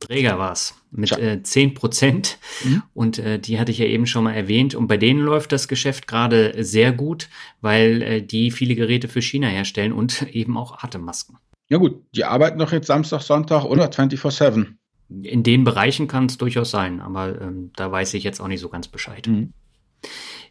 Träger 0.00 0.38
war 0.38 0.52
es 0.52 0.74
mit 0.90 1.12
äh, 1.12 1.42
10 1.42 1.74
Prozent. 1.74 2.38
Mhm. 2.64 2.82
Und 2.94 3.18
äh, 3.18 3.38
die 3.38 3.60
hatte 3.60 3.70
ich 3.70 3.78
ja 3.78 3.86
eben 3.86 4.06
schon 4.06 4.24
mal 4.24 4.32
erwähnt. 4.32 4.74
Und 4.74 4.88
bei 4.88 4.96
denen 4.96 5.20
läuft 5.20 5.52
das 5.52 5.68
Geschäft 5.68 6.08
gerade 6.08 6.64
sehr 6.64 6.92
gut, 6.92 7.28
weil 7.60 8.02
äh, 8.02 8.22
die 8.22 8.50
viele 8.50 8.74
Geräte 8.74 9.08
für 9.08 9.22
China 9.22 9.46
herstellen 9.46 9.92
und 9.92 10.22
eben 10.34 10.56
auch 10.56 10.82
Atemmasken. 10.82 11.36
Ja 11.68 11.78
gut, 11.78 12.02
die 12.14 12.24
arbeiten 12.24 12.58
doch 12.58 12.72
jetzt 12.72 12.88
Samstag, 12.88 13.20
Sonntag 13.22 13.64
oder 13.64 13.86
24-7. 13.86 14.74
In 15.22 15.42
den 15.42 15.64
Bereichen 15.64 16.08
kann 16.08 16.26
es 16.26 16.38
durchaus 16.38 16.70
sein, 16.70 17.00
aber 17.00 17.40
ähm, 17.40 17.70
da 17.76 17.90
weiß 17.90 18.14
ich 18.14 18.24
jetzt 18.24 18.40
auch 18.40 18.48
nicht 18.48 18.60
so 18.60 18.68
ganz 18.68 18.88
Bescheid. 18.88 19.26
Mhm. 19.26 19.52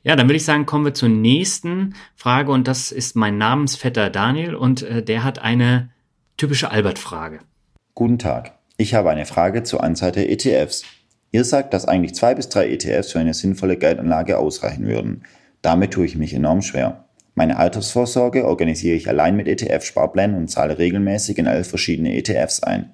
Ja, 0.04 0.16
dann 0.16 0.28
würde 0.28 0.38
ich 0.38 0.46
sagen, 0.46 0.66
kommen 0.66 0.86
wir 0.86 0.94
zur 0.94 1.10
nächsten 1.10 1.96
Frage 2.16 2.52
und 2.52 2.68
das 2.68 2.92
ist 2.92 3.16
mein 3.16 3.38
Namensvetter 3.38 4.10
Daniel 4.10 4.56
und 4.56 4.82
äh, 4.82 5.04
der 5.04 5.24
hat 5.24 5.40
eine 5.40 5.92
typische 6.38 6.72
Albert-Frage. 6.72 7.40
Guten 7.96 8.18
Tag. 8.18 8.59
Ich 8.82 8.94
habe 8.94 9.10
eine 9.10 9.26
Frage 9.26 9.64
zur 9.64 9.84
Anzahl 9.84 10.14
der 10.14 10.32
ETFs. 10.32 10.84
Ihr 11.34 11.44
sagt, 11.44 11.74
dass 11.74 11.84
eigentlich 11.84 12.16
zwei 12.16 12.34
bis 12.34 12.48
drei 12.48 12.70
ETFs 12.70 13.12
für 13.12 13.20
eine 13.20 13.34
sinnvolle 13.34 13.76
Geldanlage 13.76 14.38
ausreichen 14.38 14.88
würden. 14.88 15.24
Damit 15.62 15.92
tue 15.92 16.06
ich 16.06 16.16
mich 16.16 16.34
enorm 16.34 16.62
schwer. 16.62 17.04
Meine 17.36 17.58
Altersvorsorge 17.58 18.46
organisiere 18.46 18.96
ich 18.96 19.10
allein 19.10 19.36
mit 19.36 19.50
ETF-Sparplänen 19.50 20.38
und 20.38 20.48
zahle 20.48 20.78
regelmäßig 20.78 21.38
in 21.40 21.48
elf 21.48 21.68
verschiedene 21.68 22.16
ETFs 22.16 22.64
ein. 22.64 22.92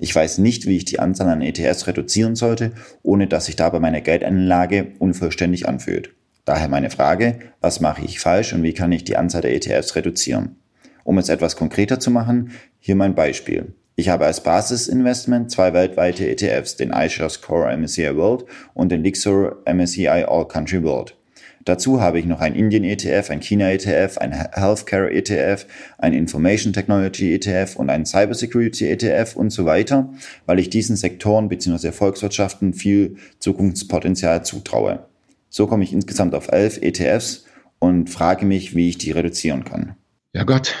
Ich 0.00 0.12
weiß 0.12 0.38
nicht, 0.38 0.66
wie 0.66 0.76
ich 0.76 0.86
die 0.86 0.98
Anzahl 0.98 1.28
an 1.28 1.40
ETFs 1.40 1.86
reduzieren 1.86 2.34
sollte, 2.34 2.72
ohne 3.04 3.28
dass 3.28 3.44
sich 3.44 3.54
dabei 3.54 3.78
meine 3.78 4.02
Geldanlage 4.02 4.94
unvollständig 4.98 5.68
anfühlt. 5.68 6.16
Daher 6.46 6.66
meine 6.66 6.90
Frage, 6.90 7.38
was 7.60 7.78
mache 7.78 8.04
ich 8.04 8.18
falsch 8.18 8.54
und 8.54 8.64
wie 8.64 8.74
kann 8.74 8.90
ich 8.90 9.04
die 9.04 9.16
Anzahl 9.16 9.42
der 9.42 9.54
ETFs 9.54 9.94
reduzieren? 9.94 10.56
Um 11.04 11.16
es 11.16 11.28
etwas 11.28 11.54
konkreter 11.54 12.00
zu 12.00 12.10
machen, 12.10 12.50
hier 12.80 12.96
mein 12.96 13.14
Beispiel. 13.14 13.74
Ich 13.98 14.08
habe 14.10 14.26
als 14.26 14.44
Basisinvestment 14.44 15.50
zwei 15.50 15.72
weltweite 15.72 16.30
ETFs, 16.30 16.76
den 16.76 16.92
iShares 16.92 17.40
Core 17.40 17.76
MSCI 17.76 18.14
World 18.14 18.44
und 18.72 18.92
den 18.92 19.02
Lixor 19.02 19.56
MSCI 19.66 20.06
All 20.24 20.46
Country 20.46 20.84
World. 20.84 21.16
Dazu 21.64 22.00
habe 22.00 22.20
ich 22.20 22.24
noch 22.24 22.40
ein 22.40 22.54
Indien-ETF, 22.54 23.28
ein 23.30 23.40
China-ETF, 23.40 24.18
ein 24.18 24.30
Healthcare-ETF, 24.30 25.66
ein 25.98 26.12
Information 26.12 26.72
Technology-ETF 26.72 27.74
und 27.74 27.90
einen 27.90 28.06
Cybersecurity-ETF 28.06 29.34
und 29.34 29.50
so 29.50 29.64
weiter, 29.64 30.08
weil 30.46 30.60
ich 30.60 30.70
diesen 30.70 30.94
Sektoren 30.94 31.48
bzw. 31.48 31.90
Volkswirtschaften 31.90 32.74
viel 32.74 33.16
Zukunftspotenzial 33.40 34.44
zutraue. 34.44 35.08
So 35.48 35.66
komme 35.66 35.82
ich 35.82 35.92
insgesamt 35.92 36.36
auf 36.36 36.52
elf 36.52 36.80
ETFs 36.80 37.46
und 37.80 38.10
frage 38.10 38.46
mich, 38.46 38.76
wie 38.76 38.90
ich 38.90 38.98
die 38.98 39.10
reduzieren 39.10 39.64
kann. 39.64 39.96
Ja 40.32 40.44
Gott, 40.44 40.76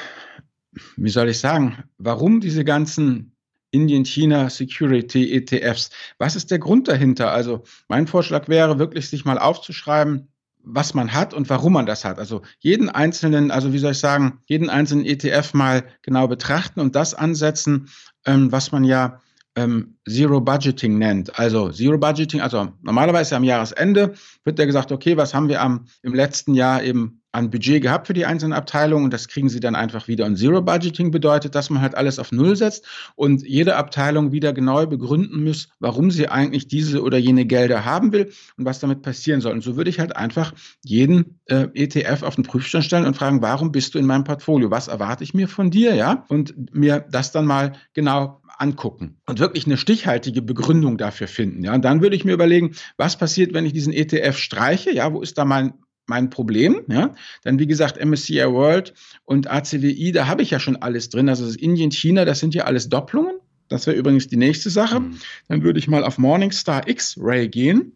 wie 0.96 1.10
soll 1.10 1.28
ich 1.28 1.38
sagen, 1.38 1.84
warum 1.98 2.40
diese 2.40 2.64
ganzen 2.64 3.32
Indien, 3.70 4.04
China, 4.04 4.48
Security, 4.50 5.32
ETFs? 5.32 5.90
Was 6.18 6.36
ist 6.36 6.50
der 6.50 6.58
Grund 6.58 6.88
dahinter? 6.88 7.32
Also 7.32 7.64
mein 7.88 8.06
Vorschlag 8.06 8.48
wäre 8.48 8.78
wirklich, 8.78 9.08
sich 9.08 9.24
mal 9.24 9.38
aufzuschreiben, 9.38 10.28
was 10.62 10.94
man 10.94 11.12
hat 11.12 11.34
und 11.34 11.48
warum 11.50 11.74
man 11.74 11.86
das 11.86 12.04
hat. 12.04 12.18
Also 12.18 12.42
jeden 12.58 12.88
einzelnen, 12.88 13.50
also 13.50 13.72
wie 13.72 13.78
soll 13.78 13.92
ich 13.92 13.98
sagen, 13.98 14.40
jeden 14.46 14.70
einzelnen 14.70 15.04
ETF 15.04 15.54
mal 15.54 15.84
genau 16.02 16.28
betrachten 16.28 16.80
und 16.80 16.94
das 16.94 17.14
ansetzen, 17.14 17.88
ähm, 18.26 18.52
was 18.52 18.72
man 18.72 18.84
ja 18.84 19.20
ähm, 19.54 19.96
Zero 20.08 20.40
Budgeting 20.40 20.98
nennt. 20.98 21.38
Also 21.38 21.70
Zero 21.70 21.98
Budgeting, 21.98 22.40
also 22.40 22.72
normalerweise 22.82 23.36
am 23.36 23.44
Jahresende 23.44 24.14
wird 24.44 24.58
ja 24.58 24.66
gesagt, 24.66 24.92
okay, 24.92 25.16
was 25.16 25.34
haben 25.34 25.48
wir 25.48 25.60
am, 25.60 25.86
im 26.02 26.14
letzten 26.14 26.54
Jahr 26.54 26.82
eben 26.82 27.22
an 27.38 27.50
Budget 27.50 27.80
gehabt 27.80 28.08
für 28.08 28.12
die 28.12 28.26
einzelnen 28.26 28.52
Abteilungen 28.52 29.04
und 29.04 29.12
das 29.12 29.28
kriegen 29.28 29.48
sie 29.48 29.60
dann 29.60 29.74
einfach 29.74 30.08
wieder. 30.08 30.26
Und 30.26 30.36
Zero 30.36 30.60
Budgeting 30.60 31.10
bedeutet, 31.10 31.54
dass 31.54 31.70
man 31.70 31.80
halt 31.80 31.94
alles 31.94 32.18
auf 32.18 32.32
Null 32.32 32.56
setzt 32.56 32.86
und 33.14 33.42
jede 33.46 33.76
Abteilung 33.76 34.32
wieder 34.32 34.52
genau 34.52 34.84
begründen 34.86 35.44
muss, 35.44 35.68
warum 35.78 36.10
sie 36.10 36.28
eigentlich 36.28 36.68
diese 36.68 37.02
oder 37.02 37.16
jene 37.16 37.46
Gelder 37.46 37.84
haben 37.84 38.12
will 38.12 38.32
und 38.56 38.64
was 38.64 38.80
damit 38.80 39.02
passieren 39.02 39.40
soll. 39.40 39.52
Und 39.52 39.62
so 39.62 39.76
würde 39.76 39.88
ich 39.88 40.00
halt 40.00 40.16
einfach 40.16 40.52
jeden 40.84 41.40
äh, 41.46 41.68
ETF 41.74 42.22
auf 42.24 42.34
den 42.34 42.44
Prüfstand 42.44 42.84
stellen 42.84 43.06
und 43.06 43.16
fragen, 43.16 43.40
warum 43.40 43.72
bist 43.72 43.94
du 43.94 43.98
in 43.98 44.06
meinem 44.06 44.24
Portfolio? 44.24 44.70
Was 44.70 44.88
erwarte 44.88 45.24
ich 45.24 45.32
mir 45.32 45.48
von 45.48 45.70
dir? 45.70 45.94
Ja, 45.94 46.24
und 46.28 46.74
mir 46.74 47.06
das 47.10 47.32
dann 47.32 47.46
mal 47.46 47.72
genau 47.94 48.42
angucken 48.58 49.20
und 49.26 49.38
wirklich 49.38 49.66
eine 49.66 49.76
stichhaltige 49.76 50.42
Begründung 50.42 50.98
dafür 50.98 51.28
finden. 51.28 51.62
Ja, 51.64 51.74
und 51.74 51.84
dann 51.84 52.02
würde 52.02 52.16
ich 52.16 52.24
mir 52.24 52.32
überlegen, 52.32 52.74
was 52.96 53.16
passiert, 53.16 53.54
wenn 53.54 53.64
ich 53.64 53.72
diesen 53.72 53.92
ETF 53.92 54.36
streiche? 54.36 54.92
Ja, 54.92 55.12
wo 55.12 55.22
ist 55.22 55.38
da 55.38 55.44
mein 55.44 55.74
mein 56.08 56.30
Problem. 56.30 56.82
Ja? 56.88 57.14
Dann, 57.44 57.58
wie 57.58 57.66
gesagt, 57.66 58.04
MSCI 58.04 58.46
World 58.46 58.94
und 59.24 59.50
ACWI, 59.50 60.12
da 60.12 60.26
habe 60.26 60.42
ich 60.42 60.50
ja 60.50 60.60
schon 60.60 60.76
alles 60.76 61.10
drin. 61.10 61.28
Also 61.28 61.44
das 61.44 61.56
Indien, 61.56 61.90
China, 61.90 62.24
das 62.24 62.40
sind 62.40 62.54
ja 62.54 62.64
alles 62.64 62.88
Doppelungen. 62.88 63.36
Das 63.68 63.86
wäre 63.86 63.96
übrigens 63.96 64.28
die 64.28 64.36
nächste 64.36 64.70
Sache. 64.70 65.00
Mhm. 65.00 65.18
Dann 65.48 65.62
würde 65.62 65.78
ich 65.78 65.88
mal 65.88 66.04
auf 66.04 66.18
Morningstar 66.18 66.88
X-Ray 66.88 67.48
gehen 67.48 67.92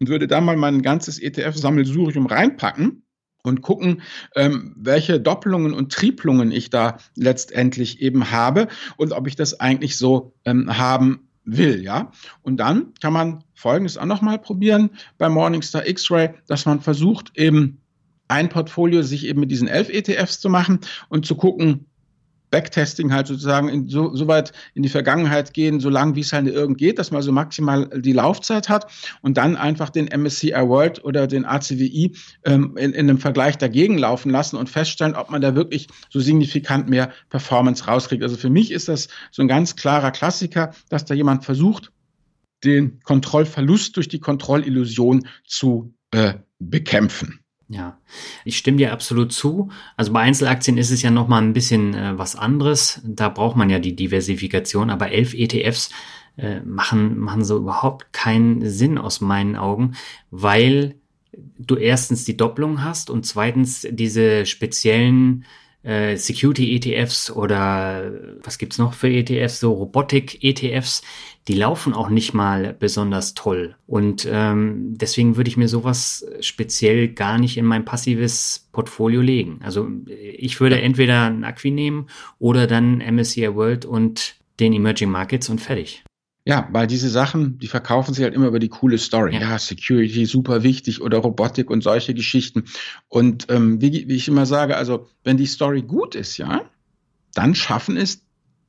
und 0.00 0.08
würde 0.08 0.26
da 0.26 0.40
mal 0.40 0.56
mein 0.56 0.82
ganzes 0.82 1.20
ETF-Sammelsurium 1.20 2.26
reinpacken 2.26 3.02
und 3.42 3.62
gucken, 3.62 4.02
ähm, 4.34 4.74
welche 4.76 5.20
Doppelungen 5.20 5.72
und 5.72 5.92
Triplungen 5.92 6.52
ich 6.52 6.70
da 6.70 6.98
letztendlich 7.16 8.00
eben 8.00 8.30
habe 8.30 8.68
und 8.96 9.12
ob 9.12 9.26
ich 9.26 9.36
das 9.36 9.58
eigentlich 9.60 9.96
so 9.96 10.34
ähm, 10.44 10.76
haben 10.76 11.25
will, 11.46 11.82
ja. 11.82 12.10
Und 12.42 12.58
dann 12.58 12.92
kann 13.00 13.12
man 13.12 13.44
Folgendes 13.54 13.96
auch 13.96 14.04
nochmal 14.04 14.38
probieren 14.38 14.90
bei 15.16 15.28
Morningstar 15.28 15.86
X-Ray, 15.86 16.30
dass 16.46 16.66
man 16.66 16.80
versucht 16.80 17.32
eben 17.36 17.80
ein 18.28 18.48
Portfolio 18.48 19.02
sich 19.02 19.26
eben 19.26 19.40
mit 19.40 19.50
diesen 19.50 19.68
elf 19.68 19.88
ETFs 19.88 20.40
zu 20.40 20.50
machen 20.50 20.80
und 21.08 21.26
zu 21.26 21.36
gucken, 21.36 21.86
Backtesting 22.50 23.12
halt 23.12 23.26
sozusagen 23.26 23.68
in, 23.68 23.88
so, 23.88 24.14
so 24.14 24.28
weit 24.28 24.52
in 24.74 24.82
die 24.82 24.88
Vergangenheit 24.88 25.52
gehen, 25.52 25.80
so 25.80 25.88
lang 25.88 26.14
wie 26.14 26.20
es 26.20 26.32
halt 26.32 26.46
irgend 26.46 26.78
geht, 26.78 26.98
dass 26.98 27.10
man 27.10 27.22
so 27.22 27.32
maximal 27.32 27.88
die 27.94 28.12
Laufzeit 28.12 28.68
hat 28.68 28.86
und 29.22 29.36
dann 29.36 29.56
einfach 29.56 29.90
den 29.90 30.06
MSCI 30.06 30.52
World 30.52 31.04
oder 31.04 31.26
den 31.26 31.44
ACWI 31.44 32.14
ähm, 32.44 32.76
in, 32.76 32.92
in 32.92 33.10
einem 33.10 33.18
Vergleich 33.18 33.58
dagegen 33.58 33.98
laufen 33.98 34.30
lassen 34.30 34.56
und 34.56 34.70
feststellen, 34.70 35.14
ob 35.14 35.30
man 35.30 35.40
da 35.40 35.54
wirklich 35.54 35.88
so 36.10 36.20
signifikant 36.20 36.88
mehr 36.88 37.10
Performance 37.30 37.86
rauskriegt. 37.86 38.22
Also 38.22 38.36
für 38.36 38.50
mich 38.50 38.70
ist 38.70 38.88
das 38.88 39.08
so 39.30 39.42
ein 39.42 39.48
ganz 39.48 39.76
klarer 39.76 40.10
Klassiker, 40.10 40.72
dass 40.88 41.04
da 41.04 41.14
jemand 41.14 41.44
versucht, 41.44 41.92
den 42.64 43.00
Kontrollverlust 43.02 43.96
durch 43.96 44.08
die 44.08 44.20
Kontrollillusion 44.20 45.26
zu 45.44 45.94
äh, 46.10 46.34
bekämpfen. 46.58 47.40
Ja, 47.68 47.98
ich 48.44 48.58
stimme 48.58 48.76
dir 48.76 48.92
absolut 48.92 49.32
zu. 49.32 49.70
Also 49.96 50.12
bei 50.12 50.20
Einzelaktien 50.20 50.78
ist 50.78 50.92
es 50.92 51.02
ja 51.02 51.10
noch 51.10 51.26
mal 51.26 51.42
ein 51.42 51.52
bisschen 51.52 51.94
äh, 51.94 52.16
was 52.16 52.36
anderes. 52.36 53.00
Da 53.04 53.28
braucht 53.28 53.56
man 53.56 53.70
ja 53.70 53.80
die 53.80 53.96
Diversifikation, 53.96 54.88
aber 54.88 55.10
elf 55.10 55.34
ETFs 55.34 55.90
äh, 56.36 56.60
machen, 56.60 57.18
machen 57.18 57.44
so 57.44 57.56
überhaupt 57.56 58.12
keinen 58.12 58.68
Sinn 58.68 58.98
aus 58.98 59.20
meinen 59.20 59.56
Augen, 59.56 59.96
weil 60.30 60.94
du 61.58 61.74
erstens 61.76 62.24
die 62.24 62.36
Doppelung 62.36 62.84
hast 62.84 63.10
und 63.10 63.26
zweitens 63.26 63.86
diese 63.90 64.46
speziellen 64.46 65.44
äh, 65.86 66.16
Security-ETFs 66.16 67.30
oder 67.30 68.10
was 68.42 68.58
gibt's 68.58 68.76
noch 68.78 68.92
für 68.92 69.08
ETFs, 69.08 69.60
so 69.60 69.72
Robotik-ETFs, 69.72 71.02
die 71.46 71.54
laufen 71.54 71.94
auch 71.94 72.08
nicht 72.08 72.34
mal 72.34 72.74
besonders 72.76 73.34
toll. 73.34 73.76
Und 73.86 74.26
ähm, 74.28 74.94
deswegen 74.98 75.36
würde 75.36 75.48
ich 75.48 75.56
mir 75.56 75.68
sowas 75.68 76.26
speziell 76.40 77.08
gar 77.08 77.38
nicht 77.38 77.56
in 77.56 77.64
mein 77.64 77.84
passives 77.84 78.68
Portfolio 78.72 79.20
legen. 79.20 79.60
Also 79.62 79.88
ich 80.08 80.60
würde 80.60 80.80
entweder 80.80 81.26
ein 81.26 81.44
Acqui 81.44 81.70
nehmen 81.70 82.08
oder 82.40 82.66
dann 82.66 82.98
MSCI 82.98 83.54
World 83.54 83.84
und 83.84 84.34
den 84.58 84.72
Emerging 84.72 85.10
Markets 85.10 85.48
und 85.48 85.60
fertig. 85.60 86.02
Ja, 86.48 86.68
weil 86.70 86.86
diese 86.86 87.10
Sachen, 87.10 87.58
die 87.58 87.66
verkaufen 87.66 88.14
sich 88.14 88.22
halt 88.22 88.32
immer 88.32 88.46
über 88.46 88.60
die 88.60 88.68
coole 88.68 88.98
Story. 88.98 89.34
Ja, 89.34 89.40
ja 89.40 89.58
Security 89.58 90.26
super 90.26 90.62
wichtig 90.62 91.02
oder 91.02 91.18
Robotik 91.18 91.70
und 91.70 91.82
solche 91.82 92.14
Geschichten. 92.14 92.64
Und 93.08 93.46
ähm, 93.50 93.80
wie, 93.80 94.08
wie 94.08 94.14
ich 94.14 94.28
immer 94.28 94.46
sage, 94.46 94.76
also 94.76 95.08
wenn 95.24 95.36
die 95.36 95.46
Story 95.46 95.82
gut 95.82 96.14
ist, 96.14 96.38
ja, 96.38 96.62
dann 97.34 97.56
schaffen 97.56 97.96
es 97.96 98.22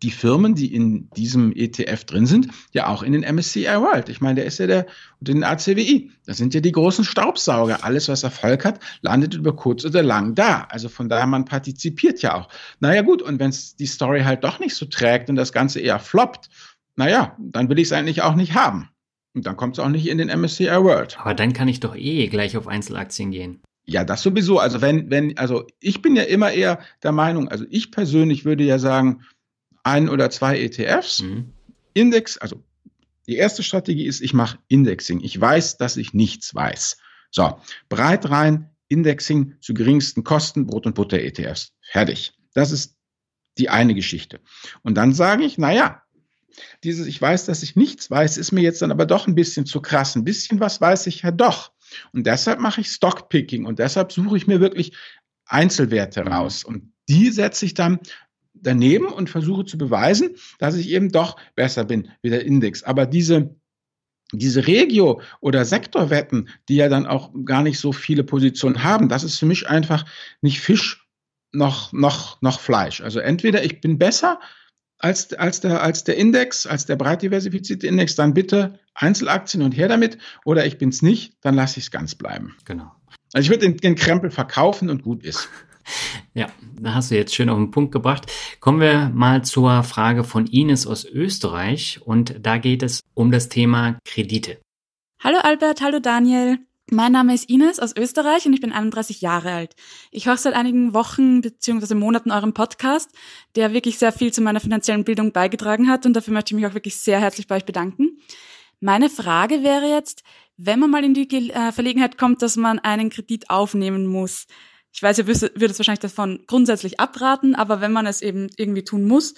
die 0.04 0.12
Firmen, 0.12 0.56
die 0.56 0.74
in 0.74 1.10
diesem 1.12 1.52
ETF 1.56 2.04
drin 2.06 2.26
sind, 2.26 2.50
ja 2.72 2.88
auch 2.88 3.02
in 3.02 3.14
den 3.14 3.22
MSCI 3.22 3.66
World. 3.66 4.10
Ich 4.10 4.22
meine, 4.22 4.36
der 4.36 4.46
ist 4.46 4.60
ja 4.60 4.68
der, 4.68 4.86
und 5.20 5.28
den 5.28 5.44
ACWI. 5.44 6.12
Das 6.26 6.38
sind 6.38 6.54
ja 6.54 6.60
die 6.60 6.72
großen 6.72 7.04
Staubsauger. 7.04 7.84
Alles, 7.84 8.08
was 8.08 8.24
Erfolg 8.24 8.66
hat, 8.66 8.80
landet 9.02 9.34
über 9.34 9.56
kurz 9.56 9.86
oder 9.86 10.04
lang 10.04 10.36
da. 10.36 10.68
Also 10.70 10.90
von 10.90 11.10
daher, 11.10 11.26
man 11.26 11.46
partizipiert 11.46 12.22
ja 12.22 12.36
auch. 12.36 12.50
Naja, 12.80 13.02
gut. 13.02 13.22
Und 13.22 13.40
wenn 13.40 13.50
es 13.50 13.76
die 13.76 13.88
Story 13.88 14.22
halt 14.22 14.44
doch 14.44 14.60
nicht 14.60 14.76
so 14.76 14.86
trägt 14.86 15.30
und 15.30 15.36
das 15.36 15.52
Ganze 15.52 15.80
eher 15.80 16.00
floppt, 16.00 16.50
naja, 16.98 17.38
dann 17.40 17.70
will 17.70 17.80
ich 17.80 17.88
es 17.88 17.94
eigentlich 17.94 18.24
auch 18.24 18.36
nicht 18.36 18.56
haben. 18.56 18.90
Und 19.34 19.46
dann 19.46 19.56
kommt 19.56 19.78
es 19.78 19.84
auch 19.84 19.90
nicht 19.90 20.08
in 20.08 20.18
den 20.18 20.30
MSCI 20.30 20.66
World. 20.66 21.18
Aber 21.20 21.36
dann 21.36 21.54
kann 21.54 21.68
ich 21.68 21.80
doch 21.80 21.96
eh 21.96 22.28
gleich 22.28 22.58
auf 22.58 22.68
Einzelaktien 22.68 23.32
gehen. 23.32 23.62
Ja, 23.86 24.04
das 24.04 24.24
sowieso. 24.24 24.60
Also 24.60 24.82
wenn, 24.82 25.10
wenn, 25.10 25.38
also 25.38 25.66
ich 25.80 26.02
bin 26.02 26.16
ja 26.16 26.24
immer 26.24 26.52
eher 26.52 26.80
der 27.04 27.12
Meinung, 27.12 27.48
also 27.48 27.66
ich 27.70 27.92
persönlich 27.92 28.44
würde 28.44 28.64
ja 28.64 28.80
sagen, 28.80 29.22
ein 29.84 30.10
oder 30.10 30.30
zwei 30.30 30.60
ETFs, 30.60 31.22
mhm. 31.22 31.54
Index, 31.94 32.38
also 32.38 32.64
die 33.28 33.36
erste 33.36 33.62
Strategie 33.62 34.06
ist, 34.06 34.22
ich 34.22 34.34
mache 34.34 34.58
Indexing. 34.68 35.22
Ich 35.22 35.40
weiß, 35.40 35.78
dass 35.78 35.98
ich 35.98 36.14
nichts 36.14 36.54
weiß. 36.56 36.98
So, 37.30 37.60
breit 37.90 38.30
rein, 38.30 38.70
Indexing 38.88 39.56
zu 39.62 39.74
geringsten 39.74 40.24
Kosten, 40.24 40.66
Brot- 40.66 40.86
und 40.86 40.96
Butter-ETFs. 40.96 41.74
Fertig. 41.82 42.34
Das 42.54 42.72
ist 42.72 42.96
die 43.58 43.70
eine 43.70 43.94
Geschichte. 43.94 44.40
Und 44.82 44.96
dann 44.96 45.14
sage 45.14 45.44
ich, 45.44 45.58
naja, 45.58 46.02
dieses 46.84 47.08
Ich 47.08 47.22
weiß, 47.22 47.46
dass 47.46 47.64
ich 47.64 47.76
nichts 47.76 48.10
weiß, 48.10 48.38
ist 48.38 48.52
mir 48.52 48.62
jetzt 48.62 48.82
dann 48.82 48.92
aber 48.92 49.06
doch 49.06 49.28
ein 49.28 49.36
bisschen 49.36 49.66
zu 49.66 49.82
krass. 49.82 50.16
Ein 50.16 50.24
bisschen 50.24 50.60
was 50.60 50.82
weiß 50.82 51.08
ich 51.08 51.22
ja 51.22 51.32
doch. 51.32 51.72
Und 52.14 52.28
deshalb 52.28 52.60
mache 52.60 52.82
ich 52.82 52.88
Stockpicking 52.88 53.66
und 53.66 53.80
deshalb 53.80 54.12
suche 54.12 54.38
ich 54.38 54.48
mir 54.48 54.60
wirklich 54.60 54.96
Einzelwerte 55.46 56.22
raus. 56.22 56.64
Und 56.64 56.94
die 57.08 57.32
setze 57.32 57.66
ich 57.66 57.74
dann 57.74 58.00
daneben 58.54 59.06
und 59.06 59.30
versuche 59.30 59.66
zu 59.66 59.78
beweisen, 59.78 60.36
dass 60.60 60.76
ich 60.76 60.90
eben 60.90 61.12
doch 61.12 61.38
besser 61.56 61.86
bin 61.86 62.10
wie 62.22 62.30
der 62.30 62.46
Index. 62.46 62.84
Aber 62.84 63.06
diese 63.06 63.56
diese 64.34 64.68
Regio- 64.68 65.22
oder 65.40 65.64
Sektorwetten, 65.64 66.50
die 66.68 66.76
ja 66.76 66.90
dann 66.90 67.06
auch 67.06 67.32
gar 67.46 67.64
nicht 67.64 67.80
so 67.80 67.94
viele 67.94 68.26
Positionen 68.26 68.84
haben, 68.84 69.08
das 69.08 69.24
ist 69.24 69.40
für 69.40 69.46
mich 69.46 69.70
einfach 69.70 70.06
nicht 70.42 70.60
Fisch 70.60 71.08
noch, 71.54 71.94
noch, 71.94 72.42
noch 72.42 72.60
Fleisch. 72.60 73.00
Also 73.02 73.20
entweder 73.20 73.64
ich 73.64 73.80
bin 73.80 73.98
besser 73.98 74.40
als, 75.00 75.34
als, 75.34 75.62
der, 75.62 75.82
als 75.82 76.04
der 76.04 76.18
Index, 76.18 76.66
als 76.66 76.86
der 76.86 76.96
breit 76.96 77.22
diversifizierte 77.22 77.88
Index, 77.88 78.16
dann 78.16 78.34
bitte 78.34 78.80
Einzelaktien 78.94 79.64
und 79.64 79.74
her 79.74 79.88
damit. 79.88 80.18
Oder 80.46 80.66
ich 80.66 80.78
bin 80.78 80.90
es 80.90 81.02
nicht, 81.02 81.34
dann 81.42 81.56
lasse 81.56 81.80
ich 81.80 81.86
es 81.86 81.92
ganz 81.92 82.16
bleiben. 82.16 82.56
Genau. 82.66 82.92
Also 83.34 83.46
ich 83.46 83.50
würde 83.50 83.68
den, 83.68 83.78
den 83.78 83.96
Krempel 83.96 84.32
verkaufen 84.32 84.90
und 84.90 85.04
gut 85.04 85.24
ist. 85.24 85.50
Ja, 86.34 86.48
da 86.78 86.96
hast 86.96 87.12
du 87.12 87.16
jetzt 87.16 87.34
schön 87.34 87.48
auf 87.48 87.58
den 87.58 87.72
Punkt 87.72 87.94
gebracht. 87.94 88.30
Kommen 88.60 88.82
wir 88.82 89.10
mal 89.14 89.46
zur 89.46 89.84
Frage 89.84 90.26
von 90.26 90.46
Ines 90.46 90.86
aus 90.86 91.06
Österreich 91.06 92.02
und 92.04 92.46
da 92.46 92.58
geht 92.58 92.84
es 92.84 93.00
um 93.14 93.32
das 93.32 93.48
Thema 93.48 93.98
Kredite. 94.04 94.60
Hallo 95.24 95.38
Albert, 95.42 95.80
hallo 95.80 96.02
Daniel. 96.02 96.60
Mein 96.90 97.12
Name 97.12 97.34
ist 97.34 97.50
Ines 97.50 97.80
aus 97.80 97.94
Österreich 97.98 98.46
und 98.46 98.54
ich 98.54 98.62
bin 98.62 98.72
31 98.72 99.20
Jahre 99.20 99.52
alt. 99.52 99.76
Ich 100.10 100.26
höre 100.26 100.38
seit 100.38 100.54
einigen 100.54 100.94
Wochen 100.94 101.42
bzw. 101.42 101.96
Monaten 101.96 102.32
euren 102.32 102.54
Podcast, 102.54 103.12
der 103.58 103.74
wirklich 103.74 103.98
sehr 103.98 104.14
viel 104.14 104.32
zu 104.32 104.40
meiner 104.40 104.62
finanziellen 104.62 105.04
Bildung 105.04 105.34
beigetragen 105.34 105.90
hat 105.90 106.06
und 106.06 106.14
dafür 106.14 106.34
möchte 106.34 106.54
ich 106.54 106.56
mich 106.56 106.66
auch 106.66 106.76
wirklich 106.76 106.96
sehr 106.96 107.20
herzlich 107.20 107.48
bei 107.48 107.58
euch 107.58 107.66
bedanken. 107.66 108.22
Meine 108.80 109.10
Frage 109.10 109.64
wäre 109.64 109.86
jetzt, 109.90 110.24
wenn 110.56 110.80
man 110.80 110.90
mal 110.90 111.04
in 111.04 111.14
die 111.14 111.52
äh, 111.52 111.74
Verlegenheit 111.74 112.18
kommt, 112.18 112.42
dass 112.42 112.56
man 112.56 112.80
einen 112.80 113.10
Kredit 113.10 113.50
aufnehmen 113.50 114.08
muss. 114.08 114.48
Ich 114.94 115.04
weiß, 115.04 115.18
ihr 115.18 115.28
würdet 115.28 115.72
es 115.72 115.80
wahrscheinlich 115.80 116.00
davon 116.00 116.46
grundsätzlich 116.48 117.02
abraten, 117.02 117.54
aber 117.54 117.82
wenn 117.82 117.92
man 117.92 118.08
es 118.08 118.22
eben 118.22 118.48
irgendwie 118.56 118.86
tun 118.86 119.06
muss, 119.06 119.34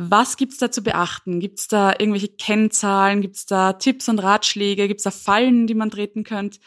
was 0.00 0.36
gibt's 0.36 0.58
da 0.58 0.70
zu 0.70 0.82
beachten? 0.82 1.40
Gibt's 1.40 1.66
da 1.66 1.90
irgendwelche 1.90 2.28
Kennzahlen? 2.28 3.20
Gibt's 3.20 3.46
da 3.46 3.72
Tipps 3.72 4.08
und 4.08 4.20
Ratschläge? 4.20 4.86
Gibt's 4.86 5.02
da 5.02 5.10
Fallen, 5.10 5.66
die 5.66 5.74
man 5.74 5.90
treten 5.90 6.22
könnte? 6.22 6.60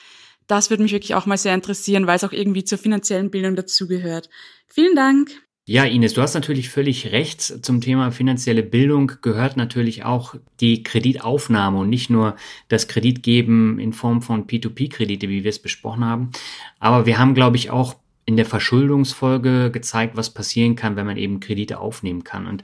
Das 0.47 0.69
würde 0.69 0.83
mich 0.83 0.91
wirklich 0.91 1.15
auch 1.15 1.25
mal 1.25 1.37
sehr 1.37 1.55
interessieren, 1.55 2.07
weil 2.07 2.17
es 2.17 2.25
auch 2.25 2.33
irgendwie 2.33 2.65
zur 2.65 2.77
finanziellen 2.77 3.31
Bildung 3.31 3.55
dazugehört. 3.55 4.29
Vielen 4.67 4.97
Dank. 4.97 5.31
Ja, 5.65 5.85
Ines, 5.85 6.13
du 6.13 6.21
hast 6.21 6.33
natürlich 6.33 6.69
völlig 6.69 7.13
recht. 7.13 7.41
Zum 7.63 7.79
Thema 7.79 8.11
finanzielle 8.11 8.63
Bildung 8.63 9.13
gehört 9.21 9.55
natürlich 9.55 10.03
auch 10.03 10.35
die 10.59 10.83
Kreditaufnahme 10.83 11.79
und 11.79 11.89
nicht 11.89 12.09
nur 12.09 12.35
das 12.67 12.89
Kreditgeben 12.89 13.79
in 13.79 13.93
Form 13.93 14.21
von 14.21 14.45
P2P-Kredite, 14.45 15.29
wie 15.29 15.45
wir 15.45 15.49
es 15.49 15.59
besprochen 15.59 16.03
haben. 16.03 16.31
Aber 16.79 17.05
wir 17.05 17.17
haben, 17.17 17.33
glaube 17.33 17.55
ich, 17.55 17.69
auch 17.69 17.95
in 18.25 18.37
der 18.37 18.45
Verschuldungsfolge 18.45 19.71
gezeigt, 19.71 20.15
was 20.15 20.29
passieren 20.29 20.75
kann, 20.75 20.95
wenn 20.95 21.05
man 21.05 21.17
eben 21.17 21.39
Kredite 21.39 21.79
aufnehmen 21.79 22.23
kann. 22.23 22.47
Und 22.47 22.63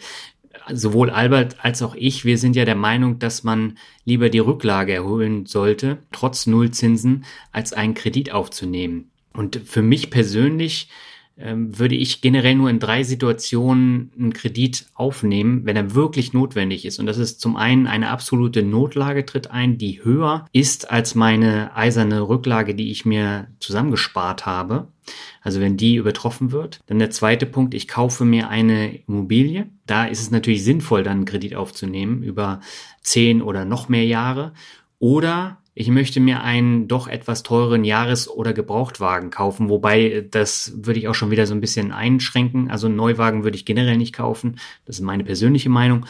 sowohl 0.71 1.09
Albert 1.09 1.63
als 1.63 1.81
auch 1.81 1.95
ich, 1.95 2.25
wir 2.25 2.37
sind 2.37 2.55
ja 2.55 2.65
der 2.65 2.75
Meinung, 2.75 3.19
dass 3.19 3.43
man 3.43 3.77
lieber 4.05 4.29
die 4.29 4.39
Rücklage 4.39 4.93
erholen 4.93 5.45
sollte, 5.45 5.99
trotz 6.11 6.47
Nullzinsen, 6.47 7.25
als 7.51 7.73
einen 7.73 7.93
Kredit 7.93 8.31
aufzunehmen. 8.31 9.09
Und 9.33 9.61
für 9.65 9.81
mich 9.81 10.09
persönlich 10.09 10.89
würde 11.39 11.95
ich 11.95 12.21
generell 12.21 12.55
nur 12.55 12.69
in 12.69 12.79
drei 12.79 13.03
Situationen 13.03 14.11
einen 14.17 14.33
Kredit 14.33 14.87
aufnehmen, 14.95 15.65
wenn 15.65 15.75
er 15.75 15.93
wirklich 15.93 16.33
notwendig 16.33 16.83
ist. 16.83 16.99
Und 16.99 17.05
das 17.05 17.19
ist 17.19 17.39
zum 17.39 17.55
einen 17.55 17.85
eine 17.85 18.09
absolute 18.09 18.63
Notlage 18.63 19.23
tritt 19.23 19.51
ein, 19.51 19.77
die 19.77 20.03
höher 20.03 20.47
ist 20.51 20.89
als 20.89 21.13
meine 21.13 21.75
eiserne 21.75 22.27
Rücklage, 22.27 22.73
die 22.73 22.89
ich 22.89 23.05
mir 23.05 23.47
zusammengespart 23.59 24.47
habe. 24.47 24.87
Also 25.41 25.61
wenn 25.61 25.77
die 25.77 25.95
übertroffen 25.95 26.51
wird. 26.51 26.79
Dann 26.87 26.99
der 26.99 27.11
zweite 27.11 27.45
Punkt, 27.45 27.73
ich 27.73 27.87
kaufe 27.87 28.25
mir 28.25 28.49
eine 28.49 28.95
Immobilie. 29.07 29.69
Da 29.85 30.05
ist 30.05 30.21
es 30.21 30.31
natürlich 30.31 30.63
sinnvoll, 30.63 31.03
dann 31.03 31.17
einen 31.17 31.25
Kredit 31.25 31.55
aufzunehmen 31.55 32.23
über 32.23 32.61
zehn 33.01 33.41
oder 33.41 33.63
noch 33.63 33.89
mehr 33.89 34.05
Jahre. 34.05 34.53
Oder 34.99 35.59
ich 35.79 35.89
möchte 35.89 36.19
mir 36.19 36.41
einen 36.41 36.87
doch 36.87 37.07
etwas 37.07 37.43
teuren 37.43 37.83
Jahres- 37.83 38.27
oder 38.27 38.51
Gebrauchtwagen 38.51 39.29
kaufen, 39.29 39.69
wobei 39.69 40.25
das 40.31 40.73
würde 40.75 40.99
ich 40.99 41.07
auch 41.07 41.13
schon 41.13 41.29
wieder 41.29 41.45
so 41.45 41.53
ein 41.53 41.61
bisschen 41.61 41.91
einschränken. 41.91 42.71
Also 42.71 42.87
einen 42.87 42.95
Neuwagen 42.95 43.43
würde 43.43 43.57
ich 43.57 43.65
generell 43.65 43.97
nicht 43.97 44.13
kaufen. 44.13 44.59
Das 44.85 44.97
ist 44.97 45.03
meine 45.03 45.23
persönliche 45.23 45.69
Meinung. 45.69 46.07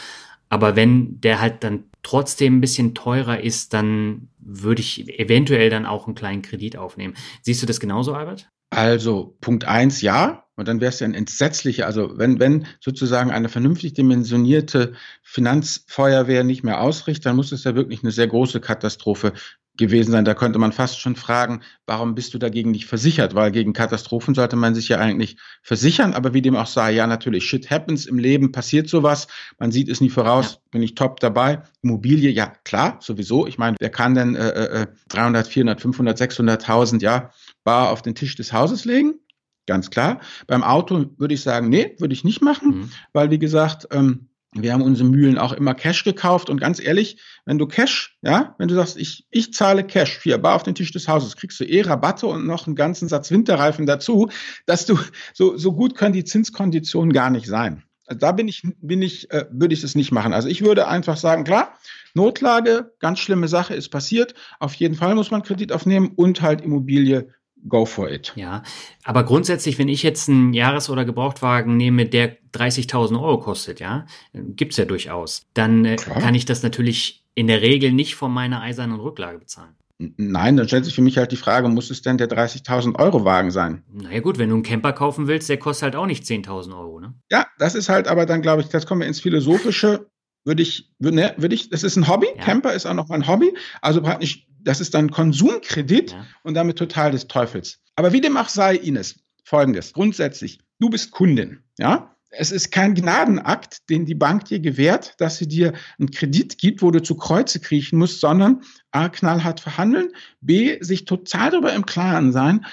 Aber 0.47 0.77
wenn 0.77 1.19
der 1.19 1.41
halt 1.41 1.65
dann 1.65 1.83
trotzdem 2.01 2.57
ein 2.57 2.61
bisschen 2.61 2.95
teurer 2.95 3.41
ist, 3.41 3.73
dann 3.73 4.29
würde 4.39 4.79
ich 4.79 5.19
eventuell 5.19 5.69
dann 5.69 5.85
auch 5.85 6.07
einen 6.07 6.15
kleinen 6.15 6.43
Kredit 6.43 6.77
aufnehmen. 6.77 7.15
Siehst 7.41 7.61
du 7.61 7.65
das 7.65 7.81
genauso, 7.81 8.13
Albert? 8.13 8.49
Also 8.69 9.37
Punkt 9.41 9.65
eins 9.65 10.01
ja, 10.01 10.43
und 10.57 10.67
dann 10.67 10.81
wäre 10.81 10.89
es 10.89 10.99
ja 10.99 11.07
ein 11.07 11.13
entsetzlicher, 11.13 11.85
also 11.85 12.17
wenn, 12.17 12.39
wenn 12.39 12.65
sozusagen 12.81 13.31
eine 13.31 13.47
vernünftig 13.47 13.93
dimensionierte 13.93 14.93
Finanzfeuerwehr 15.21 16.43
nicht 16.43 16.63
mehr 16.63 16.81
ausrichtet, 16.81 17.27
dann 17.27 17.35
muss 17.35 17.51
es 17.51 17.63
ja 17.63 17.75
wirklich 17.75 18.01
eine 18.03 18.11
sehr 18.11 18.27
große 18.27 18.59
Katastrophe 18.59 19.33
gewesen 19.77 20.11
sein. 20.11 20.25
Da 20.25 20.33
könnte 20.33 20.59
man 20.59 20.73
fast 20.73 20.99
schon 20.99 21.15
fragen, 21.15 21.61
warum 21.85 22.15
bist 22.15 22.33
du 22.33 22.39
dagegen 22.39 22.71
nicht 22.71 22.87
versichert? 22.87 23.35
Weil 23.35 23.51
gegen 23.51 23.73
Katastrophen 23.73 24.33
sollte 24.33 24.55
man 24.55 24.75
sich 24.75 24.89
ja 24.89 24.97
eigentlich 24.97 25.37
versichern. 25.61 26.13
Aber 26.13 26.33
wie 26.33 26.41
dem 26.41 26.55
auch 26.55 26.67
sei, 26.67 26.91
ja, 26.91 27.07
natürlich, 27.07 27.45
shit 27.45 27.69
happens 27.69 28.05
im 28.05 28.17
Leben, 28.17 28.51
passiert 28.51 28.89
sowas. 28.89 29.27
Man 29.59 29.71
sieht 29.71 29.89
es 29.89 30.01
nie 30.01 30.09
voraus. 30.09 30.53
Ja. 30.53 30.59
Bin 30.71 30.81
ich 30.81 30.95
top 30.95 31.19
dabei. 31.19 31.61
Immobilie, 31.81 32.31
ja, 32.31 32.53
klar, 32.63 32.97
sowieso. 33.01 33.47
Ich 33.47 33.57
meine, 33.57 33.77
wer 33.79 33.89
kann 33.89 34.15
denn 34.15 34.35
äh, 34.35 34.87
300, 35.09 35.47
400, 35.47 35.81
500, 35.81 36.19
600.000, 36.19 37.01
ja, 37.01 37.31
bar 37.67 37.89
auf 37.89 38.01
den 38.01 38.15
Tisch 38.15 38.37
des 38.37 38.53
Hauses 38.53 38.85
legen? 38.85 39.19
Ganz 39.65 39.89
klar. 39.89 40.21
Beim 40.47 40.63
Auto 40.63 41.07
würde 41.17 41.33
ich 41.33 41.41
sagen, 41.41 41.67
nee, 41.67 41.97
würde 41.99 42.13
ich 42.13 42.23
nicht 42.23 42.41
machen, 42.41 42.69
mhm. 42.69 42.91
weil 43.11 43.29
wie 43.29 43.39
gesagt, 43.39 43.89
ähm, 43.91 44.29
wir 44.53 44.71
haben 44.71 44.81
unsere 44.81 45.09
Mühlen 45.09 45.37
auch 45.37 45.51
immer 45.51 45.75
Cash 45.75 46.05
gekauft 46.05 46.49
und 46.49 46.61
ganz 46.61 46.79
ehrlich, 46.79 47.21
wenn 47.43 47.57
du 47.57 47.67
Cash, 47.67 48.17
ja, 48.21 48.55
wenn 48.57 48.69
du 48.69 48.75
sagst, 48.75 48.95
ich, 48.95 49.27
ich 49.31 49.53
zahle 49.53 49.83
Cash, 49.83 50.17
vier 50.17 50.37
Bar 50.37 50.55
auf 50.55 50.63
den 50.63 50.75
Tisch 50.75 50.93
des 50.93 51.09
Hauses, 51.09 51.35
kriegst 51.35 51.59
du 51.59 51.65
eh 51.65 51.81
Rabatte 51.81 52.27
und 52.27 52.47
noch 52.47 52.67
einen 52.67 52.77
ganzen 52.77 53.09
Satz 53.09 53.31
Winterreifen 53.31 53.85
dazu, 53.85 54.29
dass 54.65 54.85
du, 54.85 54.97
so, 55.33 55.57
so 55.57 55.73
gut 55.73 55.95
können 55.95 56.13
die 56.13 56.23
Zinskonditionen 56.23 57.11
gar 57.11 57.29
nicht 57.29 57.47
sein. 57.47 57.83
Also 58.05 58.19
da 58.19 58.31
bin 58.31 58.47
ich, 58.47 58.63
bin 58.79 59.01
ich, 59.01 59.29
äh, 59.31 59.45
würde 59.51 59.73
ich 59.73 59.83
es 59.83 59.93
nicht 59.93 60.13
machen. 60.13 60.31
Also 60.31 60.47
ich 60.47 60.63
würde 60.63 60.87
einfach 60.87 61.17
sagen, 61.17 61.43
klar, 61.43 61.77
Notlage, 62.13 62.93
ganz 62.99 63.19
schlimme 63.19 63.49
Sache 63.49 63.75
ist 63.75 63.89
passiert. 63.89 64.33
Auf 64.59 64.73
jeden 64.75 64.95
Fall 64.95 65.13
muss 65.15 65.29
man 65.29 65.43
Kredit 65.43 65.73
aufnehmen 65.73 66.13
und 66.15 66.41
halt 66.41 66.61
Immobilie 66.61 67.27
go 67.67 67.85
for 67.85 68.09
it. 68.09 68.33
Ja, 68.35 68.63
aber 69.03 69.23
grundsätzlich, 69.23 69.77
wenn 69.77 69.87
ich 69.87 70.03
jetzt 70.03 70.29
einen 70.29 70.53
Jahres- 70.53 70.89
oder 70.89 71.05
Gebrauchtwagen 71.05 71.77
nehme, 71.77 72.05
der 72.05 72.37
30.000 72.53 73.21
Euro 73.21 73.39
kostet, 73.39 73.79
ja, 73.79 74.05
gibt's 74.33 74.77
ja 74.77 74.85
durchaus, 74.85 75.47
dann 75.53 75.85
äh, 75.85 75.95
kann 75.95 76.35
ich 76.35 76.45
das 76.45 76.63
natürlich 76.63 77.25
in 77.35 77.47
der 77.47 77.61
Regel 77.61 77.91
nicht 77.91 78.15
von 78.15 78.31
meiner 78.31 78.61
eisernen 78.61 78.99
Rücklage 78.99 79.39
bezahlen. 79.39 79.75
Nein, 79.99 80.57
dann 80.57 80.67
stellt 80.67 80.85
sich 80.85 80.93
für 80.93 81.01
mich 81.01 81.17
halt 81.17 81.31
die 81.31 81.37
Frage, 81.37 81.67
muss 81.69 81.89
es 81.89 82.03
denn 82.03 82.19
der 82.19 82.29
30.000 82.29 82.99
Euro 82.99 83.25
Wagen 83.25 83.49
sein? 83.49 83.83
Naja 83.91 84.19
gut, 84.19 84.37
wenn 84.37 84.49
du 84.49 84.55
einen 84.55 84.63
Camper 84.63 84.93
kaufen 84.93 85.27
willst, 85.27 85.49
der 85.49 85.57
kostet 85.57 85.83
halt 85.83 85.95
auch 85.95 86.05
nicht 86.05 86.23
10.000 86.23 86.77
Euro, 86.77 86.99
ne? 86.99 87.15
Ja, 87.31 87.47
das 87.57 87.73
ist 87.73 87.89
halt 87.89 88.07
aber 88.07 88.27
dann, 88.27 88.43
glaube 88.43 88.61
ich, 88.61 88.69
das 88.69 88.85
kommen 88.85 89.01
wir 89.01 89.07
ins 89.07 89.19
Philosophische. 89.19 90.07
Würde 90.45 90.61
ich, 90.61 90.93
würde, 90.99 91.17
ne, 91.17 91.33
würde 91.37 91.55
ich, 91.55 91.69
das 91.69 91.83
ist 91.83 91.97
ein 91.97 92.07
Hobby. 92.07 92.27
Ja. 92.37 92.43
Camper 92.43 92.73
ist 92.73 92.85
auch 92.85 92.93
noch 92.93 93.09
ein 93.09 93.27
Hobby. 93.27 93.53
Also 93.81 94.01
praktisch 94.01 94.46
das 94.59 94.81
ist 94.81 94.93
dann 94.93 95.11
Konsumkredit 95.11 96.11
ja. 96.11 96.25
und 96.43 96.53
damit 96.53 96.77
total 96.77 97.11
des 97.11 97.27
Teufels. 97.27 97.79
Aber 97.95 98.13
wie 98.13 98.21
dem 98.21 98.37
auch 98.37 98.49
sei, 98.49 98.75
Ines, 98.75 99.19
folgendes. 99.43 99.93
Grundsätzlich, 99.93 100.59
du 100.79 100.89
bist 100.89 101.11
Kundin, 101.11 101.59
ja? 101.77 102.13
Es 102.29 102.51
ist 102.51 102.71
kein 102.71 102.93
Gnadenakt, 102.93 103.89
den 103.89 104.05
die 104.05 104.13
Bank 104.13 104.45
dir 104.45 104.59
gewährt, 104.59 105.15
dass 105.17 105.37
sie 105.37 105.47
dir 105.47 105.73
einen 105.97 106.11
Kredit 106.11 106.57
gibt, 106.57 106.81
wo 106.81 106.91
du 106.91 107.01
zu 107.01 107.15
Kreuze 107.15 107.61
kriechen 107.61 107.97
musst, 107.97 108.19
sondern 108.19 108.63
A, 108.91 109.07
knallhart 109.07 109.61
verhandeln, 109.61 110.09
B, 110.41 110.77
sich 110.81 111.05
total 111.05 111.51
darüber 111.51 111.73
im 111.73 111.85
Klaren 111.85 112.33
sein, 112.33 112.65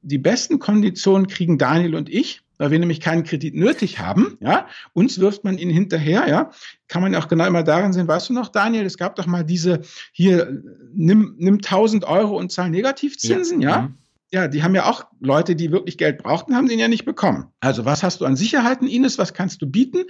die 0.00 0.18
besten 0.18 0.58
Konditionen 0.58 1.26
kriegen 1.26 1.58
Daniel 1.58 1.94
und 1.94 2.08
ich 2.08 2.40
weil 2.62 2.70
wir 2.70 2.78
nämlich 2.78 3.00
keinen 3.00 3.24
Kredit 3.24 3.56
nötig 3.56 3.98
haben, 3.98 4.38
ja, 4.38 4.68
uns 4.92 5.18
wirft 5.18 5.42
man 5.42 5.58
ihn 5.58 5.68
hinterher, 5.68 6.28
ja, 6.28 6.52
kann 6.86 7.02
man 7.02 7.12
ja 7.12 7.18
auch 7.18 7.26
genau 7.26 7.44
immer 7.44 7.64
darin 7.64 7.92
sehen, 7.92 8.06
weißt 8.06 8.28
du 8.28 8.34
noch, 8.34 8.50
Daniel, 8.50 8.86
es 8.86 8.96
gab 8.96 9.16
doch 9.16 9.26
mal 9.26 9.42
diese, 9.42 9.80
hier, 10.12 10.62
nimm, 10.94 11.34
nimm 11.38 11.56
1000 11.56 12.04
Euro 12.04 12.38
und 12.38 12.52
zahl 12.52 12.70
Negativzinsen, 12.70 13.60
ja, 13.60 13.68
ja? 13.68 13.82
Mhm. 13.82 13.98
Ja, 14.30 14.46
die 14.46 14.62
haben 14.62 14.76
ja 14.76 14.88
auch 14.88 15.06
Leute, 15.18 15.56
die 15.56 15.72
wirklich 15.72 15.98
Geld 15.98 16.22
brauchten, 16.22 16.54
haben 16.54 16.68
den 16.68 16.78
ja 16.78 16.86
nicht 16.86 17.04
bekommen. 17.04 17.48
Also 17.58 17.84
was 17.84 18.04
hast 18.04 18.20
du 18.20 18.26
an 18.26 18.36
Sicherheiten, 18.36 18.86
Ines? 18.86 19.18
Was 19.18 19.34
kannst 19.34 19.60
du 19.60 19.66
bieten? 19.66 20.04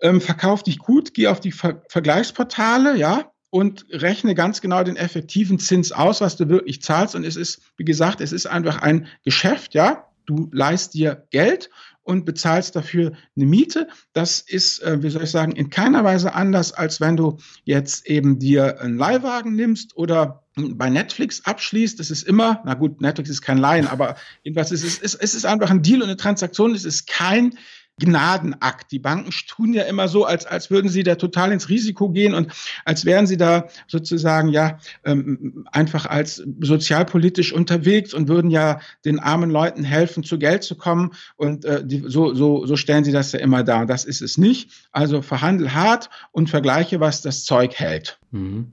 Ähm, 0.00 0.22
verkauf 0.22 0.62
dich 0.62 0.78
gut, 0.78 1.12
geh 1.12 1.28
auf 1.28 1.38
die 1.38 1.52
Ver 1.52 1.82
Vergleichsportale, 1.88 2.96
ja, 2.96 3.30
und 3.50 3.84
rechne 3.90 4.34
ganz 4.34 4.62
genau 4.62 4.82
den 4.82 4.96
effektiven 4.96 5.58
Zins 5.58 5.92
aus, 5.92 6.22
was 6.22 6.36
du 6.36 6.48
wirklich 6.48 6.82
zahlst. 6.82 7.14
Und 7.14 7.24
es 7.24 7.36
ist, 7.36 7.60
wie 7.76 7.84
gesagt, 7.84 8.22
es 8.22 8.32
ist 8.32 8.46
einfach 8.46 8.80
ein 8.80 9.06
Geschäft, 9.22 9.74
ja. 9.74 10.07
Du 10.28 10.50
leist 10.52 10.92
dir 10.92 11.26
Geld 11.30 11.70
und 12.02 12.26
bezahlst 12.26 12.76
dafür 12.76 13.12
eine 13.34 13.46
Miete. 13.46 13.88
Das 14.12 14.40
ist, 14.40 14.82
äh, 14.82 15.02
wie 15.02 15.08
soll 15.08 15.24
ich 15.24 15.30
sagen, 15.30 15.52
in 15.52 15.70
keiner 15.70 16.04
Weise 16.04 16.34
anders, 16.34 16.72
als 16.72 17.00
wenn 17.00 17.16
du 17.16 17.38
jetzt 17.64 18.06
eben 18.06 18.38
dir 18.38 18.80
einen 18.82 18.98
Leihwagen 18.98 19.54
nimmst 19.54 19.96
oder 19.96 20.42
bei 20.54 20.90
Netflix 20.90 21.46
abschließt. 21.46 21.98
Es 21.98 22.10
ist 22.10 22.24
immer, 22.24 22.62
na 22.66 22.74
gut, 22.74 23.00
Netflix 23.00 23.30
ist 23.30 23.40
kein 23.40 23.56
Laien, 23.56 23.86
aber 23.86 24.16
jedenfalls 24.42 24.70
ist 24.70 25.02
es, 25.02 25.14
es 25.14 25.34
ist 25.34 25.46
einfach 25.46 25.70
ein 25.70 25.82
Deal 25.82 26.02
und 26.02 26.08
eine 26.08 26.18
Transaktion. 26.18 26.74
Es 26.74 26.84
ist 26.84 27.06
kein 27.06 27.56
Gnadenakt. 27.98 28.90
Die 28.92 28.98
Banken 28.98 29.30
tun 29.46 29.72
ja 29.72 29.84
immer 29.84 30.08
so, 30.08 30.24
als, 30.24 30.46
als 30.46 30.70
würden 30.70 30.88
sie 30.88 31.02
da 31.02 31.16
total 31.16 31.52
ins 31.52 31.68
Risiko 31.68 32.08
gehen 32.10 32.34
und 32.34 32.52
als 32.84 33.04
wären 33.04 33.26
sie 33.26 33.36
da 33.36 33.68
sozusagen 33.86 34.48
ja 34.48 34.78
ähm, 35.04 35.66
einfach 35.72 36.06
als 36.06 36.42
sozialpolitisch 36.60 37.52
unterwegs 37.52 38.14
und 38.14 38.28
würden 38.28 38.50
ja 38.50 38.80
den 39.04 39.18
armen 39.18 39.50
Leuten 39.50 39.84
helfen, 39.84 40.24
zu 40.24 40.38
Geld 40.38 40.62
zu 40.62 40.76
kommen. 40.76 41.12
Und 41.36 41.64
äh, 41.64 41.84
die, 41.84 42.04
so, 42.06 42.34
so, 42.34 42.66
so 42.66 42.76
stellen 42.76 43.04
sie 43.04 43.12
das 43.12 43.32
ja 43.32 43.40
immer 43.40 43.64
dar. 43.64 43.86
Das 43.86 44.04
ist 44.04 44.22
es 44.22 44.38
nicht. 44.38 44.70
Also 44.92 45.22
verhandel 45.22 45.74
hart 45.74 46.10
und 46.32 46.50
vergleiche, 46.50 47.00
was 47.00 47.22
das 47.22 47.44
Zeug 47.44 47.74
hält. 47.74 48.18
Mhm. 48.30 48.68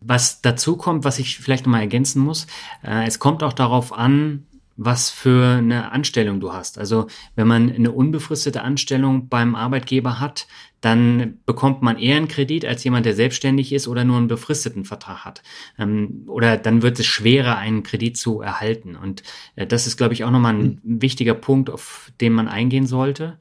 Was 0.00 0.40
dazu 0.40 0.76
kommt, 0.76 1.04
was 1.04 1.18
ich 1.18 1.38
vielleicht 1.38 1.66
nochmal 1.66 1.82
ergänzen 1.82 2.22
muss, 2.22 2.46
äh, 2.82 3.06
es 3.06 3.18
kommt 3.18 3.42
auch 3.42 3.52
darauf 3.52 3.92
an, 3.92 4.46
was 4.82 5.10
für 5.10 5.58
eine 5.58 5.92
Anstellung 5.92 6.40
du 6.40 6.54
hast. 6.54 6.78
Also 6.78 7.06
wenn 7.34 7.46
man 7.46 7.70
eine 7.70 7.92
unbefristete 7.92 8.62
Anstellung 8.62 9.28
beim 9.28 9.54
Arbeitgeber 9.54 10.20
hat, 10.20 10.46
dann 10.80 11.38
bekommt 11.44 11.82
man 11.82 11.98
eher 11.98 12.16
einen 12.16 12.28
Kredit 12.28 12.64
als 12.64 12.82
jemand, 12.82 13.04
der 13.04 13.14
selbstständig 13.14 13.74
ist 13.74 13.88
oder 13.88 14.04
nur 14.04 14.16
einen 14.16 14.28
befristeten 14.28 14.86
Vertrag 14.86 15.26
hat. 15.26 15.42
Ähm, 15.78 16.24
oder 16.28 16.56
dann 16.56 16.80
wird 16.80 16.98
es 16.98 17.04
schwerer, 17.04 17.58
einen 17.58 17.82
Kredit 17.82 18.16
zu 18.16 18.40
erhalten. 18.40 18.96
Und 18.96 19.22
äh, 19.54 19.66
das 19.66 19.86
ist, 19.86 19.98
glaube 19.98 20.14
ich, 20.14 20.24
auch 20.24 20.30
nochmal 20.30 20.54
ein 20.54 20.80
wichtiger 20.82 21.34
Punkt, 21.34 21.68
auf 21.68 22.10
den 22.22 22.32
man 22.32 22.48
eingehen 22.48 22.86
sollte. 22.86 23.36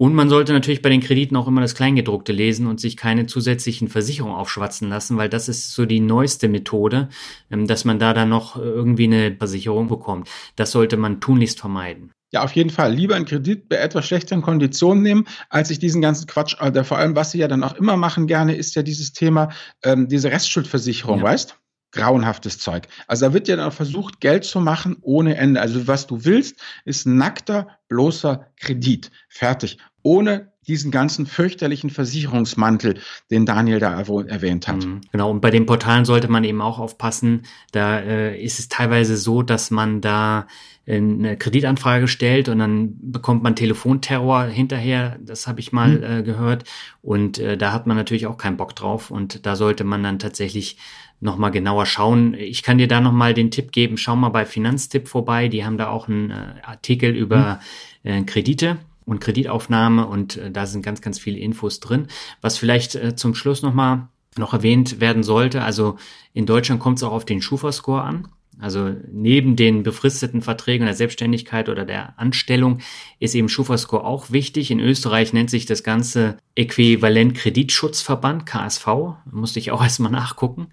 Und 0.00 0.14
man 0.14 0.30
sollte 0.30 0.54
natürlich 0.54 0.80
bei 0.80 0.88
den 0.88 1.02
Krediten 1.02 1.36
auch 1.36 1.46
immer 1.46 1.60
das 1.60 1.74
Kleingedruckte 1.74 2.32
lesen 2.32 2.66
und 2.66 2.80
sich 2.80 2.96
keine 2.96 3.26
zusätzlichen 3.26 3.88
Versicherungen 3.88 4.34
aufschwatzen 4.34 4.88
lassen, 4.88 5.18
weil 5.18 5.28
das 5.28 5.46
ist 5.46 5.74
so 5.74 5.84
die 5.84 6.00
neueste 6.00 6.48
Methode, 6.48 7.10
ähm, 7.50 7.66
dass 7.66 7.84
man 7.84 7.98
da 7.98 8.14
dann 8.14 8.30
noch 8.30 8.56
irgendwie 8.56 9.04
eine 9.04 9.36
Versicherung 9.36 9.88
bekommt. 9.88 10.26
Das 10.56 10.70
sollte 10.70 10.96
man 10.96 11.20
tunlichst 11.20 11.60
vermeiden. 11.60 12.12
Ja, 12.32 12.42
auf 12.42 12.52
jeden 12.52 12.70
Fall. 12.70 12.94
Lieber 12.94 13.14
einen 13.14 13.26
Kredit 13.26 13.68
bei 13.68 13.76
etwas 13.76 14.06
schlechteren 14.06 14.40
Konditionen 14.40 15.02
nehmen, 15.02 15.26
als 15.50 15.68
sich 15.68 15.80
diesen 15.80 16.00
ganzen 16.00 16.26
Quatsch, 16.26 16.56
also 16.58 16.82
vor 16.82 16.96
allem, 16.96 17.14
was 17.14 17.32
sie 17.32 17.38
ja 17.38 17.48
dann 17.48 17.62
auch 17.62 17.74
immer 17.74 17.98
machen 17.98 18.26
gerne, 18.26 18.54
ist 18.54 18.74
ja 18.76 18.82
dieses 18.82 19.12
Thema, 19.12 19.50
ähm, 19.84 20.08
diese 20.08 20.32
Restschuldversicherung, 20.32 21.18
ja. 21.18 21.24
weißt? 21.24 21.60
grauenhaftes 21.92 22.58
Zeug. 22.58 22.86
Also 23.06 23.26
da 23.26 23.34
wird 23.34 23.48
ja 23.48 23.56
dann 23.56 23.72
versucht, 23.72 24.20
Geld 24.20 24.44
zu 24.44 24.60
machen 24.60 24.96
ohne 25.02 25.36
Ende. 25.36 25.60
Also 25.60 25.86
was 25.86 26.06
du 26.06 26.24
willst, 26.24 26.60
ist 26.84 27.06
nackter, 27.06 27.78
bloßer 27.88 28.46
Kredit. 28.56 29.10
Fertig 29.28 29.78
ohne 30.02 30.50
diesen 30.66 30.90
ganzen 30.90 31.26
fürchterlichen 31.26 31.90
Versicherungsmantel, 31.90 33.00
den 33.30 33.46
Daniel 33.46 33.80
da 33.80 33.98
erwähnt 33.98 34.68
hat. 34.68 34.84
Mhm. 34.84 35.00
Genau, 35.10 35.30
und 35.30 35.40
bei 35.40 35.50
den 35.50 35.66
Portalen 35.66 36.04
sollte 36.04 36.28
man 36.28 36.44
eben 36.44 36.60
auch 36.60 36.78
aufpassen. 36.78 37.42
Da 37.72 37.98
äh, 37.98 38.40
ist 38.40 38.58
es 38.58 38.68
teilweise 38.68 39.16
so, 39.16 39.42
dass 39.42 39.70
man 39.70 40.00
da 40.00 40.46
eine 40.86 41.36
Kreditanfrage 41.36 42.08
stellt 42.08 42.48
und 42.48 42.58
dann 42.58 42.94
bekommt 43.00 43.42
man 43.42 43.54
Telefonterror 43.54 44.44
hinterher. 44.44 45.18
Das 45.20 45.46
habe 45.46 45.60
ich 45.60 45.72
mal 45.72 45.98
mhm. 45.98 46.02
äh, 46.02 46.22
gehört. 46.22 46.64
Und 47.00 47.38
äh, 47.38 47.56
da 47.56 47.72
hat 47.72 47.86
man 47.86 47.96
natürlich 47.96 48.26
auch 48.26 48.38
keinen 48.38 48.56
Bock 48.56 48.74
drauf. 48.74 49.10
Und 49.10 49.46
da 49.46 49.56
sollte 49.56 49.84
man 49.84 50.02
dann 50.02 50.18
tatsächlich 50.18 50.78
nochmal 51.20 51.50
genauer 51.50 51.86
schauen. 51.86 52.34
Ich 52.34 52.62
kann 52.62 52.78
dir 52.78 52.88
da 52.88 53.00
nochmal 53.00 53.34
den 53.34 53.50
Tipp 53.50 53.72
geben, 53.72 53.98
schau 53.98 54.16
mal 54.16 54.30
bei 54.30 54.46
Finanztipp 54.46 55.06
vorbei. 55.06 55.48
Die 55.48 55.64
haben 55.64 55.78
da 55.78 55.88
auch 55.88 56.08
einen 56.08 56.30
äh, 56.30 56.54
Artikel 56.64 57.14
über 57.14 57.60
mhm. 58.02 58.10
äh, 58.10 58.22
Kredite 58.22 58.78
und 59.10 59.20
Kreditaufnahme 59.20 60.06
und 60.06 60.36
äh, 60.36 60.52
da 60.52 60.66
sind 60.66 60.82
ganz, 60.82 61.00
ganz 61.00 61.18
viele 61.18 61.38
Infos 61.38 61.80
drin. 61.80 62.06
Was 62.40 62.58
vielleicht 62.58 62.94
äh, 62.94 63.16
zum 63.16 63.34
Schluss 63.34 63.60
nochmal 63.60 64.06
noch 64.38 64.54
erwähnt 64.54 65.00
werden 65.00 65.24
sollte, 65.24 65.62
also 65.62 65.96
in 66.32 66.46
Deutschland 66.46 66.80
kommt 66.80 66.98
es 66.98 67.02
auch 67.02 67.10
auf 67.10 67.24
den 67.24 67.42
Schufa-Score 67.42 68.02
an. 68.02 68.28
Also 68.60 68.94
neben 69.10 69.56
den 69.56 69.82
befristeten 69.82 70.42
Verträgen 70.42 70.84
der 70.84 70.94
Selbstständigkeit 70.94 71.68
oder 71.68 71.84
der 71.84 72.18
Anstellung 72.20 72.78
ist 73.18 73.34
eben 73.34 73.48
Schufa-Score 73.48 74.04
auch 74.04 74.30
wichtig. 74.30 74.70
In 74.70 74.78
Österreich 74.78 75.32
nennt 75.32 75.50
sich 75.50 75.66
das 75.66 75.82
Ganze 75.82 76.36
Äquivalent 76.54 77.34
Kreditschutzverband, 77.34 78.46
KSV. 78.46 78.86
Musste 79.32 79.58
ich 79.58 79.72
auch 79.72 79.82
erstmal 79.82 80.12
nachgucken. 80.12 80.68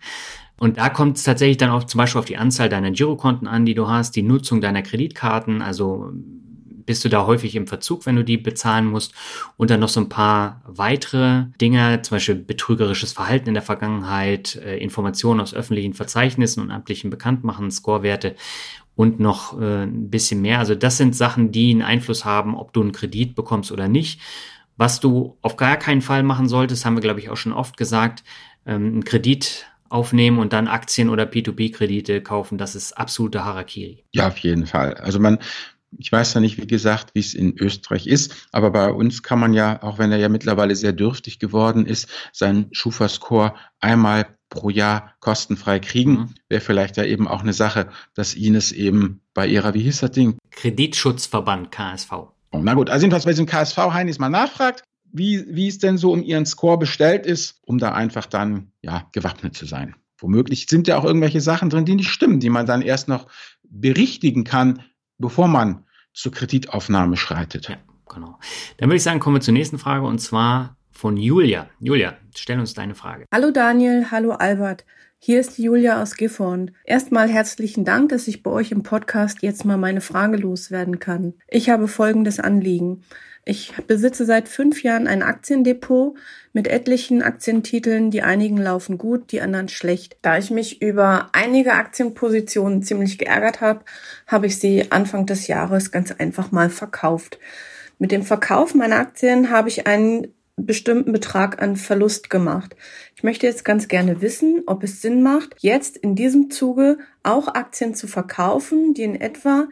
Und 0.60 0.78
da 0.78 0.90
kommt 0.90 1.18
es 1.18 1.24
tatsächlich 1.24 1.58
dann 1.58 1.72
auch 1.72 1.86
zum 1.86 1.98
Beispiel 1.98 2.20
auf 2.20 2.26
die 2.26 2.38
Anzahl 2.38 2.70
deiner 2.70 2.92
Girokonten 2.92 3.48
an, 3.48 3.66
die 3.66 3.74
du 3.74 3.88
hast, 3.88 4.16
die 4.16 4.24
Nutzung 4.24 4.62
deiner 4.62 4.84
Kreditkarten, 4.84 5.62
also 5.62 6.12
bist 6.88 7.06
du 7.06 7.10
da 7.10 7.28
häufig 7.28 7.56
im 7.56 7.68
Verzug, 7.68 8.08
wenn 8.08 8.16
du 8.16 8.24
die 8.24 8.38
bezahlen 8.38 8.88
musst. 8.88 9.14
Und 9.58 9.70
dann 9.70 9.80
noch 9.80 9.90
so 9.90 10.00
ein 10.00 10.10
paar 10.10 10.64
weitere 10.66 11.46
Dinge, 11.62 12.02
zum 12.02 12.16
Beispiel 12.16 12.36
betrügerisches 12.36 13.14
Verhalten 13.14 13.50
in 13.50 13.54
der 13.54 13.62
Vergangenheit, 13.62 14.56
äh, 14.56 14.78
Informationen 14.78 15.40
aus 15.40 15.54
öffentlichen 15.54 15.94
Verzeichnissen 15.94 16.64
und 16.64 16.72
amtlichen 16.72 17.12
Bekanntmachen, 17.12 17.70
Scorewerte 17.70 18.36
und 18.96 19.20
noch 19.20 19.60
äh, 19.62 19.84
ein 19.84 20.10
bisschen 20.10 20.42
mehr. 20.42 20.58
Also 20.58 20.74
das 20.74 20.98
sind 20.98 21.16
Sachen, 21.16 21.52
die 21.52 21.70
einen 21.70 21.84
Einfluss 21.84 22.26
haben, 22.26 22.56
ob 22.56 22.74
du 22.74 22.82
einen 22.82 22.94
Kredit 22.94 23.36
bekommst 23.36 23.72
oder 23.72 23.88
nicht. 23.88 24.20
Was 24.78 25.00
du 25.00 25.38
auf 25.42 25.58
gar 25.58 25.78
keinen 25.78 26.02
Fall 26.02 26.24
machen 26.24 26.48
solltest, 26.48 26.86
haben 26.86 26.96
wir, 26.96 27.02
glaube 27.02 27.20
ich, 27.20 27.30
auch 27.30 27.38
schon 27.38 27.54
oft 27.54 27.78
gesagt, 27.78 28.24
ähm, 28.66 28.88
einen 28.88 29.04
Kredit 29.04 29.68
aufnehmen 29.90 30.40
und 30.40 30.54
dann 30.54 30.68
Aktien 30.68 31.10
oder 31.10 31.24
P2P-Kredite 31.24 32.22
kaufen, 32.22 32.58
das 32.58 32.76
ist 32.76 32.94
absolute 32.94 33.46
Harakiri. 33.46 34.04
Ja, 34.12 34.28
auf 34.28 34.38
jeden 34.40 34.66
Fall. 34.66 34.96
Also 34.96 35.20
man, 35.20 35.40
ich 35.98 36.12
weiß 36.12 36.34
ja 36.34 36.42
nicht, 36.42 36.58
wie 36.58 36.68
gesagt, 36.68 37.12
wie 37.14 37.20
es 37.20 37.34
in 37.34 37.58
Österreich 37.58 38.08
ist, 38.08 38.48
aber 38.52 38.72
bei 38.72 38.92
uns 38.92 39.24
kann 39.24 39.40
man 39.40 39.54
ja, 39.54 39.82
auch 39.82 39.98
wenn 39.98 40.12
er 40.12 40.18
ja 40.18 40.30
mittlerweile 40.30 40.76
sehr 40.76 40.94
dürftig 40.94 41.40
geworden 41.40 41.86
ist, 41.86 42.10
seinen 42.34 42.68
Schufa-Score 42.72 43.54
einmal 43.80 44.28
pro 44.50 44.70
Jahr 44.70 45.14
kostenfrei 45.20 45.80
kriegen. 45.80 46.12
Mhm. 46.12 46.30
Wäre 46.50 46.62
vielleicht 46.62 46.98
ja 46.98 47.04
eben 47.04 47.28
auch 47.28 47.42
eine 47.42 47.54
Sache, 47.54 47.90
dass 48.14 48.34
Ines 48.34 48.72
eben 48.72 49.22
bei 49.34 49.48
ihrer, 49.48 49.74
wie 49.74 49.84
hieß 49.84 50.00
das 50.00 50.12
Ding? 50.12 50.38
Kreditschutzverband 50.52 51.72
KSV. 51.72 52.12
Oh, 52.12 52.60
na 52.60 52.74
gut, 52.74 52.90
also 52.90 53.04
jedenfalls 53.04 53.26
bei 53.26 53.32
diesem 53.32 53.46
KSV 53.46 53.78
Heinis 53.78 54.20
mal 54.20 54.30
nachfragt, 54.30 54.84
wie, 55.12 55.46
wie 55.50 55.68
es 55.68 55.80
denn 55.80 55.98
so 55.98 56.12
um 56.12 56.24
ihren 56.24 56.46
Score 56.46 56.78
bestellt 56.78 57.26
ist, 57.26 57.60
um 57.66 57.78
da 57.78 57.94
einfach 57.94 58.26
dann 58.26 58.72
ja 58.82 59.08
gewappnet 59.12 59.56
zu 59.56 59.66
sein. 59.66 59.96
Womöglich 60.20 60.66
sind 60.68 60.88
ja 60.88 60.98
auch 60.98 61.04
irgendwelche 61.04 61.42
Sachen 61.42 61.70
drin, 61.70 61.86
die 61.86 61.96
nicht 61.96 62.10
stimmen, 62.10 62.40
die 62.40 62.50
man 62.50 62.66
dann 62.66 62.82
erst 62.82 63.08
noch 63.08 63.28
berichtigen 63.64 64.44
kann, 64.44 64.84
bevor 65.18 65.48
man 65.48 65.86
zur 66.14 66.32
Kreditaufnahme 66.32 67.18
schreitet. 67.18 67.70
Ja, 67.70 67.78
genau. 68.12 68.40
Dann 68.78 68.90
würde 68.90 68.98
ich 68.98 69.04
sagen, 69.04 69.20
kommen 69.20 69.36
wir 69.36 69.42
zur 69.42 69.54
nächsten 69.54 69.78
Frage 69.78 70.06
und 70.06 70.20
zwar 70.20 70.78
von 70.92 71.18
Julia. 71.18 71.70
Julia, 71.80 72.18
stell 72.36 72.60
uns 72.60 72.74
deine 72.74 72.96
Frage. 72.96 73.26
Hallo 73.34 73.52
Daniel, 73.52 74.08
hallo 74.10 74.32
Albert. 74.32 74.86
Hier 75.20 75.40
ist 75.40 75.58
Julia 75.58 76.02
aus 76.02 76.16
Gifhorn. 76.16 76.72
Erstmal 76.84 77.28
herzlichen 77.28 77.86
Dank, 77.86 78.10
dass 78.10 78.28
ich 78.28 78.44
bei 78.44 78.52
euch 78.52 78.72
im 78.72 78.84
Podcast 78.84 79.42
jetzt 79.42 79.66
mal 79.66 79.78
meine 79.78 80.02
Frage 80.02 80.38
loswerden 80.38 81.00
kann. 81.00 81.34
Ich 81.48 81.70
habe 81.70 81.88
folgendes 81.88 82.40
Anliegen. 82.40 83.04
Ich 83.50 83.72
besitze 83.88 84.26
seit 84.26 84.50
fünf 84.50 84.84
Jahren 84.84 85.08
ein 85.08 85.24
Aktiendepot 85.24 86.18
mit 86.52 86.68
etlichen 86.68 87.22
Aktientiteln. 87.22 88.12
Die 88.12 88.22
einigen 88.22 88.58
laufen 88.58 88.98
gut, 88.98 89.32
die 89.32 89.40
anderen 89.40 89.70
schlecht. 89.70 90.18
Da 90.22 90.38
ich 90.38 90.52
mich 90.52 90.82
über 90.82 91.30
einige 91.32 91.76
Aktienpositionen 91.76 92.84
ziemlich 92.84 93.18
geärgert 93.18 93.62
habe, 93.62 93.86
habe 94.28 94.48
ich 94.48 94.60
sie 94.60 94.92
Anfang 94.92 95.26
des 95.28 95.48
Jahres 95.48 95.94
ganz 95.94 96.12
einfach 96.12 96.52
mal 96.52 96.70
verkauft. 96.70 97.40
Mit 98.00 98.12
dem 98.12 98.24
Verkauf 98.24 98.76
meiner 98.76 98.98
Aktien 98.98 99.50
habe 99.50 99.70
ich 99.70 99.88
einen 99.88 100.28
bestimmten 100.58 101.14
Betrag 101.14 101.62
an 101.62 101.78
Verlust 101.78 102.30
gemacht. 102.30 102.76
Ich 103.16 103.24
möchte 103.24 103.46
jetzt 103.46 103.64
ganz 103.64 103.88
gerne 103.88 104.22
wissen, 104.22 104.64
ob 104.66 104.84
es 104.84 105.02
Sinn 105.02 105.24
macht, 105.24 105.56
jetzt 105.60 105.96
in 105.96 106.16
diesem 106.16 106.50
Zuge 106.50 106.98
auch 107.24 107.48
Aktien 107.48 107.96
zu 107.96 108.08
verkaufen, 108.08 108.94
die 108.94 109.04
in 109.04 109.16
etwa 109.16 109.68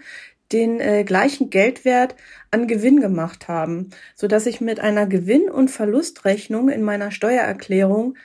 den 0.52 0.80
äh, 0.80 1.04
gleichen 1.04 1.50
Geldwert 1.50 2.16
an 2.52 2.68
Gewinn 2.68 3.02
gemacht 3.02 3.48
haben, 3.48 3.89
so 4.16 4.28
dass 4.28 4.46
ich 4.46 4.62
mit 4.62 4.80
einer 4.80 5.08
Gewinn- 5.08 5.50
und 5.50 5.70
Verlustrechnung 5.70 6.70
in 6.70 6.84
meiner 6.84 7.12
Steuererklärung 7.12 8.16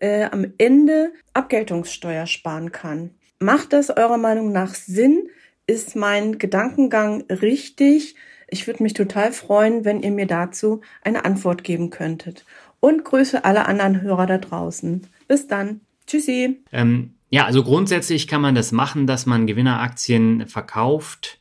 äh, 0.00 0.24
am 0.24 0.52
Ende 0.58 1.12
Abgeltungssteuer 1.32 2.26
sparen 2.26 2.72
kann. 2.72 3.10
Macht 3.38 3.72
das 3.72 3.90
eurer 3.90 4.18
Meinung 4.18 4.52
nach 4.52 4.74
Sinn? 4.74 5.28
Ist 5.66 5.96
mein 5.96 6.38
Gedankengang 6.38 7.24
richtig? 7.28 8.16
Ich 8.48 8.66
würde 8.66 8.82
mich 8.82 8.94
total 8.94 9.32
freuen, 9.32 9.84
wenn 9.84 10.02
ihr 10.02 10.12
mir 10.12 10.26
dazu 10.26 10.80
eine 11.02 11.24
Antwort 11.24 11.64
geben 11.64 11.90
könntet. 11.90 12.44
Und 12.80 13.04
grüße 13.04 13.44
alle 13.44 13.66
anderen 13.66 14.00
Hörer 14.00 14.26
da 14.26 14.38
draußen. 14.38 15.06
Bis 15.28 15.48
dann. 15.48 15.80
Tschüssi. 16.06 16.62
Ähm, 16.72 17.14
ja, 17.30 17.44
also 17.44 17.64
grundsätzlich 17.64 18.28
kann 18.28 18.40
man 18.40 18.54
das 18.54 18.70
machen, 18.70 19.06
dass 19.06 19.26
man 19.26 19.46
Gewinneraktien 19.46 20.46
verkauft 20.46 21.40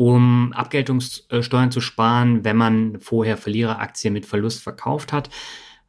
um 0.00 0.54
Abgeltungssteuern 0.54 1.70
zu 1.70 1.82
sparen, 1.82 2.42
wenn 2.42 2.56
man 2.56 3.00
vorher 3.00 3.36
Verliereraktien 3.36 4.14
mit 4.14 4.24
Verlust 4.24 4.62
verkauft 4.62 5.12
hat. 5.12 5.28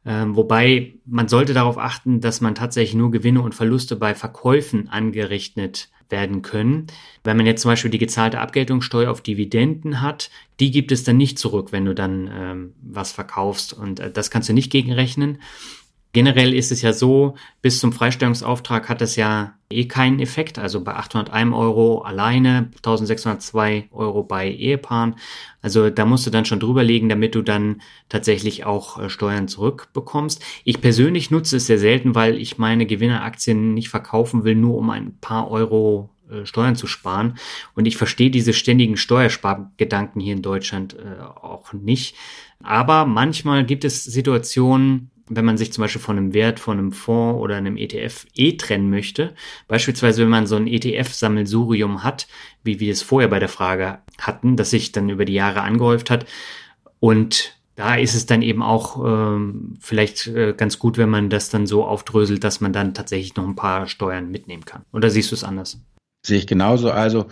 Ähm, 0.04 0.36
wobei 0.36 0.96
man 1.06 1.28
sollte 1.28 1.54
darauf 1.54 1.78
achten, 1.78 2.20
dass 2.20 2.42
man 2.42 2.54
tatsächlich 2.54 2.94
nur 2.94 3.10
Gewinne 3.10 3.40
und 3.40 3.54
Verluste 3.54 3.96
bei 3.96 4.14
Verkäufen 4.14 4.90
angerechnet 4.90 5.88
werden 6.10 6.42
können. 6.42 6.88
Wenn 7.24 7.38
man 7.38 7.46
jetzt 7.46 7.62
zum 7.62 7.70
Beispiel 7.70 7.90
die 7.90 7.96
gezahlte 7.96 8.40
Abgeltungssteuer 8.40 9.10
auf 9.10 9.22
Dividenden 9.22 10.02
hat, 10.02 10.28
die 10.60 10.70
gibt 10.70 10.92
es 10.92 11.04
dann 11.04 11.16
nicht 11.16 11.38
zurück, 11.38 11.72
wenn 11.72 11.86
du 11.86 11.94
dann 11.94 12.30
ähm, 12.30 12.74
was 12.82 13.12
verkaufst 13.12 13.72
und 13.72 13.98
äh, 13.98 14.10
das 14.12 14.30
kannst 14.30 14.46
du 14.46 14.52
nicht 14.52 14.70
gegenrechnen. 14.70 15.38
Generell 16.14 16.52
ist 16.52 16.70
es 16.70 16.82
ja 16.82 16.92
so, 16.92 17.36
bis 17.62 17.80
zum 17.80 17.92
Freistellungsauftrag 17.92 18.90
hat 18.90 19.00
es 19.00 19.16
ja 19.16 19.54
eh 19.70 19.86
keinen 19.86 20.20
Effekt. 20.20 20.58
Also 20.58 20.84
bei 20.84 20.94
801 20.94 21.54
Euro 21.54 22.02
alleine, 22.02 22.70
1602 22.76 23.88
Euro 23.90 24.22
bei 24.22 24.50
Ehepaaren. 24.50 25.14
Also 25.62 25.88
da 25.88 26.04
musst 26.04 26.26
du 26.26 26.30
dann 26.30 26.44
schon 26.44 26.60
drüberlegen, 26.60 27.08
damit 27.08 27.34
du 27.34 27.40
dann 27.40 27.80
tatsächlich 28.10 28.66
auch 28.66 29.00
äh, 29.00 29.08
Steuern 29.08 29.48
zurückbekommst. 29.48 30.44
Ich 30.64 30.82
persönlich 30.82 31.30
nutze 31.30 31.56
es 31.56 31.66
sehr 31.66 31.78
selten, 31.78 32.14
weil 32.14 32.36
ich 32.36 32.58
meine 32.58 32.84
Gewinneraktien 32.84 33.72
nicht 33.72 33.88
verkaufen 33.88 34.44
will, 34.44 34.54
nur 34.54 34.76
um 34.76 34.90
ein 34.90 35.16
paar 35.18 35.50
Euro 35.50 36.10
äh, 36.30 36.44
Steuern 36.44 36.76
zu 36.76 36.86
sparen. 36.86 37.38
Und 37.74 37.86
ich 37.86 37.96
verstehe 37.96 38.30
diese 38.30 38.52
ständigen 38.52 38.98
Steuerspargedanken 38.98 40.20
hier 40.20 40.34
in 40.34 40.42
Deutschland 40.42 40.94
äh, 40.94 41.22
auch 41.22 41.72
nicht. 41.72 42.16
Aber 42.62 43.06
manchmal 43.06 43.64
gibt 43.64 43.84
es 43.84 44.04
Situationen, 44.04 45.10
wenn 45.36 45.44
man 45.44 45.56
sich 45.56 45.72
zum 45.72 45.82
Beispiel 45.82 46.00
von 46.00 46.16
einem 46.16 46.34
Wert, 46.34 46.60
von 46.60 46.78
einem 46.78 46.92
Fonds 46.92 47.40
oder 47.40 47.56
einem 47.56 47.76
ETF 47.76 48.26
eh 48.34 48.56
trennen 48.56 48.90
möchte. 48.90 49.34
Beispielsweise, 49.68 50.22
wenn 50.22 50.28
man 50.28 50.46
so 50.46 50.56
ein 50.56 50.66
ETF-Sammelsurium 50.66 52.02
hat, 52.02 52.26
wie 52.62 52.80
wir 52.80 52.92
es 52.92 53.02
vorher 53.02 53.28
bei 53.28 53.38
der 53.38 53.48
Frage 53.48 53.98
hatten, 54.20 54.56
das 54.56 54.70
sich 54.70 54.92
dann 54.92 55.08
über 55.08 55.24
die 55.24 55.34
Jahre 55.34 55.62
angehäuft 55.62 56.10
hat. 56.10 56.26
Und 57.00 57.56
da 57.74 57.94
ist 57.94 58.14
es 58.14 58.26
dann 58.26 58.42
eben 58.42 58.62
auch 58.62 59.02
ähm, 59.04 59.76
vielleicht 59.80 60.26
äh, 60.26 60.54
ganz 60.56 60.78
gut, 60.78 60.98
wenn 60.98 61.08
man 61.08 61.30
das 61.30 61.48
dann 61.48 61.66
so 61.66 61.84
aufdröselt, 61.84 62.44
dass 62.44 62.60
man 62.60 62.72
dann 62.72 62.94
tatsächlich 62.94 63.34
noch 63.36 63.46
ein 63.46 63.56
paar 63.56 63.86
Steuern 63.86 64.30
mitnehmen 64.30 64.64
kann. 64.64 64.84
Oder 64.92 65.10
siehst 65.10 65.30
du 65.30 65.34
es 65.34 65.44
anders? 65.44 65.80
Sehe 66.24 66.38
ich 66.38 66.46
genauso. 66.46 66.90
Also 66.90 67.26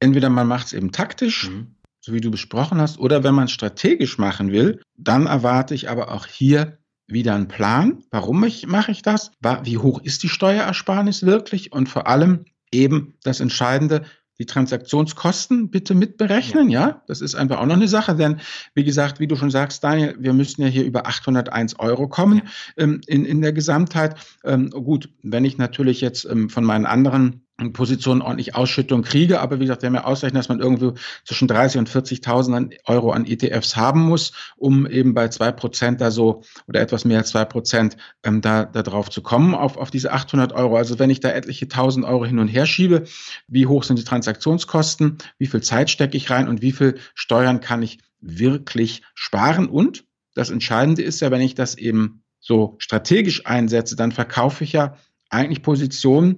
entweder 0.00 0.30
man 0.30 0.46
macht 0.46 0.68
es 0.68 0.72
eben 0.72 0.92
taktisch, 0.92 1.48
mhm. 1.48 1.74
so 2.00 2.12
wie 2.12 2.20
du 2.20 2.30
besprochen 2.30 2.80
hast, 2.80 2.98
oder 2.98 3.24
wenn 3.24 3.34
man 3.34 3.46
es 3.46 3.52
strategisch 3.52 4.18
machen 4.18 4.52
will, 4.52 4.80
dann 4.96 5.26
erwarte 5.26 5.74
ich 5.74 5.88
aber 5.88 6.12
auch 6.12 6.26
hier 6.26 6.77
wieder 7.08 7.34
einen 7.34 7.48
Plan. 7.48 8.04
Warum 8.10 8.44
ich, 8.44 8.66
mache 8.66 8.92
ich 8.92 9.02
das? 9.02 9.32
Wie 9.62 9.78
hoch 9.78 10.00
ist 10.02 10.22
die 10.22 10.28
Steuerersparnis 10.28 11.24
wirklich? 11.24 11.72
Und 11.72 11.88
vor 11.88 12.06
allem 12.06 12.44
eben 12.70 13.14
das 13.24 13.40
Entscheidende, 13.40 14.04
die 14.38 14.46
Transaktionskosten 14.46 15.70
bitte 15.70 15.94
mitberechnen, 15.94 16.68
ja. 16.68 16.88
ja. 16.88 17.02
Das 17.08 17.20
ist 17.20 17.34
einfach 17.34 17.58
auch 17.58 17.66
noch 17.66 17.74
eine 17.74 17.88
Sache, 17.88 18.14
denn 18.14 18.40
wie 18.74 18.84
gesagt, 18.84 19.18
wie 19.18 19.26
du 19.26 19.34
schon 19.34 19.50
sagst, 19.50 19.82
Daniel, 19.82 20.14
wir 20.18 20.32
müssen 20.32 20.62
ja 20.62 20.68
hier 20.68 20.84
über 20.84 21.06
801 21.06 21.80
Euro 21.80 22.08
kommen 22.08 22.42
ähm, 22.76 23.00
in, 23.06 23.24
in 23.24 23.40
der 23.40 23.52
Gesamtheit. 23.52 24.14
Ähm, 24.44 24.70
gut, 24.70 25.08
wenn 25.22 25.44
ich 25.44 25.58
natürlich 25.58 26.00
jetzt 26.00 26.24
ähm, 26.24 26.50
von 26.50 26.62
meinen 26.62 26.86
anderen 26.86 27.47
Positionen 27.72 28.22
ordentlich 28.22 28.54
Ausschüttung 28.54 29.02
kriege. 29.02 29.40
Aber 29.40 29.56
wie 29.56 29.64
gesagt, 29.64 29.82
wir 29.82 29.88
haben 29.88 29.94
ja 29.94 30.04
ausrechnen, 30.04 30.38
dass 30.38 30.48
man 30.48 30.60
irgendwo 30.60 30.94
zwischen 31.24 31.48
30 31.48 31.80
und 31.80 31.90
40.000 31.90 32.76
Euro 32.86 33.10
an 33.10 33.26
ETFs 33.26 33.74
haben 33.74 34.02
muss, 34.02 34.32
um 34.56 34.86
eben 34.86 35.12
bei 35.12 35.28
zwei 35.28 35.50
Prozent 35.50 36.00
da 36.00 36.12
so 36.12 36.42
oder 36.68 36.80
etwas 36.80 37.04
mehr 37.04 37.18
als 37.18 37.30
zwei 37.30 37.44
Prozent 37.44 37.96
ähm, 38.22 38.40
da, 38.40 38.64
da 38.64 38.82
drauf 38.82 39.10
zu 39.10 39.22
kommen 39.22 39.56
auf, 39.56 39.76
auf 39.76 39.90
diese 39.90 40.12
800 40.12 40.52
Euro. 40.52 40.76
Also 40.76 41.00
wenn 41.00 41.10
ich 41.10 41.18
da 41.18 41.30
etliche 41.30 41.64
1000 41.64 42.06
Euro 42.06 42.24
hin 42.24 42.38
und 42.38 42.48
her 42.48 42.66
schiebe, 42.66 43.04
wie 43.48 43.66
hoch 43.66 43.82
sind 43.82 43.98
die 43.98 44.04
Transaktionskosten? 44.04 45.18
Wie 45.38 45.46
viel 45.46 45.62
Zeit 45.62 45.90
stecke 45.90 46.16
ich 46.16 46.30
rein 46.30 46.48
und 46.48 46.62
wie 46.62 46.72
viel 46.72 46.98
Steuern 47.14 47.60
kann 47.60 47.82
ich 47.82 47.98
wirklich 48.20 49.02
sparen? 49.14 49.68
Und 49.68 50.04
das 50.34 50.50
Entscheidende 50.50 51.02
ist 51.02 51.18
ja, 51.20 51.32
wenn 51.32 51.40
ich 51.40 51.56
das 51.56 51.76
eben 51.76 52.22
so 52.38 52.76
strategisch 52.78 53.46
einsetze, 53.46 53.96
dann 53.96 54.12
verkaufe 54.12 54.62
ich 54.62 54.72
ja 54.72 54.96
eigentlich 55.28 55.62
Positionen, 55.62 56.36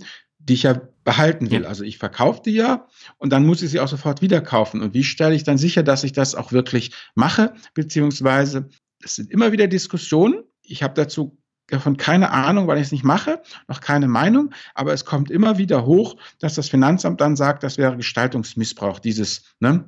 die 0.51 0.55
ich 0.55 0.65
ja 0.65 0.81
behalten 1.05 1.53
will. 1.53 1.63
Ja. 1.63 1.69
Also 1.69 1.85
ich 1.85 1.99
verkaufe 1.99 2.43
die 2.45 2.55
ja 2.55 2.89
und 3.19 3.33
dann 3.33 3.47
muss 3.47 3.63
ich 3.63 3.71
sie 3.71 3.79
auch 3.79 3.87
sofort 3.87 4.21
wieder 4.21 4.41
kaufen. 4.41 4.83
Und 4.83 4.95
wie 4.95 5.05
stelle 5.05 5.33
ich 5.33 5.45
dann 5.45 5.59
sicher, 5.59 5.85
dass 5.85 6.03
ich 6.03 6.11
das 6.11 6.35
auch 6.35 6.51
wirklich 6.51 6.91
mache? 7.15 7.55
Beziehungsweise 7.73 8.69
es 9.01 9.15
sind 9.15 9.31
immer 9.31 9.53
wieder 9.53 9.69
Diskussionen. 9.69 10.43
Ich 10.63 10.83
habe 10.83 10.95
dazu 10.95 11.39
davon 11.69 11.97
keine 11.97 12.33
Ahnung, 12.33 12.67
weil 12.67 12.79
ich 12.79 12.87
es 12.87 12.93
nicht 12.93 13.05
mache, 13.05 13.41
noch 13.69 13.81
keine 13.81 14.09
Meinung, 14.09 14.53
aber 14.75 14.93
es 14.93 15.05
kommt 15.05 15.31
immer 15.31 15.57
wieder 15.57 15.87
hoch, 15.87 16.17
dass 16.41 16.57
das 16.57 16.69
Finanzamt 16.69 17.21
dann 17.21 17.37
sagt, 17.37 17.63
das 17.63 17.79
wäre 17.79 17.97
Gestaltungsmissbrauch, 17.97 18.99
dieses, 18.99 19.45
ne, 19.61 19.85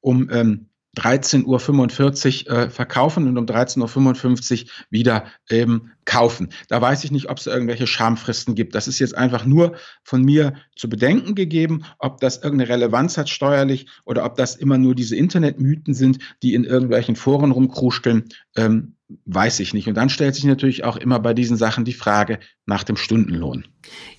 um 0.00 0.30
ähm, 0.30 0.70
13.45 0.96 2.48
Uhr 2.48 2.56
äh, 2.56 2.70
verkaufen 2.70 3.28
und 3.28 3.38
um 3.38 3.44
13.55 3.46 4.64
Uhr 4.64 4.70
wieder 4.90 5.26
eben 5.48 5.92
kaufen. 6.04 6.50
Da 6.68 6.80
weiß 6.80 7.04
ich 7.04 7.10
nicht, 7.10 7.28
ob 7.28 7.38
es 7.38 7.46
irgendwelche 7.46 7.86
Schamfristen 7.86 8.54
gibt. 8.54 8.74
Das 8.74 8.88
ist 8.88 8.98
jetzt 8.98 9.16
einfach 9.16 9.44
nur 9.44 9.76
von 10.02 10.22
mir 10.22 10.54
zu 10.74 10.88
bedenken 10.88 11.34
gegeben, 11.34 11.84
ob 11.98 12.20
das 12.20 12.38
irgendeine 12.42 12.70
Relevanz 12.70 13.18
hat 13.18 13.28
steuerlich 13.28 13.86
oder 14.04 14.24
ob 14.24 14.36
das 14.36 14.56
immer 14.56 14.78
nur 14.78 14.94
diese 14.94 15.16
Internetmythen 15.16 15.94
sind, 15.94 16.18
die 16.42 16.54
in 16.54 16.64
irgendwelchen 16.64 17.16
Foren 17.16 17.50
rumkruscheln. 17.50 18.24
Ähm, 18.56 18.95
weiß 19.24 19.60
ich 19.60 19.72
nicht. 19.72 19.86
Und 19.88 19.94
dann 19.94 20.08
stellt 20.08 20.34
sich 20.34 20.44
natürlich 20.44 20.84
auch 20.84 20.96
immer 20.96 21.20
bei 21.20 21.32
diesen 21.32 21.56
Sachen 21.56 21.84
die 21.84 21.92
Frage 21.92 22.40
nach 22.64 22.82
dem 22.82 22.96
Stundenlohn. 22.96 23.64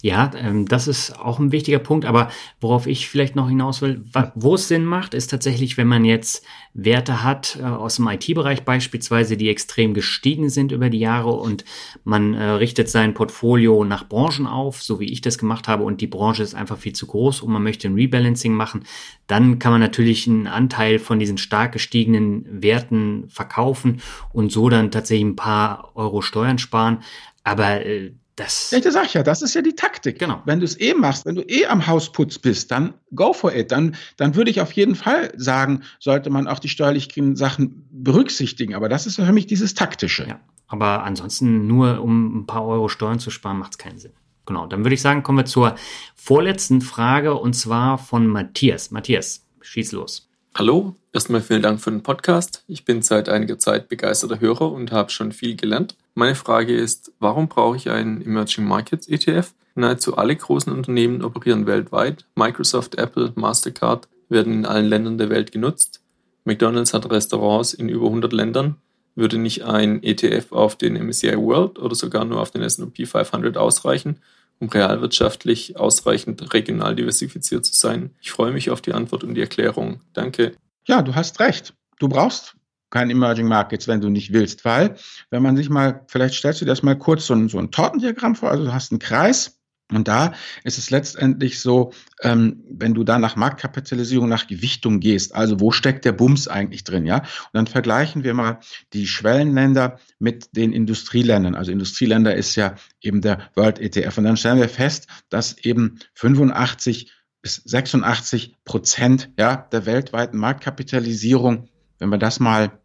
Ja, 0.01 0.31
ähm, 0.35 0.65
das 0.65 0.88
ist 0.88 1.19
auch 1.19 1.39
ein 1.39 1.51
wichtiger 1.51 1.79
Punkt. 1.79 2.05
Aber 2.05 2.29
worauf 2.61 2.88
ich 2.88 3.09
vielleicht 3.09 3.35
noch 3.35 3.49
hinaus 3.49 3.81
will, 3.81 4.01
wo 4.35 4.55
es 4.55 4.69
Sinn 4.69 4.85
macht, 4.85 5.13
ist 5.13 5.27
tatsächlich, 5.27 5.77
wenn 5.77 5.88
man 5.88 6.05
jetzt 6.05 6.45
Werte 6.73 7.23
hat 7.23 7.57
äh, 7.59 7.65
aus 7.65 7.97
dem 7.97 8.07
IT-Bereich 8.07 8.63
beispielsweise, 8.63 9.35
die 9.35 9.49
extrem 9.49 9.93
gestiegen 9.93 10.49
sind 10.49 10.71
über 10.71 10.89
die 10.89 10.99
Jahre 10.99 11.31
und 11.31 11.65
man 12.05 12.33
äh, 12.33 12.43
richtet 12.51 12.89
sein 12.89 13.13
Portfolio 13.13 13.83
nach 13.83 14.07
Branchen 14.07 14.47
auf, 14.47 14.81
so 14.81 14.99
wie 14.99 15.11
ich 15.11 15.21
das 15.21 15.38
gemacht 15.38 15.67
habe 15.67 15.83
und 15.83 15.99
die 15.99 16.07
Branche 16.07 16.43
ist 16.43 16.55
einfach 16.55 16.77
viel 16.77 16.93
zu 16.93 17.07
groß 17.07 17.41
und 17.41 17.51
man 17.51 17.63
möchte 17.63 17.88
ein 17.88 17.95
Rebalancing 17.95 18.53
machen, 18.53 18.83
dann 19.25 19.59
kann 19.59 19.71
man 19.71 19.81
natürlich 19.81 20.27
einen 20.27 20.47
Anteil 20.47 20.99
von 20.99 21.19
diesen 21.19 21.38
stark 21.38 21.71
gestiegenen 21.73 22.45
Werten 22.61 23.25
verkaufen 23.27 24.01
und 24.31 24.51
so 24.51 24.69
dann 24.69 24.76
tatsächlich 24.86 25.25
ein 25.25 25.36
paar 25.36 25.91
Euro 25.95 26.21
Steuern 26.21 26.57
sparen. 26.57 27.03
Aber 27.43 27.86
äh, 27.86 28.13
das. 28.38 28.71
Ja, 28.71 28.80
das 28.80 28.93
sag 28.93 29.05
ich 29.05 29.13
ja, 29.15 29.23
das 29.23 29.41
ist 29.41 29.53
ja 29.53 29.61
die 29.61 29.75
Taktik. 29.75 30.19
Genau. 30.19 30.41
Wenn 30.45 30.59
du 30.59 30.65
es 30.65 30.80
eh 30.80 30.93
machst, 30.93 31.25
wenn 31.25 31.36
du 31.36 31.41
eh 31.41 31.65
am 31.65 31.88
Hausputz 31.88 32.38
bist, 32.38 32.71
dann 32.71 32.93
go 33.13 33.34
for 33.34 33.53
it. 33.53 33.71
Dann, 33.71 33.95
dann 34.15 34.36
würde 34.36 34.51
ich 34.51 34.61
auf 34.61 34.71
jeden 34.71 34.95
Fall 34.95 35.34
sagen, 35.36 35.82
sollte 35.99 36.30
man 36.30 36.47
auch 36.47 36.59
die 36.59 36.69
steuerlichen 36.69 37.36
Sachen 37.36 37.88
berücksichtigen. 37.91 38.75
Aber 38.75 38.89
das 38.89 39.07
ist 39.07 39.15
für 39.15 39.32
mich 39.32 39.47
dieses 39.47 39.73
Taktische. 39.73 40.28
Ja. 40.28 40.39
Aber 40.67 41.03
ansonsten 41.03 41.67
nur 41.67 42.01
um 42.01 42.39
ein 42.39 42.45
paar 42.45 42.65
Euro 42.65 42.89
Steuern 42.89 43.19
zu 43.19 43.32
sparen, 43.32 43.57
macht 43.57 43.73
es 43.73 43.78
keinen 43.78 43.97
Sinn. 43.97 44.13
Genau. 44.45 44.67
Dann 44.67 44.86
würde 44.86 44.93
ich 44.93 45.01
sagen, 45.01 45.23
kommen 45.23 45.39
wir 45.39 45.45
zur 45.45 45.75
vorletzten 46.15 46.82
Frage 46.82 47.36
und 47.36 47.53
zwar 47.53 47.97
von 47.97 48.28
Matthias. 48.28 48.91
Matthias, 48.91 49.45
schieß 49.61 49.93
los. 49.93 50.26
Hallo, 50.56 50.95
erstmal 51.14 51.41
vielen 51.41 51.62
Dank 51.62 51.80
für 51.80 51.91
den 51.91 52.04
Podcast. 52.04 52.64
Ich 52.68 52.84
bin 52.86 53.02
seit 53.02 53.30
einiger 53.30 53.60
Zeit 53.60 53.89
begeisterter 53.89 54.39
Hörer 54.39 54.72
und 54.72 54.91
habe 54.91 55.12
schon 55.12 55.32
viel 55.32 55.56
gelernt. 55.56 55.95
Meine 56.16 56.36
Frage 56.36 56.76
ist, 56.76 57.12
warum 57.20 57.48
brauche 57.48 57.78
ich 57.78 57.89
einen 57.89 58.22
Emerging 58.22 58.66
Markets 58.66 59.08
ETF? 59.08 59.54
Nahezu 59.76 60.18
alle 60.18 60.36
großen 60.36 60.74
Unternehmen 60.74 61.24
operieren 61.24 61.68
weltweit. 61.68 62.26
Microsoft, 62.36 62.95
Apple, 62.95 63.34
Mastercard 63.36 64.08
werden 64.30 64.54
in 64.54 64.66
allen 64.66 64.88
Ländern 64.88 65.18
der 65.18 65.30
Welt 65.30 65.52
genutzt. 65.52 66.02
McDonald's 66.43 66.93
hat 66.93 67.10
Restaurants 67.12 67.74
in 67.74 67.89
über 67.89 68.08
100 68.08 68.34
Ländern. 68.34 68.78
Würde 69.14 69.38
nicht 69.38 69.64
ein 69.64 70.02
ETF 70.02 70.52
auf 70.52 70.76
den 70.76 70.93
MSCI 70.93 71.38
World 71.38 71.78
oder 71.78 71.93
sogar 71.93 72.26
nur 72.26 72.41
auf 72.41 72.52
den 72.52 72.62
S&P 72.62 73.06
500 73.06 73.58
ausreichen, 73.58 74.22
um 74.60 74.70
realwirtschaftlich 74.70 75.78
ausreichend 75.78 76.53
regional 76.53 76.95
diversifiziert 76.95 77.66
zu 77.66 77.74
sein? 77.74 78.16
Ich 78.22 78.32
freue 78.32 78.51
mich 78.51 78.70
auf 78.70 78.82
die 78.82 78.93
Antwort 78.93 79.24
und 79.24 79.36
die 79.36 79.41
Erklärung. 79.41 80.01
Danke. 80.14 80.53
Ja, 80.88 81.01
du 81.01 81.16
hast 81.16 81.39
recht. 81.39 81.74
Du 81.99 82.08
brauchst 82.08 82.55
kein 82.89 83.10
Emerging 83.10 83.47
Markets, 83.47 83.88
wenn 83.88 84.01
du 84.01 84.10
nicht 84.10 84.32
willst, 84.32 84.64
weil 84.64 84.95
wenn 85.30 85.43
man 85.43 85.58
sich 85.58 85.70
mal, 85.70 86.05
vielleicht 86.08 86.36
stellst 86.36 86.62
du 86.62 86.66
dir 86.66 86.72
das 86.72 86.84
mal 86.84 86.97
kurz 86.97 87.28
so 87.28 87.34
ein, 87.34 87.49
so 87.49 87.60
ein 87.60 87.72
Tortendiagramm 87.72 88.36
vor, 88.36 88.49
also 88.49 88.66
du 88.66 88.74
hast 88.74 88.91
einen 88.91 88.99
Kreis 88.99 89.57
und 89.91 90.07
da 90.07 90.33
ist 90.63 90.77
es 90.77 90.89
letztendlich 90.89 91.59
so, 91.61 91.93
ähm, 92.21 92.63
wenn 92.69 92.93
du 92.93 93.03
da 93.05 93.19
nach 93.19 93.38
Marktkapitalisierung, 93.38 94.27
nach 94.27 94.47
Gewichtung 94.47 94.99
gehst, 94.99 95.33
also 95.33 95.59
wo 95.61 95.71
steckt 95.71 96.03
der 96.03 96.11
Bums 96.11 96.47
eigentlich 96.47 96.83
drin, 96.83 97.05
ja? 97.05 97.17
Und 97.19 97.53
dann 97.53 97.67
vergleichen 97.67 98.23
wir 98.23 98.33
mal 98.33 98.59
die 98.91 99.07
Schwellenländer 99.07 99.99
mit 100.19 100.49
den 100.55 100.73
Industrieländern. 100.73 101.55
Also 101.55 101.71
Industrieländer 101.71 102.35
ist 102.35 102.55
ja 102.55 102.75
eben 103.01 103.21
der 103.21 103.49
World 103.55 103.79
ETF. 103.79 104.17
Und 104.17 104.25
dann 104.25 104.38
stellen 104.38 104.59
wir 104.59 104.69
fest, 104.69 105.07
dass 105.29 105.57
eben 105.57 105.99
85 106.15 107.11
bis 107.41 107.55
86 107.63 108.55
Prozent 108.65 109.29
ja, 109.39 109.55
der 109.55 109.85
weltweiten 109.85 110.38
Marktkapitalisierung 110.38 111.69
wenn 111.99 112.09
wir 112.09 112.17
das 112.17 112.39
mal 112.39 112.79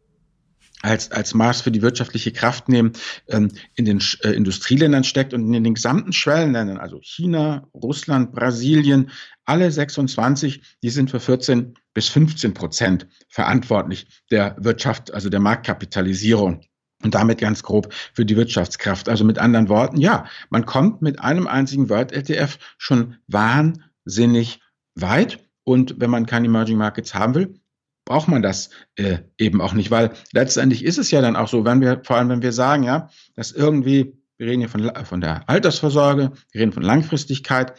als, 0.82 1.10
als 1.10 1.32
Maß 1.32 1.62
für 1.62 1.70
die 1.70 1.80
wirtschaftliche 1.80 2.32
Kraft 2.32 2.68
nehmen, 2.68 2.92
ähm, 3.28 3.52
in 3.74 3.84
den 3.84 4.02
äh, 4.22 4.30
Industrieländern 4.30 5.04
steckt 5.04 5.32
und 5.32 5.54
in 5.54 5.64
den 5.64 5.74
gesamten 5.74 6.12
Schwellenländern, 6.12 6.78
also 6.78 7.00
China, 7.00 7.68
Russland, 7.72 8.32
Brasilien, 8.32 9.10
alle 9.44 9.70
26, 9.70 10.62
die 10.82 10.90
sind 10.90 11.10
für 11.10 11.20
14 11.20 11.74
bis 11.94 12.08
15 12.08 12.54
Prozent 12.54 13.06
verantwortlich 13.28 14.06
der 14.30 14.56
Wirtschaft, 14.58 15.14
also 15.14 15.30
der 15.30 15.40
Marktkapitalisierung 15.40 16.62
und 17.02 17.14
damit 17.14 17.40
ganz 17.40 17.62
grob 17.62 17.92
für 18.14 18.24
die 18.24 18.36
Wirtschaftskraft. 18.36 19.08
Also 19.08 19.24
mit 19.24 19.38
anderen 19.38 19.68
Worten, 19.68 19.98
ja, 19.98 20.26
man 20.50 20.66
kommt 20.66 21.02
mit 21.02 21.20
einem 21.20 21.46
einzigen 21.46 21.88
World 21.88 22.12
ETF 22.12 22.58
schon 22.78 23.16
wahnsinnig 23.26 24.60
weit. 24.94 25.38
Und 25.64 26.00
wenn 26.00 26.10
man 26.10 26.26
keine 26.26 26.46
Emerging 26.46 26.76
Markets 26.76 27.14
haben 27.14 27.34
will, 27.34 27.60
braucht 28.04 28.28
man 28.28 28.42
das 28.42 28.70
äh, 28.96 29.18
eben 29.38 29.60
auch 29.60 29.72
nicht, 29.72 29.90
weil 29.90 30.10
letztendlich 30.32 30.84
ist 30.84 30.98
es 30.98 31.10
ja 31.10 31.20
dann 31.20 31.36
auch 31.36 31.48
so, 31.48 31.64
wenn 31.64 31.80
wir, 31.80 32.02
vor 32.04 32.16
allem 32.16 32.28
wenn 32.28 32.42
wir 32.42 32.52
sagen, 32.52 32.82
ja, 32.82 33.08
dass 33.34 33.52
irgendwie, 33.52 34.16
wir 34.38 34.46
reden 34.46 34.60
hier 34.60 34.68
von, 34.68 34.90
von 35.04 35.20
der 35.20 35.48
Altersvorsorge, 35.48 36.32
wir 36.52 36.60
reden 36.60 36.72
von 36.72 36.82
Langfristigkeit, 36.82 37.74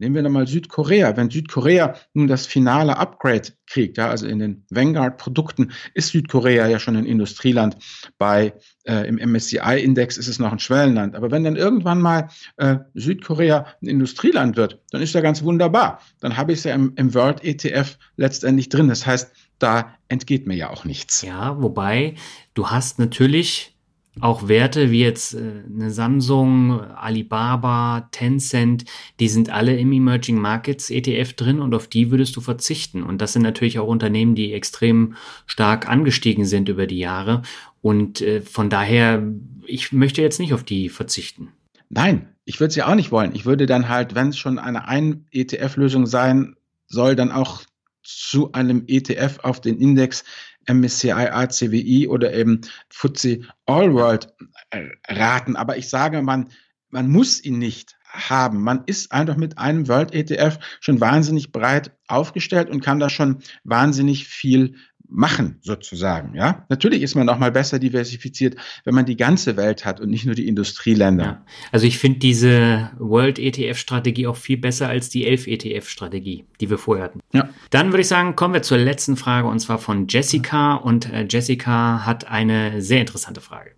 Nehmen 0.00 0.14
wir 0.14 0.22
nochmal 0.22 0.46
Südkorea. 0.46 1.16
Wenn 1.16 1.28
Südkorea 1.28 1.96
nun 2.14 2.28
das 2.28 2.46
finale 2.46 2.96
Upgrade 2.96 3.48
kriegt, 3.66 3.98
ja, 3.98 4.08
also 4.08 4.28
in 4.28 4.38
den 4.38 4.64
Vanguard-Produkten, 4.70 5.72
ist 5.92 6.10
Südkorea 6.10 6.68
ja 6.68 6.78
schon 6.78 6.96
ein 6.96 7.04
Industrieland. 7.04 7.76
Bei 8.16 8.54
äh, 8.84 9.08
im 9.08 9.16
MSCI-Index 9.16 10.16
ist 10.16 10.28
es 10.28 10.38
noch 10.38 10.52
ein 10.52 10.60
Schwellenland. 10.60 11.16
Aber 11.16 11.32
wenn 11.32 11.42
dann 11.42 11.56
irgendwann 11.56 12.00
mal 12.00 12.28
äh, 12.58 12.76
Südkorea 12.94 13.66
ein 13.82 13.88
Industrieland 13.88 14.56
wird, 14.56 14.80
dann 14.92 15.02
ist 15.02 15.14
ja 15.14 15.20
ganz 15.20 15.42
wunderbar. 15.42 16.00
Dann 16.20 16.36
habe 16.36 16.52
ich 16.52 16.58
es 16.58 16.64
ja 16.64 16.76
im, 16.76 16.92
im 16.94 17.12
World 17.14 17.42
ETF 17.42 17.98
letztendlich 18.16 18.68
drin. 18.68 18.86
Das 18.86 19.04
heißt, 19.04 19.32
da 19.58 19.94
entgeht 20.08 20.46
mir 20.46 20.56
ja 20.56 20.70
auch 20.70 20.84
nichts. 20.84 21.22
Ja, 21.22 21.60
wobei 21.60 22.14
du 22.54 22.70
hast 22.70 22.98
natürlich 22.98 23.74
auch 24.20 24.48
Werte 24.48 24.90
wie 24.90 25.00
jetzt 25.00 25.34
äh, 25.34 25.62
eine 25.72 25.90
Samsung, 25.90 26.80
Alibaba, 26.80 28.08
Tencent, 28.10 28.84
die 29.20 29.28
sind 29.28 29.50
alle 29.50 29.76
im 29.76 29.92
Emerging 29.92 30.40
Markets 30.40 30.90
ETF 30.90 31.34
drin 31.34 31.60
und 31.60 31.74
auf 31.74 31.86
die 31.86 32.10
würdest 32.10 32.36
du 32.36 32.40
verzichten. 32.40 33.02
Und 33.02 33.20
das 33.20 33.32
sind 33.32 33.42
natürlich 33.42 33.78
auch 33.78 33.86
Unternehmen, 33.86 34.34
die 34.34 34.52
extrem 34.52 35.14
stark 35.46 35.88
angestiegen 35.88 36.44
sind 36.44 36.68
über 36.68 36.86
die 36.86 36.98
Jahre. 36.98 37.42
Und 37.80 38.20
äh, 38.20 38.40
von 38.40 38.70
daher, 38.70 39.22
ich 39.66 39.92
möchte 39.92 40.22
jetzt 40.22 40.40
nicht 40.40 40.52
auf 40.52 40.64
die 40.64 40.88
verzichten. 40.88 41.52
Nein, 41.90 42.28
ich 42.44 42.60
würde 42.60 42.70
es 42.70 42.76
ja 42.76 42.88
auch 42.88 42.94
nicht 42.94 43.12
wollen. 43.12 43.34
Ich 43.34 43.46
würde 43.46 43.66
dann 43.66 43.88
halt, 43.88 44.14
wenn 44.14 44.28
es 44.28 44.38
schon 44.38 44.58
eine 44.58 44.88
Ein-ETF-Lösung 44.88 46.06
sein 46.06 46.56
soll, 46.86 47.16
dann 47.16 47.30
auch 47.30 47.62
zu 48.08 48.52
einem 48.52 48.84
ETF 48.86 49.40
auf 49.42 49.60
den 49.60 49.78
Index 49.78 50.24
MSCI 50.66 51.12
ACWI 51.12 52.08
oder 52.08 52.32
eben 52.32 52.62
FTSE 52.88 53.40
All 53.66 53.92
World 53.92 54.32
äh, 54.70 54.88
raten. 55.08 55.56
Aber 55.56 55.76
ich 55.76 55.88
sage, 55.88 56.22
man, 56.22 56.48
man 56.90 57.10
muss 57.10 57.42
ihn 57.44 57.58
nicht 57.58 57.96
haben. 58.08 58.62
Man 58.62 58.84
ist 58.86 59.12
einfach 59.12 59.36
mit 59.36 59.58
einem 59.58 59.88
World 59.88 60.14
ETF 60.14 60.58
schon 60.80 61.00
wahnsinnig 61.00 61.52
breit 61.52 61.92
aufgestellt 62.06 62.70
und 62.70 62.80
kann 62.80 62.98
da 62.98 63.10
schon 63.10 63.42
wahnsinnig 63.64 64.26
viel 64.26 64.76
machen, 65.08 65.58
sozusagen. 65.62 66.34
Ja, 66.34 66.66
natürlich 66.68 67.02
ist 67.02 67.14
man 67.14 67.28
auch 67.28 67.38
mal 67.38 67.50
besser 67.50 67.78
diversifiziert, 67.78 68.56
wenn 68.84 68.94
man 68.94 69.06
die 69.06 69.16
ganze 69.16 69.56
Welt 69.56 69.84
hat 69.84 70.00
und 70.00 70.10
nicht 70.10 70.26
nur 70.26 70.34
die 70.34 70.46
Industrieländer. 70.46 71.24
Ja. 71.24 71.44
Also 71.72 71.86
ich 71.86 71.98
finde 71.98 72.18
diese 72.18 72.90
World 72.98 73.38
ETF-Strategie 73.38 74.26
auch 74.26 74.36
viel 74.36 74.58
besser 74.58 74.88
als 74.88 75.08
die 75.08 75.26
11 75.26 75.46
ETF-Strategie, 75.46 76.44
die 76.60 76.70
wir 76.70 76.78
vorher 76.78 77.06
hatten. 77.06 77.20
Ja. 77.32 77.48
Dann 77.70 77.88
würde 77.88 78.02
ich 78.02 78.08
sagen, 78.08 78.36
kommen 78.36 78.54
wir 78.54 78.62
zur 78.62 78.78
letzten 78.78 79.16
Frage 79.16 79.48
und 79.48 79.60
zwar 79.60 79.78
von 79.78 80.06
Jessica 80.08 80.74
und 80.74 81.10
äh, 81.10 81.26
Jessica 81.28 82.04
hat 82.04 82.26
eine 82.26 82.82
sehr 82.82 83.00
interessante 83.00 83.40
Frage. 83.40 83.72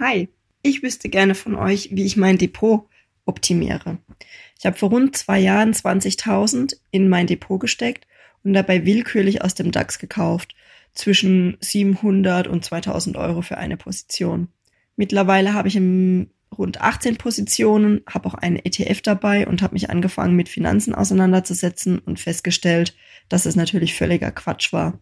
Hi, 0.00 0.28
ich 0.62 0.82
wüsste 0.82 1.08
gerne 1.08 1.34
von 1.34 1.54
euch, 1.54 1.90
wie 1.92 2.04
ich 2.04 2.16
mein 2.16 2.38
Depot 2.38 2.88
optimiere. 3.26 3.98
Ich 4.58 4.66
habe 4.66 4.76
vor 4.76 4.90
rund 4.90 5.16
zwei 5.16 5.38
Jahren 5.38 5.72
20.000 5.72 6.76
in 6.90 7.08
mein 7.08 7.26
Depot 7.26 7.60
gesteckt 7.60 8.06
und 8.44 8.52
dabei 8.52 8.84
willkürlich 8.86 9.42
aus 9.42 9.54
dem 9.54 9.70
DAX 9.70 9.98
gekauft 9.98 10.54
zwischen 10.94 11.56
700 11.60 12.46
und 12.46 12.64
2000 12.64 13.16
Euro 13.16 13.42
für 13.42 13.58
eine 13.58 13.76
Position. 13.76 14.48
Mittlerweile 14.96 15.54
habe 15.54 15.68
ich 15.68 15.76
im 15.76 16.30
rund 16.56 16.80
18 16.80 17.16
Positionen, 17.16 18.00
habe 18.08 18.28
auch 18.28 18.34
einen 18.34 18.56
ETF 18.56 19.02
dabei 19.02 19.46
und 19.46 19.62
habe 19.62 19.74
mich 19.74 19.88
angefangen 19.88 20.34
mit 20.36 20.48
Finanzen 20.48 20.94
auseinanderzusetzen 20.94 21.98
und 21.98 22.18
festgestellt, 22.18 22.96
dass 23.28 23.46
es 23.46 23.56
natürlich 23.56 23.94
völliger 23.94 24.32
Quatsch 24.32 24.72
war. 24.72 24.98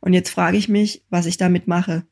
Und 0.00 0.12
jetzt 0.12 0.30
frage 0.30 0.56
ich 0.56 0.68
mich, 0.68 1.04
was 1.08 1.26
ich 1.26 1.36
damit 1.36 1.66
mache. 1.66 2.04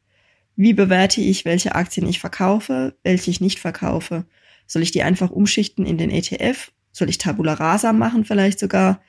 Wie 0.55 0.73
bewerte 0.73 1.21
ich, 1.21 1.45
welche 1.45 1.75
Aktien 1.75 2.09
ich 2.09 2.21
verkaufe, 2.21 2.97
welche 3.03 3.31
ich 3.31 3.41
nicht 3.41 3.59
verkaufe? 3.59 4.25
Soll 4.67 4.83
ich 4.83 4.91
die 4.91 5.03
einfach 5.03 5.31
umschichten 5.31 5.85
in 5.85 5.99
den 5.99 6.11
ETF? 6.11 6.73
Soll 6.93 7.11
ich 7.11 7.19
Tabula 7.19 7.55
Rasa 7.55 7.93
machen 7.93 8.25
vielleicht 8.25 8.59
sogar? 8.59 9.03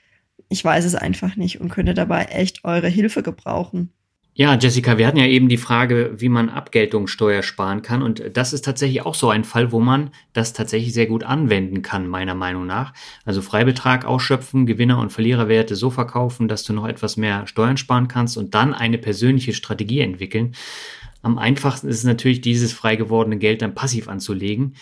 Ich 0.49 0.63
weiß 0.63 0.85
es 0.85 0.95
einfach 0.95 1.35
nicht 1.35 1.59
und 1.59 1.69
könnte 1.69 1.93
dabei 1.93 2.25
echt 2.25 2.63
eure 2.63 2.87
Hilfe 2.87 3.23
gebrauchen. 3.23 3.91
Ja, 4.39 4.55
Jessica, 4.55 4.99
wir 4.99 5.07
hatten 5.07 5.17
ja 5.17 5.25
eben 5.25 5.49
die 5.49 5.57
Frage, 5.57 6.11
wie 6.17 6.29
man 6.29 6.49
Abgeltungssteuer 6.49 7.41
sparen 7.41 7.81
kann. 7.81 8.03
Und 8.03 8.21
das 8.33 8.53
ist 8.53 8.63
tatsächlich 8.63 9.03
auch 9.03 9.15
so 9.15 9.31
ein 9.31 9.43
Fall, 9.43 9.71
wo 9.71 9.79
man 9.79 10.11
das 10.33 10.53
tatsächlich 10.53 10.93
sehr 10.93 11.07
gut 11.07 11.23
anwenden 11.23 11.81
kann, 11.81 12.07
meiner 12.07 12.35
Meinung 12.35 12.67
nach. 12.67 12.93
Also 13.25 13.41
Freibetrag 13.41 14.05
ausschöpfen, 14.05 14.67
Gewinner- 14.67 14.99
und 14.99 15.11
Verliererwerte 15.11 15.75
so 15.75 15.89
verkaufen, 15.89 16.47
dass 16.47 16.63
du 16.63 16.73
noch 16.73 16.87
etwas 16.87 17.17
mehr 17.17 17.47
Steuern 17.47 17.77
sparen 17.77 18.07
kannst 18.07 18.37
und 18.37 18.53
dann 18.53 18.75
eine 18.75 18.99
persönliche 18.99 19.53
Strategie 19.53 20.01
entwickeln. 20.01 20.53
Am 21.23 21.39
einfachsten 21.39 21.87
ist 21.87 21.97
es 21.97 22.03
natürlich, 22.03 22.41
dieses 22.41 22.73
frei 22.73 22.95
gewordene 22.95 23.39
Geld 23.39 23.63
dann 23.63 23.73
passiv 23.73 24.07
anzulegen 24.07 24.75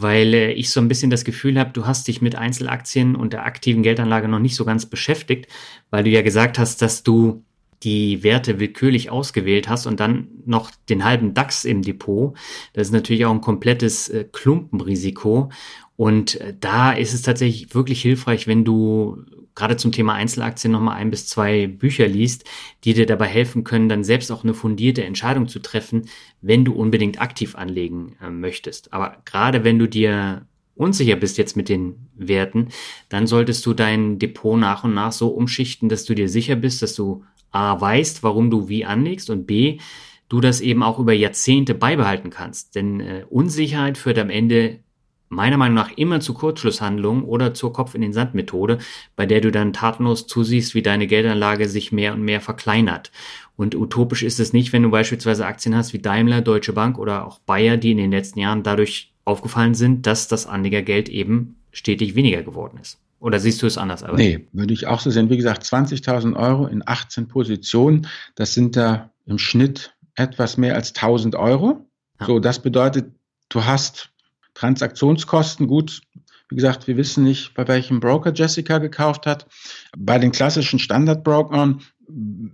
weil 0.00 0.32
äh, 0.32 0.52
ich 0.52 0.70
so 0.70 0.80
ein 0.80 0.86
bisschen 0.86 1.10
das 1.10 1.24
Gefühl 1.24 1.58
habe, 1.58 1.70
du 1.72 1.84
hast 1.84 2.06
dich 2.06 2.22
mit 2.22 2.36
Einzelaktien 2.36 3.16
und 3.16 3.32
der 3.32 3.44
aktiven 3.44 3.82
Geldanlage 3.82 4.28
noch 4.28 4.38
nicht 4.38 4.54
so 4.54 4.64
ganz 4.64 4.86
beschäftigt, 4.86 5.48
weil 5.90 6.04
du 6.04 6.10
ja 6.10 6.22
gesagt 6.22 6.56
hast, 6.58 6.80
dass 6.80 7.02
du 7.02 7.42
die 7.82 8.22
Werte 8.22 8.60
willkürlich 8.60 9.10
ausgewählt 9.10 9.68
hast 9.68 9.86
und 9.86 9.98
dann 9.98 10.28
noch 10.46 10.70
den 10.88 11.04
halben 11.04 11.34
DAX 11.34 11.64
im 11.64 11.82
Depot, 11.82 12.36
das 12.74 12.88
ist 12.88 12.92
natürlich 12.92 13.26
auch 13.26 13.32
ein 13.32 13.40
komplettes 13.40 14.08
äh, 14.08 14.24
Klumpenrisiko. 14.30 15.50
Und 15.96 16.40
äh, 16.40 16.54
da 16.58 16.92
ist 16.92 17.12
es 17.12 17.22
tatsächlich 17.22 17.74
wirklich 17.74 18.00
hilfreich, 18.00 18.46
wenn 18.46 18.64
du 18.64 19.24
gerade 19.58 19.76
zum 19.76 19.90
Thema 19.90 20.14
Einzelaktien 20.14 20.72
nochmal 20.72 20.96
ein 20.96 21.10
bis 21.10 21.26
zwei 21.26 21.66
Bücher 21.66 22.06
liest, 22.06 22.44
die 22.84 22.94
dir 22.94 23.06
dabei 23.06 23.26
helfen 23.26 23.64
können, 23.64 23.88
dann 23.88 24.04
selbst 24.04 24.30
auch 24.30 24.44
eine 24.44 24.54
fundierte 24.54 25.02
Entscheidung 25.02 25.48
zu 25.48 25.58
treffen, 25.58 26.08
wenn 26.40 26.64
du 26.64 26.72
unbedingt 26.72 27.20
aktiv 27.20 27.56
anlegen 27.56 28.14
äh, 28.22 28.30
möchtest. 28.30 28.92
Aber 28.92 29.16
gerade 29.24 29.64
wenn 29.64 29.80
du 29.80 29.88
dir 29.88 30.46
unsicher 30.76 31.16
bist 31.16 31.38
jetzt 31.38 31.56
mit 31.56 31.68
den 31.68 32.08
Werten, 32.14 32.68
dann 33.08 33.26
solltest 33.26 33.66
du 33.66 33.74
dein 33.74 34.20
Depot 34.20 34.58
nach 34.58 34.84
und 34.84 34.94
nach 34.94 35.10
so 35.10 35.28
umschichten, 35.28 35.88
dass 35.88 36.04
du 36.04 36.14
dir 36.14 36.28
sicher 36.28 36.54
bist, 36.54 36.80
dass 36.80 36.94
du 36.94 37.24
A 37.50 37.80
weißt, 37.80 38.22
warum 38.22 38.50
du 38.50 38.68
wie 38.68 38.84
anlegst 38.84 39.28
und 39.28 39.46
B, 39.46 39.78
du 40.28 40.40
das 40.40 40.60
eben 40.60 40.84
auch 40.84 41.00
über 41.00 41.12
Jahrzehnte 41.12 41.74
beibehalten 41.74 42.30
kannst. 42.30 42.76
Denn 42.76 43.00
äh, 43.00 43.24
Unsicherheit 43.28 43.98
führt 43.98 44.18
am 44.18 44.30
Ende 44.30 44.78
meiner 45.28 45.56
Meinung 45.56 45.74
nach 45.74 45.90
immer 45.96 46.20
zu 46.20 46.34
Kurzschlusshandlungen 46.34 47.24
oder 47.24 47.54
zur 47.54 47.72
Kopf 47.72 47.94
in 47.94 48.00
den 48.00 48.12
Sand 48.12 48.34
Methode, 48.34 48.78
bei 49.16 49.26
der 49.26 49.40
du 49.40 49.50
dann 49.50 49.72
tatenlos 49.72 50.26
zusiehst, 50.26 50.74
wie 50.74 50.82
deine 50.82 51.06
Geldanlage 51.06 51.68
sich 51.68 51.92
mehr 51.92 52.14
und 52.14 52.22
mehr 52.22 52.40
verkleinert. 52.40 53.10
Und 53.56 53.74
utopisch 53.74 54.22
ist 54.22 54.40
es 54.40 54.52
nicht, 54.52 54.72
wenn 54.72 54.84
du 54.84 54.90
beispielsweise 54.90 55.44
Aktien 55.44 55.74
hast 55.74 55.92
wie 55.92 55.98
Daimler, 55.98 56.40
Deutsche 56.40 56.72
Bank 56.72 56.98
oder 56.98 57.26
auch 57.26 57.40
Bayer, 57.40 57.76
die 57.76 57.90
in 57.90 57.98
den 57.98 58.12
letzten 58.12 58.38
Jahren 58.38 58.62
dadurch 58.62 59.12
aufgefallen 59.24 59.74
sind, 59.74 60.06
dass 60.06 60.28
das 60.28 60.46
Anlegergeld 60.46 61.08
eben 61.08 61.56
stetig 61.72 62.14
weniger 62.14 62.42
geworden 62.42 62.78
ist. 62.80 62.98
Oder 63.20 63.40
siehst 63.40 63.60
du 63.62 63.66
es 63.66 63.76
anders? 63.76 64.04
Aber? 64.04 64.16
Nee, 64.16 64.46
würde 64.52 64.72
ich 64.72 64.86
auch 64.86 65.00
so 65.00 65.10
sehen. 65.10 65.28
Wie 65.28 65.36
gesagt, 65.36 65.64
20.000 65.64 66.36
Euro 66.36 66.66
in 66.66 66.82
18 66.86 67.26
Positionen, 67.26 68.06
das 68.36 68.54
sind 68.54 68.76
da 68.76 69.10
im 69.26 69.38
Schnitt 69.38 69.94
etwas 70.14 70.56
mehr 70.56 70.74
als 70.74 70.94
1000 70.94 71.34
Euro. 71.34 71.84
Ja. 72.20 72.26
So, 72.26 72.38
das 72.38 72.60
bedeutet, 72.62 73.12
du 73.48 73.64
hast 73.64 74.10
Transaktionskosten. 74.58 75.68
Gut, 75.68 76.02
wie 76.50 76.56
gesagt, 76.56 76.88
wir 76.88 76.96
wissen 76.96 77.22
nicht, 77.22 77.54
bei 77.54 77.68
welchem 77.68 78.00
Broker 78.00 78.32
Jessica 78.34 78.78
gekauft 78.78 79.24
hat. 79.26 79.46
Bei 79.96 80.18
den 80.18 80.32
klassischen 80.32 80.80
Standardbrokern 80.80 81.82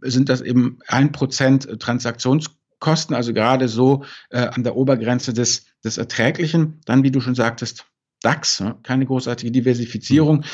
sind 0.03 0.29
das 0.29 0.43
eben 0.43 0.81
ein 0.87 1.13
Prozent 1.13 1.81
Transaktionskosten, 1.81 3.17
also 3.17 3.33
gerade 3.33 3.69
so 3.69 4.05
äh, 4.31 4.39
an 4.39 4.65
der 4.65 4.77
Obergrenze 4.77 5.33
des, 5.33 5.65
des 5.83 5.97
Erträglichen. 5.97 6.81
Dann, 6.85 7.05
wie 7.05 7.11
du 7.11 7.21
schon 7.21 7.35
sagtest, 7.35 7.87
DAX, 8.21 8.61
ne? 8.61 8.79
keine 8.83 9.07
großartige 9.07 9.53
Diversifizierung. 9.53 10.45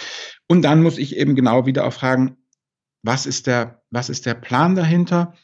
Und 0.47 0.63
dann 0.63 0.83
muss 0.83 0.99
ich 0.99 1.17
eben 1.17 1.35
genau 1.35 1.67
wieder 1.67 1.85
auch 1.85 1.93
fragen, 1.93 2.37
was 3.03 3.27
ist 3.27 3.49
der, 3.49 3.83
was 3.91 4.09
ist 4.09 4.27
der 4.27 4.35
Plan 4.35 4.77
dahinter? 4.77 5.35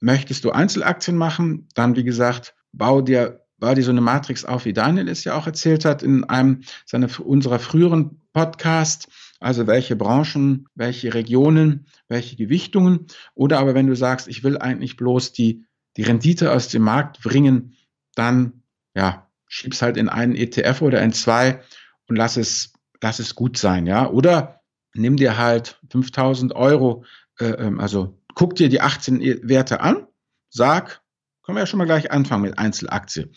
Möchtest 0.00 0.44
du 0.44 0.50
Einzelaktien 0.50 1.16
machen? 1.16 1.68
Dann, 1.74 1.96
wie 1.96 2.04
gesagt, 2.04 2.54
bau 2.72 3.00
dir, 3.00 3.43
bau 3.64 3.74
dir 3.74 3.82
so 3.82 3.90
eine 3.90 4.02
Matrix 4.02 4.44
auf, 4.44 4.66
wie 4.66 4.74
Daniel 4.74 5.08
es 5.08 5.24
ja 5.24 5.34
auch 5.34 5.46
erzählt 5.46 5.86
hat 5.86 6.02
in 6.02 6.24
einem 6.24 6.60
seiner, 6.84 7.08
unserer 7.20 7.58
früheren 7.58 8.20
Podcast. 8.34 9.08
Also 9.40 9.66
welche 9.66 9.96
Branchen, 9.96 10.68
welche 10.74 11.14
Regionen, 11.14 11.86
welche 12.08 12.36
Gewichtungen. 12.36 13.06
Oder 13.34 13.58
aber 13.58 13.74
wenn 13.74 13.86
du 13.86 13.96
sagst, 13.96 14.28
ich 14.28 14.44
will 14.44 14.58
eigentlich 14.58 14.96
bloß 14.96 15.32
die, 15.32 15.64
die 15.96 16.02
Rendite 16.02 16.52
aus 16.52 16.68
dem 16.68 16.82
Markt 16.82 17.22
bringen, 17.22 17.74
dann, 18.14 18.62
ja, 18.94 19.30
schieb's 19.48 19.80
halt 19.80 19.96
in 19.96 20.08
einen 20.08 20.34
ETF 20.34 20.82
oder 20.82 21.00
in 21.02 21.12
zwei 21.12 21.60
und 22.06 22.16
lass 22.16 22.36
es, 22.36 22.74
lass 23.00 23.18
es 23.18 23.34
gut 23.34 23.56
sein, 23.56 23.86
ja. 23.86 24.10
Oder 24.10 24.60
nimm 24.94 25.16
dir 25.16 25.38
halt 25.38 25.80
5000 25.90 26.54
Euro, 26.54 27.04
äh, 27.38 27.46
ähm, 27.46 27.80
also 27.80 28.18
guck 28.34 28.56
dir 28.56 28.68
die 28.68 28.80
18 28.80 29.20
Werte 29.48 29.80
an, 29.80 30.06
sag, 30.50 31.03
können 31.44 31.56
wir 31.56 31.60
ja 31.62 31.66
schon 31.66 31.78
mal 31.78 31.84
gleich 31.84 32.10
anfangen 32.10 32.42
mit 32.42 32.58
Einzelaktie. 32.58 33.30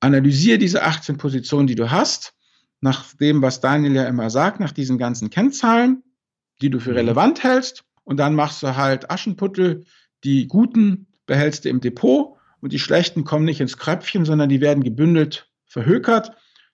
Analysiere 0.00 0.58
diese 0.58 0.82
18 0.82 1.18
Positionen, 1.18 1.66
die 1.66 1.74
du 1.74 1.90
hast, 1.90 2.34
nach 2.80 3.12
dem, 3.14 3.42
was 3.42 3.60
Daniel 3.60 3.94
ja 3.94 4.04
immer 4.04 4.30
sagt, 4.30 4.60
nach 4.60 4.72
diesen 4.72 4.96
ganzen 4.96 5.30
Kennzahlen, 5.30 6.02
die 6.62 6.70
du 6.70 6.80
für 6.80 6.90
mhm. 6.90 6.96
relevant 6.96 7.42
hältst. 7.42 7.84
Und 8.04 8.16
dann 8.16 8.34
machst 8.34 8.62
du 8.62 8.76
halt 8.76 9.10
Aschenputtel, 9.10 9.84
die 10.24 10.46
guten 10.46 11.06
behältst 11.26 11.64
du 11.64 11.68
im 11.68 11.80
Depot 11.80 12.36
und 12.60 12.72
die 12.72 12.78
schlechten 12.78 13.24
kommen 13.24 13.44
nicht 13.44 13.60
ins 13.60 13.76
Kröpfchen, 13.76 14.24
sondern 14.24 14.48
die 14.48 14.60
werden 14.60 14.82
gebündelt 14.82 15.50
verhökert. 15.66 16.32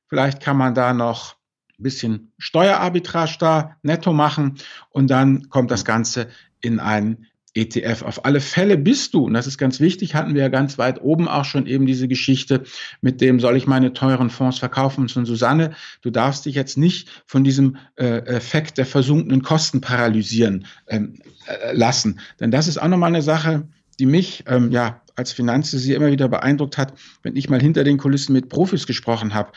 Vielleicht 0.09 0.41
kann 0.41 0.57
man 0.57 0.75
da 0.75 0.93
noch 0.93 1.37
ein 1.79 1.83
bisschen 1.83 2.33
Steuerarbitrage 2.39 3.37
da 3.39 3.77
netto 3.83 4.13
machen 4.13 4.59
und 4.91 5.11
dann 5.11 5.49
kommt 5.49 5.71
das 5.71 5.85
Ganze 5.85 6.29
in 6.61 6.81
einen 6.81 7.27
ETF. 7.57 8.03
Auf 8.03 8.25
alle 8.25 8.41
Fälle 8.41 8.77
bist 8.77 9.15
du, 9.15 9.25
und 9.25 9.35
das 9.35 9.47
ist 9.47 9.59
ganz 9.59 9.81
wichtig, 9.81 10.15
hatten 10.15 10.35
wir 10.35 10.43
ja 10.43 10.49
ganz 10.49 10.79
weit 10.79 11.03
oben 11.03 11.29
auch 11.29 11.45
schon 11.45 11.67
eben 11.67 11.87
diese 11.87 12.09
Geschichte 12.09 12.65
mit 13.01 13.21
dem, 13.21 13.41
soll 13.41 13.57
ich 13.57 13.67
meine 13.67 13.93
teuren 13.93 14.31
Fonds 14.31 14.59
verkaufen? 14.59 15.09
Und 15.15 15.27
Susanne, 15.27 15.75
du 16.03 16.11
darfst 16.11 16.45
dich 16.47 16.55
jetzt 16.55 16.77
nicht 16.77 17.09
von 17.27 17.45
diesem 17.45 17.77
äh, 17.97 18.19
Effekt 18.27 18.79
der 18.79 18.87
versunkenen 18.87 19.43
Kosten 19.43 19.81
paralysieren 19.81 20.67
ähm, 20.87 21.15
äh, 21.47 21.75
lassen. 21.75 22.21
Denn 22.41 22.51
das 22.51 22.69
ist 22.69 22.79
auch 22.79 22.89
nochmal 22.89 23.09
eine 23.09 23.23
Sache, 23.23 23.69
die 23.99 24.07
mich 24.07 24.45
ähm, 24.47 24.71
ja 24.71 25.01
als 25.15 25.33
Finanzvisier 25.33 25.97
immer 25.97 26.13
wieder 26.13 26.29
beeindruckt 26.29 26.77
hat, 26.77 26.93
wenn 27.23 27.37
ich 27.37 27.49
mal 27.49 27.61
hinter 27.61 27.85
den 27.85 27.97
Kulissen 27.97 28.35
mit 28.35 28.49
Profis 28.51 28.87
gesprochen 28.87 29.35
habe. 29.35 29.53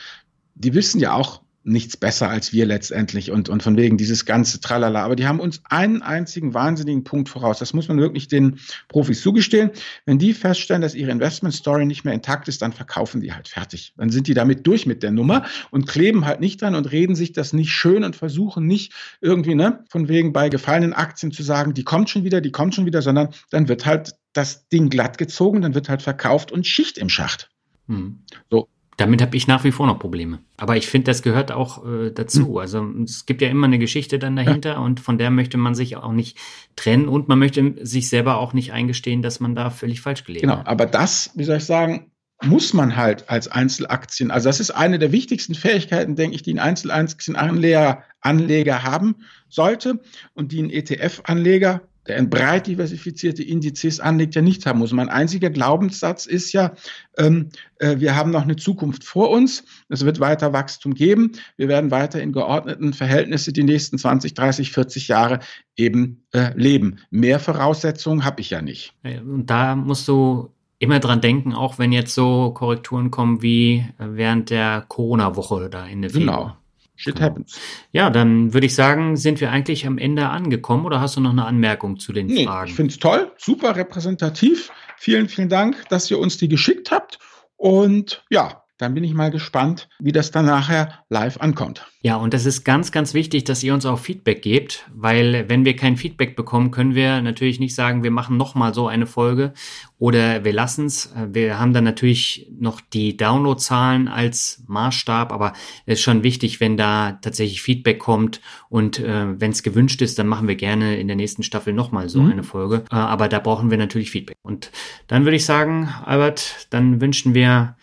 Die 0.54 0.74
wissen 0.74 1.00
ja 1.00 1.12
auch, 1.12 1.42
nichts 1.62 1.96
besser 1.96 2.30
als 2.30 2.52
wir 2.52 2.64
letztendlich 2.64 3.30
und, 3.30 3.48
und 3.48 3.62
von 3.62 3.76
wegen 3.76 3.98
dieses 3.98 4.24
ganze 4.24 4.60
Tralala. 4.60 5.04
Aber 5.04 5.14
die 5.14 5.26
haben 5.26 5.40
uns 5.40 5.60
einen 5.64 6.00
einzigen 6.00 6.54
wahnsinnigen 6.54 7.04
Punkt 7.04 7.28
voraus. 7.28 7.58
Das 7.58 7.74
muss 7.74 7.88
man 7.88 7.98
wirklich 7.98 8.28
den 8.28 8.58
Profis 8.88 9.20
zugestehen. 9.20 9.70
Wenn 10.06 10.18
die 10.18 10.32
feststellen, 10.32 10.80
dass 10.80 10.94
ihre 10.94 11.10
Investment 11.10 11.54
Story 11.54 11.84
nicht 11.84 12.04
mehr 12.04 12.14
intakt 12.14 12.48
ist, 12.48 12.62
dann 12.62 12.72
verkaufen 12.72 13.20
die 13.20 13.34
halt 13.34 13.48
fertig. 13.48 13.92
Dann 13.98 14.10
sind 14.10 14.26
die 14.26 14.34
damit 14.34 14.66
durch 14.66 14.86
mit 14.86 15.02
der 15.02 15.10
Nummer 15.10 15.44
und 15.70 15.86
kleben 15.86 16.24
halt 16.24 16.40
nicht 16.40 16.62
dran 16.62 16.74
und 16.74 16.90
reden 16.90 17.14
sich 17.14 17.32
das 17.32 17.52
nicht 17.52 17.72
schön 17.72 18.04
und 18.04 18.16
versuchen 18.16 18.66
nicht 18.66 18.92
irgendwie, 19.20 19.54
ne, 19.54 19.84
von 19.90 20.08
wegen 20.08 20.32
bei 20.32 20.48
gefallenen 20.48 20.94
Aktien 20.94 21.30
zu 21.30 21.42
sagen, 21.42 21.74
die 21.74 21.84
kommt 21.84 22.08
schon 22.08 22.24
wieder, 22.24 22.40
die 22.40 22.52
kommt 22.52 22.74
schon 22.74 22.86
wieder, 22.86 23.02
sondern 23.02 23.28
dann 23.50 23.68
wird 23.68 23.84
halt 23.84 24.14
das 24.32 24.68
Ding 24.68 24.88
glatt 24.88 25.18
gezogen, 25.18 25.60
dann 25.60 25.74
wird 25.74 25.88
halt 25.90 26.00
verkauft 26.02 26.52
und 26.52 26.66
Schicht 26.66 26.96
im 26.96 27.10
Schacht. 27.10 27.50
Hm. 27.86 28.20
So, 28.50 28.68
damit 29.00 29.22
habe 29.22 29.34
ich 29.34 29.46
nach 29.46 29.64
wie 29.64 29.72
vor 29.72 29.86
noch 29.86 29.98
Probleme. 29.98 30.40
Aber 30.58 30.76
ich 30.76 30.86
finde, 30.86 31.06
das 31.06 31.22
gehört 31.22 31.52
auch 31.52 31.86
äh, 31.86 32.10
dazu. 32.10 32.48
Hm. 32.48 32.56
Also 32.58 32.86
es 33.04 33.24
gibt 33.24 33.40
ja 33.40 33.48
immer 33.48 33.66
eine 33.66 33.78
Geschichte 33.78 34.18
dann 34.18 34.36
dahinter 34.36 34.72
ja. 34.72 34.78
und 34.78 35.00
von 35.00 35.16
der 35.16 35.30
möchte 35.30 35.56
man 35.56 35.74
sich 35.74 35.96
auch 35.96 36.12
nicht 36.12 36.36
trennen 36.76 37.08
und 37.08 37.26
man 37.26 37.38
möchte 37.38 37.74
sich 37.80 38.10
selber 38.10 38.38
auch 38.38 38.52
nicht 38.52 38.72
eingestehen, 38.72 39.22
dass 39.22 39.40
man 39.40 39.54
da 39.54 39.70
völlig 39.70 40.02
falsch 40.02 40.24
gelegen 40.24 40.42
genau, 40.42 40.58
hat. 40.58 40.64
Genau, 40.66 40.70
aber 40.70 40.84
das, 40.84 41.30
wie 41.34 41.44
soll 41.44 41.56
ich 41.56 41.64
sagen, 41.64 42.10
muss 42.42 42.74
man 42.74 42.96
halt 42.96 43.30
als 43.30 43.48
Einzelaktien, 43.48 44.30
also 44.30 44.48
das 44.48 44.60
ist 44.60 44.70
eine 44.70 44.98
der 44.98 45.12
wichtigsten 45.12 45.54
Fähigkeiten, 45.54 46.14
denke 46.14 46.36
ich, 46.36 46.42
die 46.42 46.54
ein 46.54 46.58
Einzelaktienanleger 46.58 48.02
Anleger 48.20 48.82
haben 48.82 49.16
sollte 49.48 50.00
und 50.34 50.52
die 50.52 50.62
ein 50.62 50.70
ETF-Anleger 50.70 51.80
der 52.10 52.18
in 52.18 52.28
breit 52.28 52.66
diversifizierte 52.66 53.44
Indizes 53.44 54.00
anlegt, 54.00 54.34
ja 54.34 54.42
nicht 54.42 54.66
haben 54.66 54.80
muss. 54.80 54.90
Mein 54.90 55.08
einziger 55.08 55.48
Glaubenssatz 55.48 56.26
ist 56.26 56.52
ja, 56.52 56.74
ähm, 57.16 57.50
äh, 57.78 58.00
wir 58.00 58.16
haben 58.16 58.32
noch 58.32 58.42
eine 58.42 58.56
Zukunft 58.56 59.04
vor 59.04 59.30
uns. 59.30 59.64
Es 59.88 60.04
wird 60.04 60.18
weiter 60.18 60.52
Wachstum 60.52 60.94
geben. 60.94 61.32
Wir 61.56 61.68
werden 61.68 61.92
weiter 61.92 62.20
in 62.20 62.32
geordneten 62.32 62.94
Verhältnissen 62.94 63.54
die 63.54 63.62
nächsten 63.62 63.96
20, 63.96 64.34
30, 64.34 64.72
40 64.72 65.06
Jahre 65.06 65.38
eben 65.76 66.24
äh, 66.32 66.52
leben. 66.56 66.98
Mehr 67.10 67.38
Voraussetzungen 67.38 68.24
habe 68.24 68.40
ich 68.40 68.50
ja 68.50 68.60
nicht. 68.60 68.92
Und 69.04 69.46
da 69.46 69.76
musst 69.76 70.08
du 70.08 70.50
immer 70.80 70.98
dran 70.98 71.20
denken, 71.20 71.54
auch 71.54 71.78
wenn 71.78 71.92
jetzt 71.92 72.12
so 72.12 72.50
Korrekturen 72.50 73.12
kommen 73.12 73.40
wie 73.40 73.86
während 73.98 74.50
der 74.50 74.84
Corona-Woche 74.88 75.70
da 75.70 75.86
in 75.86 76.02
der 76.02 76.10
Genau. 76.10 76.56
Shit 77.00 77.14
genau. 77.14 77.26
happens. 77.28 77.58
Ja, 77.92 78.10
dann 78.10 78.52
würde 78.52 78.66
ich 78.66 78.74
sagen, 78.74 79.16
sind 79.16 79.40
wir 79.40 79.50
eigentlich 79.50 79.86
am 79.86 79.96
Ende 79.96 80.28
angekommen 80.28 80.84
oder 80.84 81.00
hast 81.00 81.16
du 81.16 81.22
noch 81.22 81.30
eine 81.30 81.46
Anmerkung 81.46 81.98
zu 81.98 82.12
den 82.12 82.26
nee, 82.26 82.44
Fragen? 82.44 82.68
Ich 82.68 82.76
finde 82.76 82.92
es 82.92 82.98
toll, 82.98 83.32
super 83.38 83.74
repräsentativ. 83.74 84.70
Vielen, 84.98 85.30
vielen 85.30 85.48
Dank, 85.48 85.88
dass 85.88 86.10
ihr 86.10 86.18
uns 86.18 86.36
die 86.36 86.48
geschickt 86.48 86.90
habt. 86.90 87.18
Und 87.56 88.22
ja, 88.28 88.64
dann 88.80 88.94
bin 88.94 89.04
ich 89.04 89.12
mal 89.12 89.30
gespannt, 89.30 89.88
wie 89.98 90.12
das 90.12 90.30
dann 90.30 90.46
nachher 90.46 91.04
live 91.10 91.38
ankommt. 91.40 91.86
Ja, 92.02 92.16
und 92.16 92.32
das 92.32 92.46
ist 92.46 92.64
ganz, 92.64 92.92
ganz 92.92 93.12
wichtig, 93.12 93.44
dass 93.44 93.62
ihr 93.62 93.74
uns 93.74 93.84
auch 93.84 93.98
Feedback 93.98 94.40
gebt, 94.40 94.86
weil 94.94 95.50
wenn 95.50 95.66
wir 95.66 95.76
kein 95.76 95.98
Feedback 95.98 96.34
bekommen, 96.34 96.70
können 96.70 96.94
wir 96.94 97.20
natürlich 97.20 97.60
nicht 97.60 97.74
sagen, 97.74 98.02
wir 98.02 98.10
machen 98.10 98.38
nochmal 98.38 98.72
so 98.72 98.88
eine 98.88 99.06
Folge 99.06 99.52
oder 99.98 100.44
wir 100.44 100.54
lassen 100.54 100.86
es. 100.86 101.12
Wir 101.30 101.60
haben 101.60 101.74
dann 101.74 101.84
natürlich 101.84 102.50
noch 102.58 102.80
die 102.80 103.18
Downloadzahlen 103.18 104.08
als 104.08 104.64
Maßstab, 104.66 105.30
aber 105.30 105.52
es 105.84 105.98
ist 105.98 106.02
schon 106.02 106.22
wichtig, 106.22 106.58
wenn 106.60 106.78
da 106.78 107.18
tatsächlich 107.20 107.60
Feedback 107.60 107.98
kommt 107.98 108.40
und 108.70 108.98
äh, 108.98 109.38
wenn 109.38 109.50
es 109.50 109.62
gewünscht 109.62 110.00
ist, 110.00 110.18
dann 110.18 110.26
machen 110.26 110.48
wir 110.48 110.56
gerne 110.56 110.96
in 110.96 111.06
der 111.06 111.16
nächsten 111.16 111.42
Staffel 111.42 111.74
nochmal 111.74 112.08
so 112.08 112.22
mhm. 112.22 112.32
eine 112.32 112.44
Folge. 112.44 112.84
Äh, 112.90 112.94
aber 112.94 113.28
da 113.28 113.40
brauchen 113.40 113.70
wir 113.70 113.76
natürlich 113.76 114.10
Feedback. 114.10 114.36
Und 114.40 114.72
dann 115.06 115.24
würde 115.24 115.36
ich 115.36 115.44
sagen, 115.44 115.90
Albert, 116.06 116.66
dann 116.70 117.02
wünschen 117.02 117.34
wir 117.34 117.76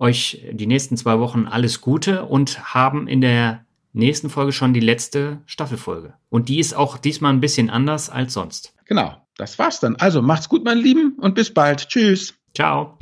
euch 0.00 0.44
die 0.50 0.66
nächsten 0.66 0.96
zwei 0.96 1.20
Wochen 1.20 1.46
alles 1.46 1.80
Gute 1.80 2.24
und 2.24 2.74
haben 2.74 3.06
in 3.06 3.20
der 3.20 3.64
nächsten 3.92 4.30
Folge 4.30 4.52
schon 4.52 4.72
die 4.72 4.80
letzte 4.80 5.38
Staffelfolge. 5.46 6.14
Und 6.28 6.48
die 6.48 6.58
ist 6.58 6.74
auch 6.74 6.96
diesmal 6.98 7.32
ein 7.32 7.40
bisschen 7.40 7.70
anders 7.70 8.10
als 8.10 8.32
sonst. 8.32 8.74
Genau, 8.86 9.16
das 9.36 9.58
war's 9.58 9.80
dann. 9.80 9.96
Also 9.96 10.22
macht's 10.22 10.48
gut, 10.48 10.64
meine 10.64 10.80
Lieben, 10.80 11.16
und 11.20 11.34
bis 11.34 11.52
bald. 11.52 11.88
Tschüss. 11.88 12.34
Ciao. 12.54 12.98